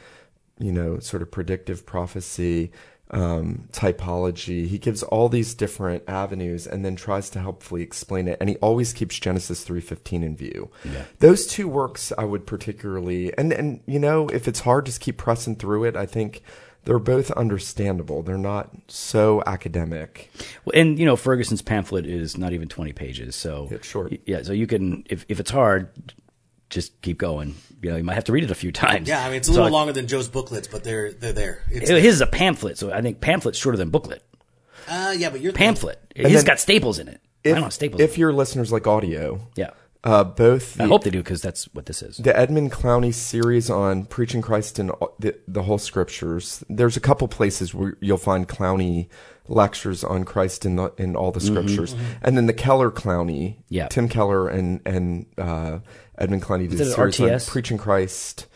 you 0.59 0.71
know, 0.73 0.99
sort 1.01 1.23
of 1.23 1.31
predictive 1.31 1.85
prophecy, 1.85 2.71
um, 3.11 3.69
typology. 3.73 4.69
He 4.69 4.79
gives 4.79 5.03
all 5.03 5.29
these 5.29 5.55
different 5.55 6.05
avenues 6.09 6.67
and 6.69 6.85
then 6.85 6.95
tries 6.95 7.29
to 7.31 7.41
helpfully 7.41 7.83
explain 7.83 8.29
it. 8.29 8.39
And 8.41 8.49
he 8.49 8.57
always 8.57 8.93
keeps 8.93 9.19
Genesis 9.19 9.65
3.15 9.65 10.23
in 10.23 10.37
view. 10.37 10.71
Those 11.19 11.47
two 11.47 11.67
works 11.67 12.13
I 12.17 12.25
would 12.25 12.47
particularly, 12.47 13.37
and, 13.37 13.53
and, 13.53 13.81
you 13.87 13.99
know, 13.99 14.29
if 14.29 14.47
it's 14.47 14.61
hard, 14.61 14.87
just 14.87 15.01
keep 15.01 15.17
pressing 15.17 15.57
through 15.57 15.85
it. 15.85 15.97
I 15.97 16.07
think 16.07 16.43
they're 16.85 16.99
both 16.99 17.31
understandable. 17.33 18.23
They're 18.23 18.39
not 18.39 18.71
so 18.89 19.43
academic. 19.47 20.31
Well, 20.65 20.73
and 20.81 20.99
you 20.99 21.07
know 21.07 21.17
Ferguson's 21.17 21.63
pamphlet 21.63 22.07
is 22.07 22.37
not 22.39 22.53
even 22.53 22.69
twenty 22.69 22.93
pages, 22.93 23.37
so 23.37 23.69
It's 23.71 23.87
short. 23.87 24.13
Yeah, 24.27 24.43
so 24.43 24.53
you 24.53 24.67
can 24.67 25.05
if 25.11 25.25
if 25.29 25.41
it's 25.41 25.51
hard, 25.51 25.89
just 26.71 27.01
keep 27.03 27.19
going. 27.19 27.55
You 27.83 27.91
know, 27.91 27.97
you 27.97 28.05
might 28.05 28.15
have 28.15 28.25
to 28.25 28.33
read 28.33 28.45
it 28.45 28.51
a 28.51 28.55
few 28.55 28.73
times. 28.73 29.09
Yeah, 29.09 29.23
I 29.25 29.29
mean, 29.29 29.37
it's 29.37 29.49
a 29.49 29.53
So 29.53 29.63
little 29.63 29.77
longer 29.77 29.93
than 29.93 30.07
Joe's 30.07 30.29
booklets, 30.29 30.69
but 30.69 30.85
they're 30.85 31.13
they're 31.13 31.33
there. 31.33 31.63
It's, 31.71 31.89
His 31.91 32.05
is 32.17 32.21
a 32.21 32.27
pamphlet, 32.27 32.77
so 32.79 32.93
I 32.93 33.01
think 33.03 33.21
pamphlet's 33.21 33.59
shorter 33.59 33.79
than 33.79 33.91
booklet. 33.91 34.23
uh, 34.89 35.15
yeah, 35.17 35.31
but 35.31 35.41
you're 35.41 35.53
Pamphlet. 35.53 35.99
And 36.17 36.27
His 36.29 36.43
then- 36.43 36.47
got 36.47 36.61
staples 36.61 36.99
in 36.99 37.09
it. 37.09 37.21
I 37.45 37.49
If, 37.49 37.55
don't 37.55 37.63
have 37.65 37.73
staples. 37.73 38.03
if 38.03 38.19
your 38.19 38.33
listeners 38.35 38.71
like 38.71 38.87
audio, 38.87 39.41
Yeah, 39.57 39.71
uh, 40.05 40.25
both 40.25 40.81
I 40.81 40.87
hope 40.87 41.05
they 41.05 41.11
do 41.11 41.19
because 41.19 41.43
that's 41.43 41.65
what 41.75 41.87
this 41.87 42.03
is. 42.03 42.17
the 42.17 42.37
Edmund 42.37 42.73
Clowney 42.73 43.13
series 43.13 43.69
on 43.71 44.07
preaching 44.07 44.41
Christ 44.43 44.79
in 44.79 44.91
all- 44.91 45.15
the, 45.19 45.37
the 45.47 45.63
whole 45.63 45.79
scriptures. 45.79 46.65
There's 46.71 46.97
a 46.97 47.01
couple 47.01 47.29
places 47.29 47.75
where 47.75 47.97
you'll 48.01 48.17
find 48.17 48.49
Clowney 48.49 49.09
lectures 49.49 50.05
on 50.05 50.25
Christ 50.25 50.65
in 50.65 50.77
the 50.77 50.93
in 50.97 51.17
all 51.17 51.33
the 51.33 51.41
scriptures, 51.41 51.95
and 52.23 52.37
then 52.37 52.47
the 52.47 52.53
Keller 52.55 52.91
Clowney, 52.91 53.51
Mm-hmm, 53.57 53.61
Yeah. 53.69 53.89
Tim 53.89 54.09
Keller 54.09 54.49
and 54.49 54.81
and 54.87 55.27
uh, 55.37 55.81
Edmund 56.17 56.43
Clowney 56.43 56.69
did 56.71 56.81
a 56.81 56.85
series 56.87 57.21
on 57.21 57.53
preaching 57.53 57.77
Christ 57.79 58.47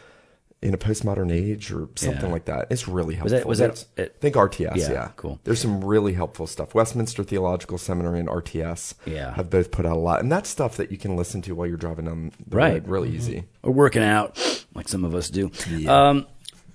in 0.64 0.72
a 0.74 0.78
postmodern 0.78 1.30
age 1.30 1.70
or 1.70 1.88
something 1.94 2.24
Yeah. 2.26 2.32
like 2.32 2.46
that. 2.46 2.68
It's 2.70 2.88
really 2.88 3.14
helpful. 3.14 3.32
Was 3.46 3.58
that- 3.58 3.68
was 3.70 3.84
that- 3.96 4.02
it- 4.06 4.16
think 4.20 4.34
RTS, 4.34 4.76
Yeah, 4.76 4.92
yeah, 4.92 5.08
cool. 5.16 5.38
There's 5.44 5.60
some 5.60 5.84
really 5.84 6.14
helpful 6.14 6.46
stuff. 6.46 6.74
Westminster 6.74 7.22
Theological 7.22 7.76
Seminary 7.78 8.18
and 8.18 8.28
RTS 8.28 8.94
Yeah. 9.06 9.34
have 9.34 9.50
both 9.50 9.70
put 9.70 9.84
out 9.84 9.96
a 9.96 10.00
lot, 10.00 10.22
and 10.22 10.32
that's 10.32 10.48
stuff 10.48 10.76
that 10.78 10.90
you 10.90 10.96
can 10.98 11.16
listen 11.16 11.42
to 11.42 11.54
while 11.54 11.66
you're 11.66 11.76
driving 11.76 12.06
down 12.06 12.32
the 12.48 12.56
Right. 12.56 12.72
road. 12.82 12.88
Really 12.88 13.10
easy. 13.14 13.44
or 13.62 13.72
working 13.72 14.02
out, 14.02 14.38
like 14.74 14.88
some 14.88 15.04
of 15.04 15.14
us 15.14 15.30
do. 15.30 15.50
Um, 15.86 16.26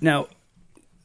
now, 0.02 0.28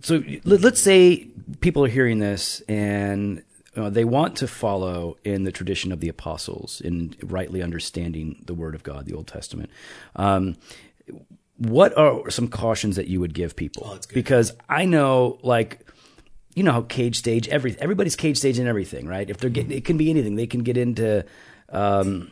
so 0.03 0.23
let, 0.45 0.61
let's 0.63 0.81
say 0.81 1.27
people 1.61 1.85
are 1.85 1.89
hearing 1.89 2.19
this 2.21 2.61
and 2.69 3.43
uh, 3.77 3.91
they 3.91 4.05
want 4.05 4.37
to 4.37 4.47
follow 4.47 5.17
in 5.25 5.43
the 5.45 5.51
tradition 5.51 5.91
of 5.91 5.99
the 6.01 6.09
apostles 6.09 6.81
in 6.81 7.15
rightly 7.23 7.61
understanding 7.63 8.43
the 8.47 8.55
Word 8.55 8.75
of 8.75 8.83
God, 8.85 9.05
the 9.07 9.13
Old 9.15 9.27
Testament. 9.27 9.69
Um, 10.17 10.57
what 11.59 11.97
are 11.97 12.31
some 12.31 12.49
cautions 12.49 12.97
that 12.97 13.07
you 13.09 13.21
would 13.21 13.35
give 13.35 13.55
people? 13.57 13.91
that's 13.93 14.07
good. 14.07 14.15
Because 14.15 14.53
I 14.69 14.85
know, 14.85 15.39
like, 15.43 15.87
you 16.55 16.63
know 16.63 16.73
how 16.73 16.83
cage 16.83 17.17
stage 17.19 17.49
every 17.49 17.77
everybody's 17.81 18.17
cage 18.17 18.39
stage 18.39 18.59
and 18.59 18.69
everything, 18.69 19.07
right? 19.09 19.29
If 19.29 19.39
they're 19.39 19.51
getting, 19.51 19.73
it 19.73 19.85
can 19.85 19.97
be 19.97 20.11
anything. 20.11 20.37
They 20.37 20.47
can 20.47 20.63
get 20.63 20.77
into 20.77 21.25
um, 21.71 22.31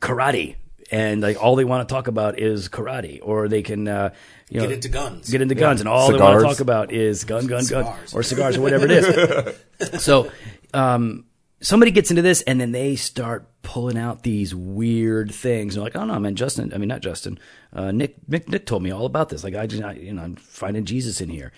karate, 0.00 0.56
and 0.90 1.20
like 1.20 1.42
all 1.42 1.54
they 1.56 1.64
want 1.64 1.86
to 1.88 1.92
talk 1.94 2.08
about 2.08 2.38
is 2.38 2.68
karate, 2.70 3.20
or 3.22 3.46
they 3.48 3.62
can 3.62 3.86
uh, 3.86 4.10
you 4.48 4.60
know 4.60 4.66
Get 4.66 4.72
into 4.74 4.88
guns. 4.88 5.28
get 5.30 5.42
into 5.42 5.54
guns, 5.54 5.80
and 5.80 5.88
all 5.88 6.10
they 6.10 6.18
want 6.18 6.40
to 6.40 6.44
talk 6.46 6.60
about 6.60 6.92
is 6.92 7.24
gun, 7.24 7.46
gun, 7.46 7.66
gun, 7.66 7.84
Cigars. 7.84 8.14
or 8.14 8.22
cigars, 8.22 8.56
or 8.56 8.62
whatever 8.62 8.86
it 8.88 8.90
is. 8.90 10.02
so 10.02 10.30
um, 10.72 11.26
somebody 11.60 11.90
gets 11.90 12.10
into 12.10 12.22
this, 12.22 12.40
and 12.42 12.58
then 12.60 12.72
they 12.72 12.96
start 12.96 13.46
pulling 13.68 13.98
out 13.98 14.22
these 14.22 14.54
weird 14.54 15.30
things. 15.30 15.76
And 15.76 15.84
like, 15.84 15.94
oh 15.94 16.06
no, 16.06 16.18
man, 16.18 16.34
Justin. 16.36 16.72
I 16.72 16.78
mean, 16.78 16.88
not 16.88 17.02
Justin. 17.02 17.38
Uh, 17.70 17.92
Nick, 17.92 18.16
Nick. 18.26 18.48
Nick 18.48 18.64
told 18.64 18.82
me 18.82 18.90
all 18.90 19.04
about 19.04 19.28
this. 19.28 19.44
Like, 19.44 19.54
I 19.54 19.66
just, 19.66 19.82
I, 19.82 19.92
you 19.92 20.14
know, 20.14 20.22
I'm 20.22 20.36
finding 20.36 20.86
Jesus 20.86 21.20
in 21.20 21.28
here. 21.28 21.52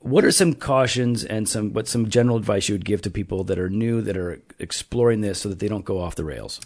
What 0.00 0.24
are 0.24 0.32
some 0.32 0.54
cautions 0.54 1.24
and 1.24 1.48
some 1.48 1.72
what 1.72 1.86
some 1.86 2.08
general 2.08 2.36
advice 2.36 2.68
you 2.68 2.74
would 2.74 2.84
give 2.84 3.00
to 3.02 3.10
people 3.10 3.44
that 3.44 3.60
are 3.60 3.70
new 3.70 4.00
that 4.00 4.16
are 4.16 4.42
exploring 4.58 5.20
this 5.20 5.38
so 5.40 5.48
that 5.50 5.60
they 5.60 5.68
don't 5.68 5.84
go 5.84 6.00
off 6.00 6.16
the 6.16 6.24
rails? 6.24 6.60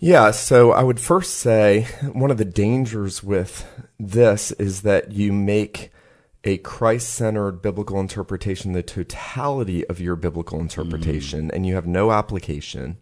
Yeah, 0.00 0.32
so 0.32 0.72
I 0.72 0.82
would 0.82 0.98
first 0.98 1.34
say 1.34 1.86
one 2.12 2.32
of 2.32 2.38
the 2.38 2.44
dangers 2.44 3.22
with 3.22 3.64
this 4.00 4.50
is 4.52 4.82
that 4.82 5.12
you 5.12 5.32
make 5.32 5.92
a 6.42 6.56
Christ 6.58 7.14
centered 7.14 7.62
biblical 7.62 8.00
interpretation 8.00 8.72
the 8.72 8.82
totality 8.82 9.86
of 9.86 10.00
your 10.00 10.16
biblical 10.16 10.58
interpretation, 10.58 11.50
mm. 11.50 11.54
and 11.54 11.64
you 11.64 11.76
have 11.76 11.86
no 11.86 12.10
application 12.10 12.96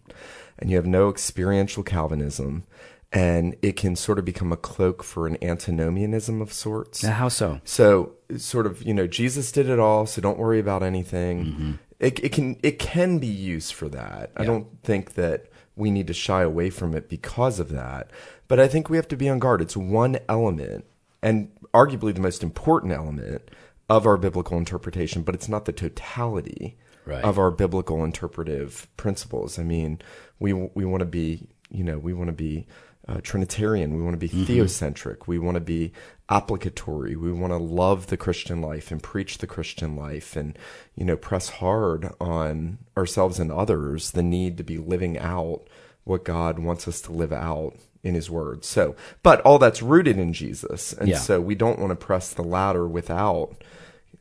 and 0.61 0.70
you 0.70 0.77
have 0.77 0.87
no 0.87 1.09
experiential 1.09 1.83
Calvinism, 1.83 2.64
and 3.12 3.57
it 3.62 3.77
can 3.77 3.96
sort 3.96 4.18
of 4.18 4.25
become 4.25 4.53
a 4.53 4.57
cloak 4.57 5.03
for 5.03 5.27
an 5.27 5.37
antinomianism 5.42 6.40
of 6.40 6.53
sorts. 6.53 7.03
Now, 7.03 7.12
how 7.12 7.29
so? 7.29 7.61
So, 7.64 8.12
sort 8.37 8.66
of, 8.66 8.83
you 8.83 8.94
know, 8.94 9.07
Jesus 9.07 9.51
did 9.51 9.68
it 9.68 9.79
all, 9.79 10.07
so 10.07 10.20
don't 10.20 10.38
worry 10.38 10.61
about 10.61 10.83
anything. 10.83 11.44
Mm-hmm. 11.44 11.73
It, 11.99 12.25
it 12.25 12.33
can 12.33 12.57
it 12.62 12.79
can 12.79 13.18
be 13.18 13.27
used 13.27 13.75
for 13.75 13.88
that. 13.88 14.31
Yeah. 14.35 14.42
I 14.42 14.44
don't 14.44 14.66
think 14.83 15.14
that 15.14 15.46
we 15.77 15.90
need 15.90 16.07
to 16.07 16.14
shy 16.14 16.42
away 16.42 16.70
from 16.70 16.94
it 16.94 17.09
because 17.09 17.59
of 17.59 17.70
that. 17.70 18.11
But 18.49 18.61
I 18.61 18.68
think 18.68 18.88
we 18.88 18.96
have 18.96 19.09
to 19.09 19.16
be 19.16 19.29
on 19.29 19.38
guard. 19.38 19.61
It's 19.61 19.77
one 19.77 20.18
element, 20.29 20.85
and 21.23 21.51
arguably 21.75 22.14
the 22.14 22.20
most 22.20 22.42
important 22.42 22.92
element 22.92 23.51
of 23.88 24.07
our 24.07 24.16
biblical 24.16 24.57
interpretation, 24.57 25.23
but 25.23 25.35
it's 25.35 25.49
not 25.49 25.64
the 25.64 25.73
totality 25.73 26.79
right. 27.07 27.25
of 27.25 27.39
our 27.39 27.51
biblical 27.51 28.05
interpretive 28.05 28.89
principles. 28.97 29.59
I 29.59 29.63
mean, 29.63 30.01
we 30.39 30.53
we 30.53 30.85
want 30.85 31.01
to 31.01 31.07
be, 31.07 31.49
you 31.71 31.85
know, 31.85 31.99
we 31.99 32.13
want 32.13 32.29
to 32.29 32.35
be 32.35 32.67
uh, 33.09 33.21
Trinitarian. 33.23 33.97
We 33.97 34.03
want 34.03 34.15
to 34.15 34.29
be 34.29 34.29
mm-hmm. 34.29 34.53
theocentric. 34.53 35.27
We 35.27 35.39
want 35.39 35.57
to 35.57 35.61
be 35.61 35.93
applicatory. 36.29 37.17
We 37.17 37.33
want 37.33 37.53
to 37.53 37.57
love 37.57 38.07
the 38.07 38.17
Christian 38.17 38.63
life 38.63 38.91
and 38.91 39.03
preach 39.03 39.39
the 39.39 39.47
Christian 39.47 39.97
life 39.97 40.37
and, 40.37 40.57
you 40.95 41.05
know, 41.05 41.17
press 41.17 41.49
hard 41.49 42.13
on 42.21 42.79
ourselves 42.97 43.41
and 43.41 43.51
others 43.51 44.13
the 44.13 44.23
need 44.23 44.57
to 44.59 44.63
be 44.63 44.79
living 44.79 45.19
out 45.19 45.67
what 46.05 46.25
God 46.25 46.59
wants 46.59 46.87
us 46.87 47.01
to 47.03 47.13
live 47.13 47.33
out 47.33 47.75
in 48.03 48.15
his 48.15 48.31
word. 48.31 48.65
So, 48.65 48.95
but 49.23 49.41
all 49.41 49.59
that's 49.59 49.83
rooted 49.83 50.19
in 50.19 50.33
Jesus. 50.33 50.93
And 50.93 51.09
yeah. 51.09 51.19
so 51.19 51.41
we 51.41 51.55
don't 51.55 51.79
want 51.79 51.91
to 51.91 51.97
press 51.97 52.33
the 52.33 52.45
ladder 52.45 52.87
without 52.87 53.63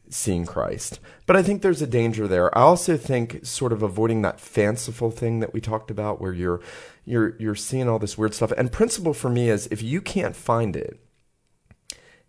seeing 0.10 0.45
Christ. 0.45 1.00
But 1.26 1.36
I 1.36 1.43
think 1.43 1.62
there's 1.62 1.82
a 1.82 1.88
danger 1.88 2.28
there. 2.28 2.56
I 2.58 2.62
also 2.62 2.98
think 2.98 3.45
sort 3.45 3.72
of 3.72 3.84
avoiding 3.84 4.22
that 4.24 4.39
fanciful 4.39 5.12
thing 5.12 5.39
that 5.39 5.54
we 5.54 5.62
talked 5.62 5.91
about 5.91 6.19
where 6.19 6.34
you're 6.34 6.62
you're 7.06 7.36
you're 7.38 7.56
seeing 7.56 7.88
all 7.88 8.00
this 8.00 8.17
weird 8.17 8.34
stuff. 8.34 8.52
And 8.58 8.72
principle 8.72 9.13
for 9.13 9.30
me 9.30 9.50
is 9.50 9.67
if 9.67 9.82
you 9.82 10.02
can't 10.02 10.36
find 10.36 10.76
it 10.76 11.00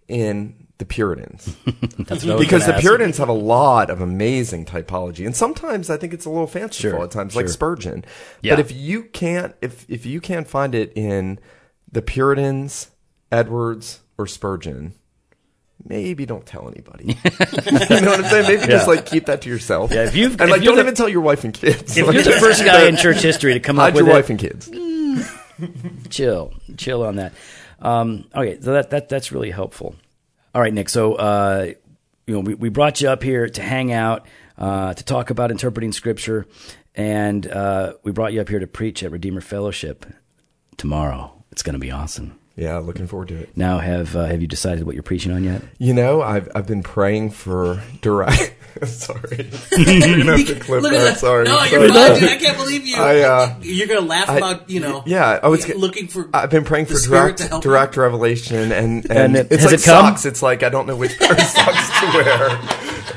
in 0.09 0.69
the 0.79 0.85
Puritans. 0.85 1.55
because 1.99 2.67
the 2.67 2.77
Puritans 2.81 3.19
have 3.19 3.29
a 3.29 3.33
lot 3.33 3.91
of 3.91 4.01
amazing 4.01 4.65
typology, 4.65 5.25
and 5.25 5.37
sometimes 5.37 5.89
I 5.89 5.97
think 5.97 6.13
it's 6.13 6.25
a 6.25 6.31
little 6.31 6.49
fanciful 6.49 6.91
sure, 6.91 7.05
at 7.05 7.11
times, 7.13 7.35
sure. 7.35 7.43
like 7.43 7.51
Spurgeon. 7.51 8.05
Yeah. 8.43 8.57
But 8.57 8.61
if 8.61 8.73
you 8.73 9.05
can't, 9.05 9.55
if 9.61 9.89
if 9.89 10.05
you 10.05 10.21
can't 10.21 10.49
find 10.49 10.75
it 10.75 10.93
in 10.97 11.39
the 11.93 12.03
Puritans, 12.03 12.91
Edwards, 13.31 14.01
or 14.19 14.27
Spurgeon, 14.27 14.95
maybe 15.85 16.27
don't 16.27 16.47
tell 16.47 16.69
anybody. 16.69 17.07
you 17.25 18.01
know 18.01 18.11
what 18.11 18.21
I'm 18.21 18.25
saying? 18.25 18.47
Maybe 18.49 18.67
just 18.67 18.89
like 18.89 19.07
keep 19.07 19.27
that 19.27 19.43
to 19.43 19.49
yourself. 19.49 19.93
Yeah, 19.93 20.05
if 20.05 20.15
you've 20.15 20.41
and 20.41 20.51
like 20.51 20.63
don't 20.63 20.77
the, 20.77 20.83
even 20.83 20.95
tell 20.95 21.09
your 21.09 21.21
wife 21.21 21.45
and 21.45 21.55
kids. 21.55 21.97
If 21.97 22.07
like, 22.07 22.15
you're 22.15 22.23
the 22.23 22.33
first 22.33 22.65
guy 22.65 22.87
in 22.87 22.97
church 22.97 23.21
history 23.23 23.55
to 23.55 23.61
come 23.61 23.79
up 23.79 23.95
with 23.95 24.05
your 24.05 24.11
it, 24.11 24.15
wife 24.15 24.31
and 24.31 24.39
kids. 24.39 24.71
chill, 26.11 26.53
chill 26.77 27.05
on 27.05 27.17
that. 27.17 27.33
Um, 27.81 28.27
okay, 28.35 28.61
so 28.61 28.73
that 28.73 28.91
that 28.91 29.09
that's 29.09 29.33
really 29.33 29.51
helpful. 29.51 29.95
All 30.55 30.61
right, 30.61 30.73
Nick. 30.73 30.89
So 30.89 31.15
uh, 31.15 31.73
you 32.27 32.35
know 32.35 32.41
we, 32.41 32.55
we 32.55 32.69
brought 32.69 33.01
you 33.01 33.09
up 33.09 33.23
here 33.23 33.49
to 33.49 33.63
hang 33.63 33.93
out, 33.93 34.27
uh, 34.59 34.95
to 34.95 35.05
talk 35.05 35.31
about 35.31 35.51
interpreting 35.51 35.93
Scripture, 35.93 36.47
and 36.95 37.47
uh, 37.47 37.95
we 38.03 38.13
brought 38.13 38.33
you 38.33 38.41
up 38.41 38.49
here 38.49 38.59
to 38.59 38.67
preach 38.67 39.03
at 39.03 39.11
Redeemer 39.11 39.41
Fellowship 39.41 40.07
tomorrow. 40.77 41.33
It's 41.53 41.63
going 41.63 41.75
to 41.75 41.81
be 41.81 41.91
awesome. 41.91 42.40
Yeah, 42.61 42.77
looking 42.77 43.07
forward 43.07 43.29
to 43.29 43.37
it. 43.37 43.57
Now, 43.57 43.79
have 43.79 44.15
uh, 44.15 44.27
have 44.27 44.43
you 44.43 44.47
decided 44.47 44.85
what 44.85 44.95
you're 44.95 45.03
preaching 45.03 45.33
on 45.33 45.45
yet? 45.45 45.63
You 45.79 45.95
know, 45.95 46.21
I've 46.21 46.47
I've 46.55 46.67
been 46.67 46.83
praying 46.83 47.31
for 47.31 47.83
direct. 48.03 48.55
sorry, 48.85 49.49
you're 49.73 50.19
gonna 50.19 50.37
have 50.37 50.47
to 50.47 50.61
clip 50.61 50.83
Look 50.83 50.93
that. 50.93 51.17
Sorry, 51.17 51.45
no, 51.45 51.63
you're 51.65 51.89
fine. 51.89 52.21
dude. 52.21 52.29
I 52.29 52.37
can't 52.37 52.59
believe 52.59 52.87
you. 52.87 52.97
I, 52.97 53.21
uh, 53.21 53.55
you're 53.63 53.87
gonna 53.87 54.03
laugh 54.03 54.29
I, 54.29 54.37
about 54.37 54.69
you 54.69 54.81
know. 54.81 55.03
Yeah, 55.07 55.41
I 55.43 55.49
was 55.49 55.67
looking 55.75 56.09
for. 56.09 56.29
I've 56.35 56.51
been 56.51 56.65
praying 56.65 56.85
for 56.85 56.99
direct 57.01 57.63
direct 57.63 57.97
revelation, 57.97 58.73
and 58.73 59.07
and, 59.07 59.11
and 59.11 59.37
it, 59.37 59.49
it's 59.51 59.65
like 59.65 59.75
it 59.75 59.81
socks. 59.81 60.27
It's 60.27 60.43
like 60.43 60.63
I 60.63 60.69
don't 60.69 60.87
know 60.87 60.97
which 60.97 61.19
pair 61.19 61.33
of 61.33 61.41
socks 61.41 62.01
to 62.01 62.07
wear, 62.15 62.61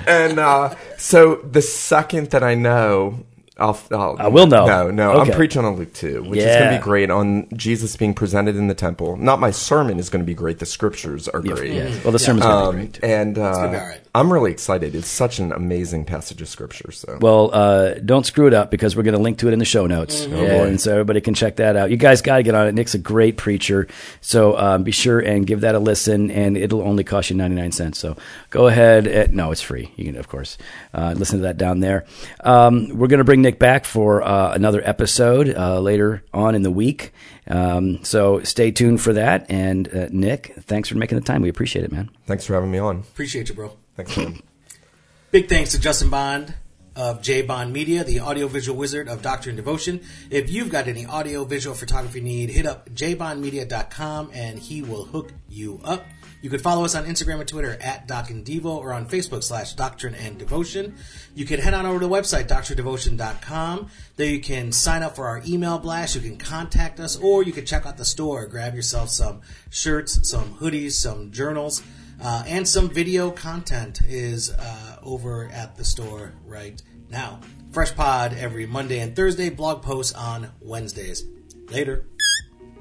and 0.07 0.39
uh, 0.39 0.73
so 0.97 1.35
the 1.35 1.61
second 1.61 2.29
that 2.29 2.43
I 2.43 2.55
know 2.55 3.25
I'll, 3.63 3.79
I'll, 3.91 4.15
I 4.19 4.27
will 4.27 4.47
know. 4.47 4.65
No, 4.65 4.91
no, 4.91 5.11
okay. 5.13 5.31
I'm 5.31 5.37
preaching 5.37 5.63
on 5.63 5.77
Luke 5.77 5.93
2, 5.93 6.23
which 6.23 6.39
yeah. 6.39 6.49
is 6.49 6.57
going 6.57 6.71
to 6.73 6.77
be 6.77 6.83
great 6.83 7.09
on 7.09 7.47
Jesus 7.55 7.95
being 7.95 8.13
presented 8.13 8.57
in 8.57 8.67
the 8.67 8.75
temple. 8.75 9.15
Not 9.15 9.39
my 9.39 9.51
sermon 9.51 9.99
is 9.99 10.09
going 10.09 10.21
to 10.21 10.25
be 10.25 10.33
great. 10.33 10.59
The 10.59 10.65
scriptures 10.65 11.29
are 11.29 11.39
great. 11.39 11.73
Yeah. 11.73 11.95
Well, 12.03 12.11
the 12.11 12.19
sermon's 12.19 12.45
um, 12.45 12.51
going 12.51 12.71
to 12.71 12.77
be 12.77 12.83
great. 12.83 12.93
Too. 12.95 13.07
And 13.07 13.37
uh, 13.37 13.93
I'm 14.13 14.31
really 14.31 14.51
excited. 14.51 14.95
It's 14.95 15.07
such 15.07 15.39
an 15.39 15.53
amazing 15.53 16.03
passage 16.03 16.41
of 16.41 16.49
scripture. 16.49 16.91
So, 16.91 17.17
well, 17.21 17.51
uh, 17.53 17.93
don't 17.95 18.25
screw 18.25 18.47
it 18.47 18.53
up 18.53 18.69
because 18.69 18.97
we're 18.97 19.03
going 19.03 19.15
to 19.15 19.21
link 19.21 19.37
to 19.39 19.47
it 19.47 19.53
in 19.53 19.59
the 19.59 19.65
show 19.65 19.87
notes, 19.87 20.25
mm-hmm. 20.25 20.35
and 20.35 20.81
so 20.81 20.91
everybody 20.91 21.21
can 21.21 21.33
check 21.33 21.55
that 21.55 21.77
out. 21.77 21.89
You 21.89 21.97
guys 21.97 22.21
got 22.21 22.37
to 22.37 22.43
get 22.43 22.55
on 22.55 22.67
it. 22.67 22.75
Nick's 22.75 22.93
a 22.93 22.99
great 22.99 23.37
preacher, 23.37 23.87
so 24.19 24.57
um, 24.57 24.83
be 24.83 24.91
sure 24.91 25.19
and 25.19 25.47
give 25.47 25.61
that 25.61 25.73
a 25.73 25.79
listen. 25.79 26.29
And 26.29 26.57
it'll 26.57 26.81
only 26.81 27.03
cost 27.05 27.29
you 27.29 27.37
99 27.37 27.71
cents. 27.71 27.97
So 27.97 28.17
go 28.49 28.67
ahead. 28.67 29.07
And, 29.07 29.33
no, 29.33 29.51
it's 29.51 29.61
free. 29.61 29.91
You 29.95 30.05
can, 30.05 30.17
of 30.17 30.27
course, 30.27 30.57
uh, 30.93 31.15
listen 31.17 31.39
to 31.39 31.43
that 31.43 31.57
down 31.57 31.79
there. 31.79 32.05
Um, 32.41 32.89
we're 32.89 33.07
going 33.07 33.19
to 33.19 33.23
bring 33.23 33.41
Nick 33.41 33.52
back 33.59 33.85
for 33.85 34.21
uh, 34.21 34.53
another 34.53 34.81
episode 34.83 35.53
uh, 35.55 35.79
later 35.79 36.23
on 36.33 36.55
in 36.55 36.61
the 36.61 36.71
week. 36.71 37.11
Um, 37.47 38.03
so 38.03 38.41
stay 38.43 38.71
tuned 38.71 39.01
for 39.01 39.13
that. 39.13 39.45
And 39.49 39.87
uh, 39.93 40.07
Nick, 40.11 40.53
thanks 40.61 40.89
for 40.89 40.97
making 40.97 41.19
the 41.19 41.23
time. 41.23 41.41
We 41.41 41.49
appreciate 41.49 41.85
it, 41.85 41.91
man. 41.91 42.09
Thanks 42.25 42.45
for 42.45 42.53
having 42.53 42.71
me 42.71 42.79
on. 42.79 42.99
Appreciate 42.99 43.49
you, 43.49 43.55
bro. 43.55 43.75
Thanks, 43.95 44.15
man. 44.17 44.41
Big 45.31 45.49
thanks 45.49 45.71
to 45.71 45.79
Justin 45.79 46.09
Bond 46.09 46.53
of 46.95 47.21
J 47.21 47.41
Bond 47.41 47.73
Media, 47.73 48.03
the 48.03 48.21
audiovisual 48.21 48.77
wizard 48.77 49.07
of 49.07 49.21
Doctrine 49.21 49.55
and 49.55 49.65
Devotion. 49.65 50.01
If 50.29 50.49
you've 50.49 50.69
got 50.69 50.87
any 50.87 51.05
audio 51.05 51.43
visual 51.43 51.75
photography 51.75 52.21
need, 52.21 52.49
hit 52.49 52.65
up 52.65 52.89
jbondmedia.com 52.89 54.31
and 54.33 54.59
he 54.59 54.81
will 54.81 55.05
hook 55.05 55.31
you 55.49 55.79
up. 55.83 56.05
You 56.43 56.49
can 56.49 56.59
follow 56.59 56.83
us 56.83 56.93
on 56.93 57.05
Instagram 57.05 57.39
and 57.39 57.47
Twitter 57.47 57.77
at 57.79 58.05
Doc 58.05 58.29
and 58.29 58.45
Devo 58.45 58.65
or 58.65 58.91
on 58.91 59.07
Facebook 59.07 59.43
slash 59.43 59.75
Doctrine 59.75 60.13
and 60.13 60.37
Devotion. 60.37 60.95
You 61.35 61.45
can 61.45 61.61
head 61.61 61.73
on 61.73 61.85
over 61.85 62.01
to 62.01 62.05
the 62.05 62.13
website, 62.13 62.47
doctrinedevotion.com. 62.47 63.89
There 64.17 64.27
you 64.27 64.41
can 64.41 64.73
sign 64.73 65.03
up 65.03 65.15
for 65.15 65.25
our 65.25 65.41
email 65.47 65.79
blast. 65.79 66.15
You 66.15 66.21
can 66.21 66.35
contact 66.35 66.99
us 66.99 67.15
or 67.15 67.43
you 67.43 67.53
can 67.53 67.65
check 67.65 67.85
out 67.85 67.95
the 67.95 68.03
store. 68.03 68.45
Grab 68.47 68.75
yourself 68.75 69.09
some 69.09 69.39
shirts, 69.69 70.29
some 70.29 70.55
hoodies, 70.55 70.91
some 70.91 71.31
journals. 71.31 71.81
Uh, 72.21 72.43
and 72.45 72.67
some 72.67 72.89
video 72.89 73.31
content 73.31 74.01
is 74.05 74.51
uh, 74.51 74.92
over 75.05 75.49
at 75.53 75.75
the 75.75 75.85
store 75.85 76.33
right 76.45 76.81
now. 77.09 77.39
Fresh 77.71 77.95
Pod 77.95 78.33
every 78.33 78.65
Monday 78.65 78.99
and 78.99 79.15
Thursday, 79.15 79.49
blog 79.49 79.81
posts 79.81 80.13
on 80.13 80.51
Wednesdays. 80.61 81.25
Later. 81.69 82.05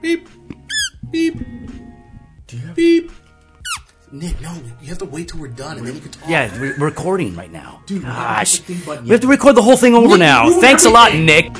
Beep. 0.01 0.29
Beep. 1.11 1.37
Beep. 2.75 3.13
Nick, 4.11 4.39
no, 4.43 4.55
you 4.83 4.89
have 4.89 4.99
to 4.99 5.07
wait 5.07 5.29
till 5.29 5.41
we're 5.41 5.49
done 5.49 5.79
and 5.79 5.87
then 5.87 5.95
you 5.95 6.01
can 6.03 6.11
talk. 6.11 6.29
Yeah, 6.29 6.61
we're 6.61 6.77
recording 6.77 7.35
right 7.35 7.51
now. 7.51 7.83
Dude, 7.87 8.03
Gosh. 8.03 8.67
We 8.69 8.75
have 9.09 9.21
to 9.21 9.27
record 9.27 9.55
the 9.55 9.63
whole 9.63 9.79
thing 9.79 9.95
over 9.95 10.19
now. 10.19 10.61
Thanks 10.61 10.85
a 10.85 10.91
lot, 10.91 11.15
Nick. 11.15 11.51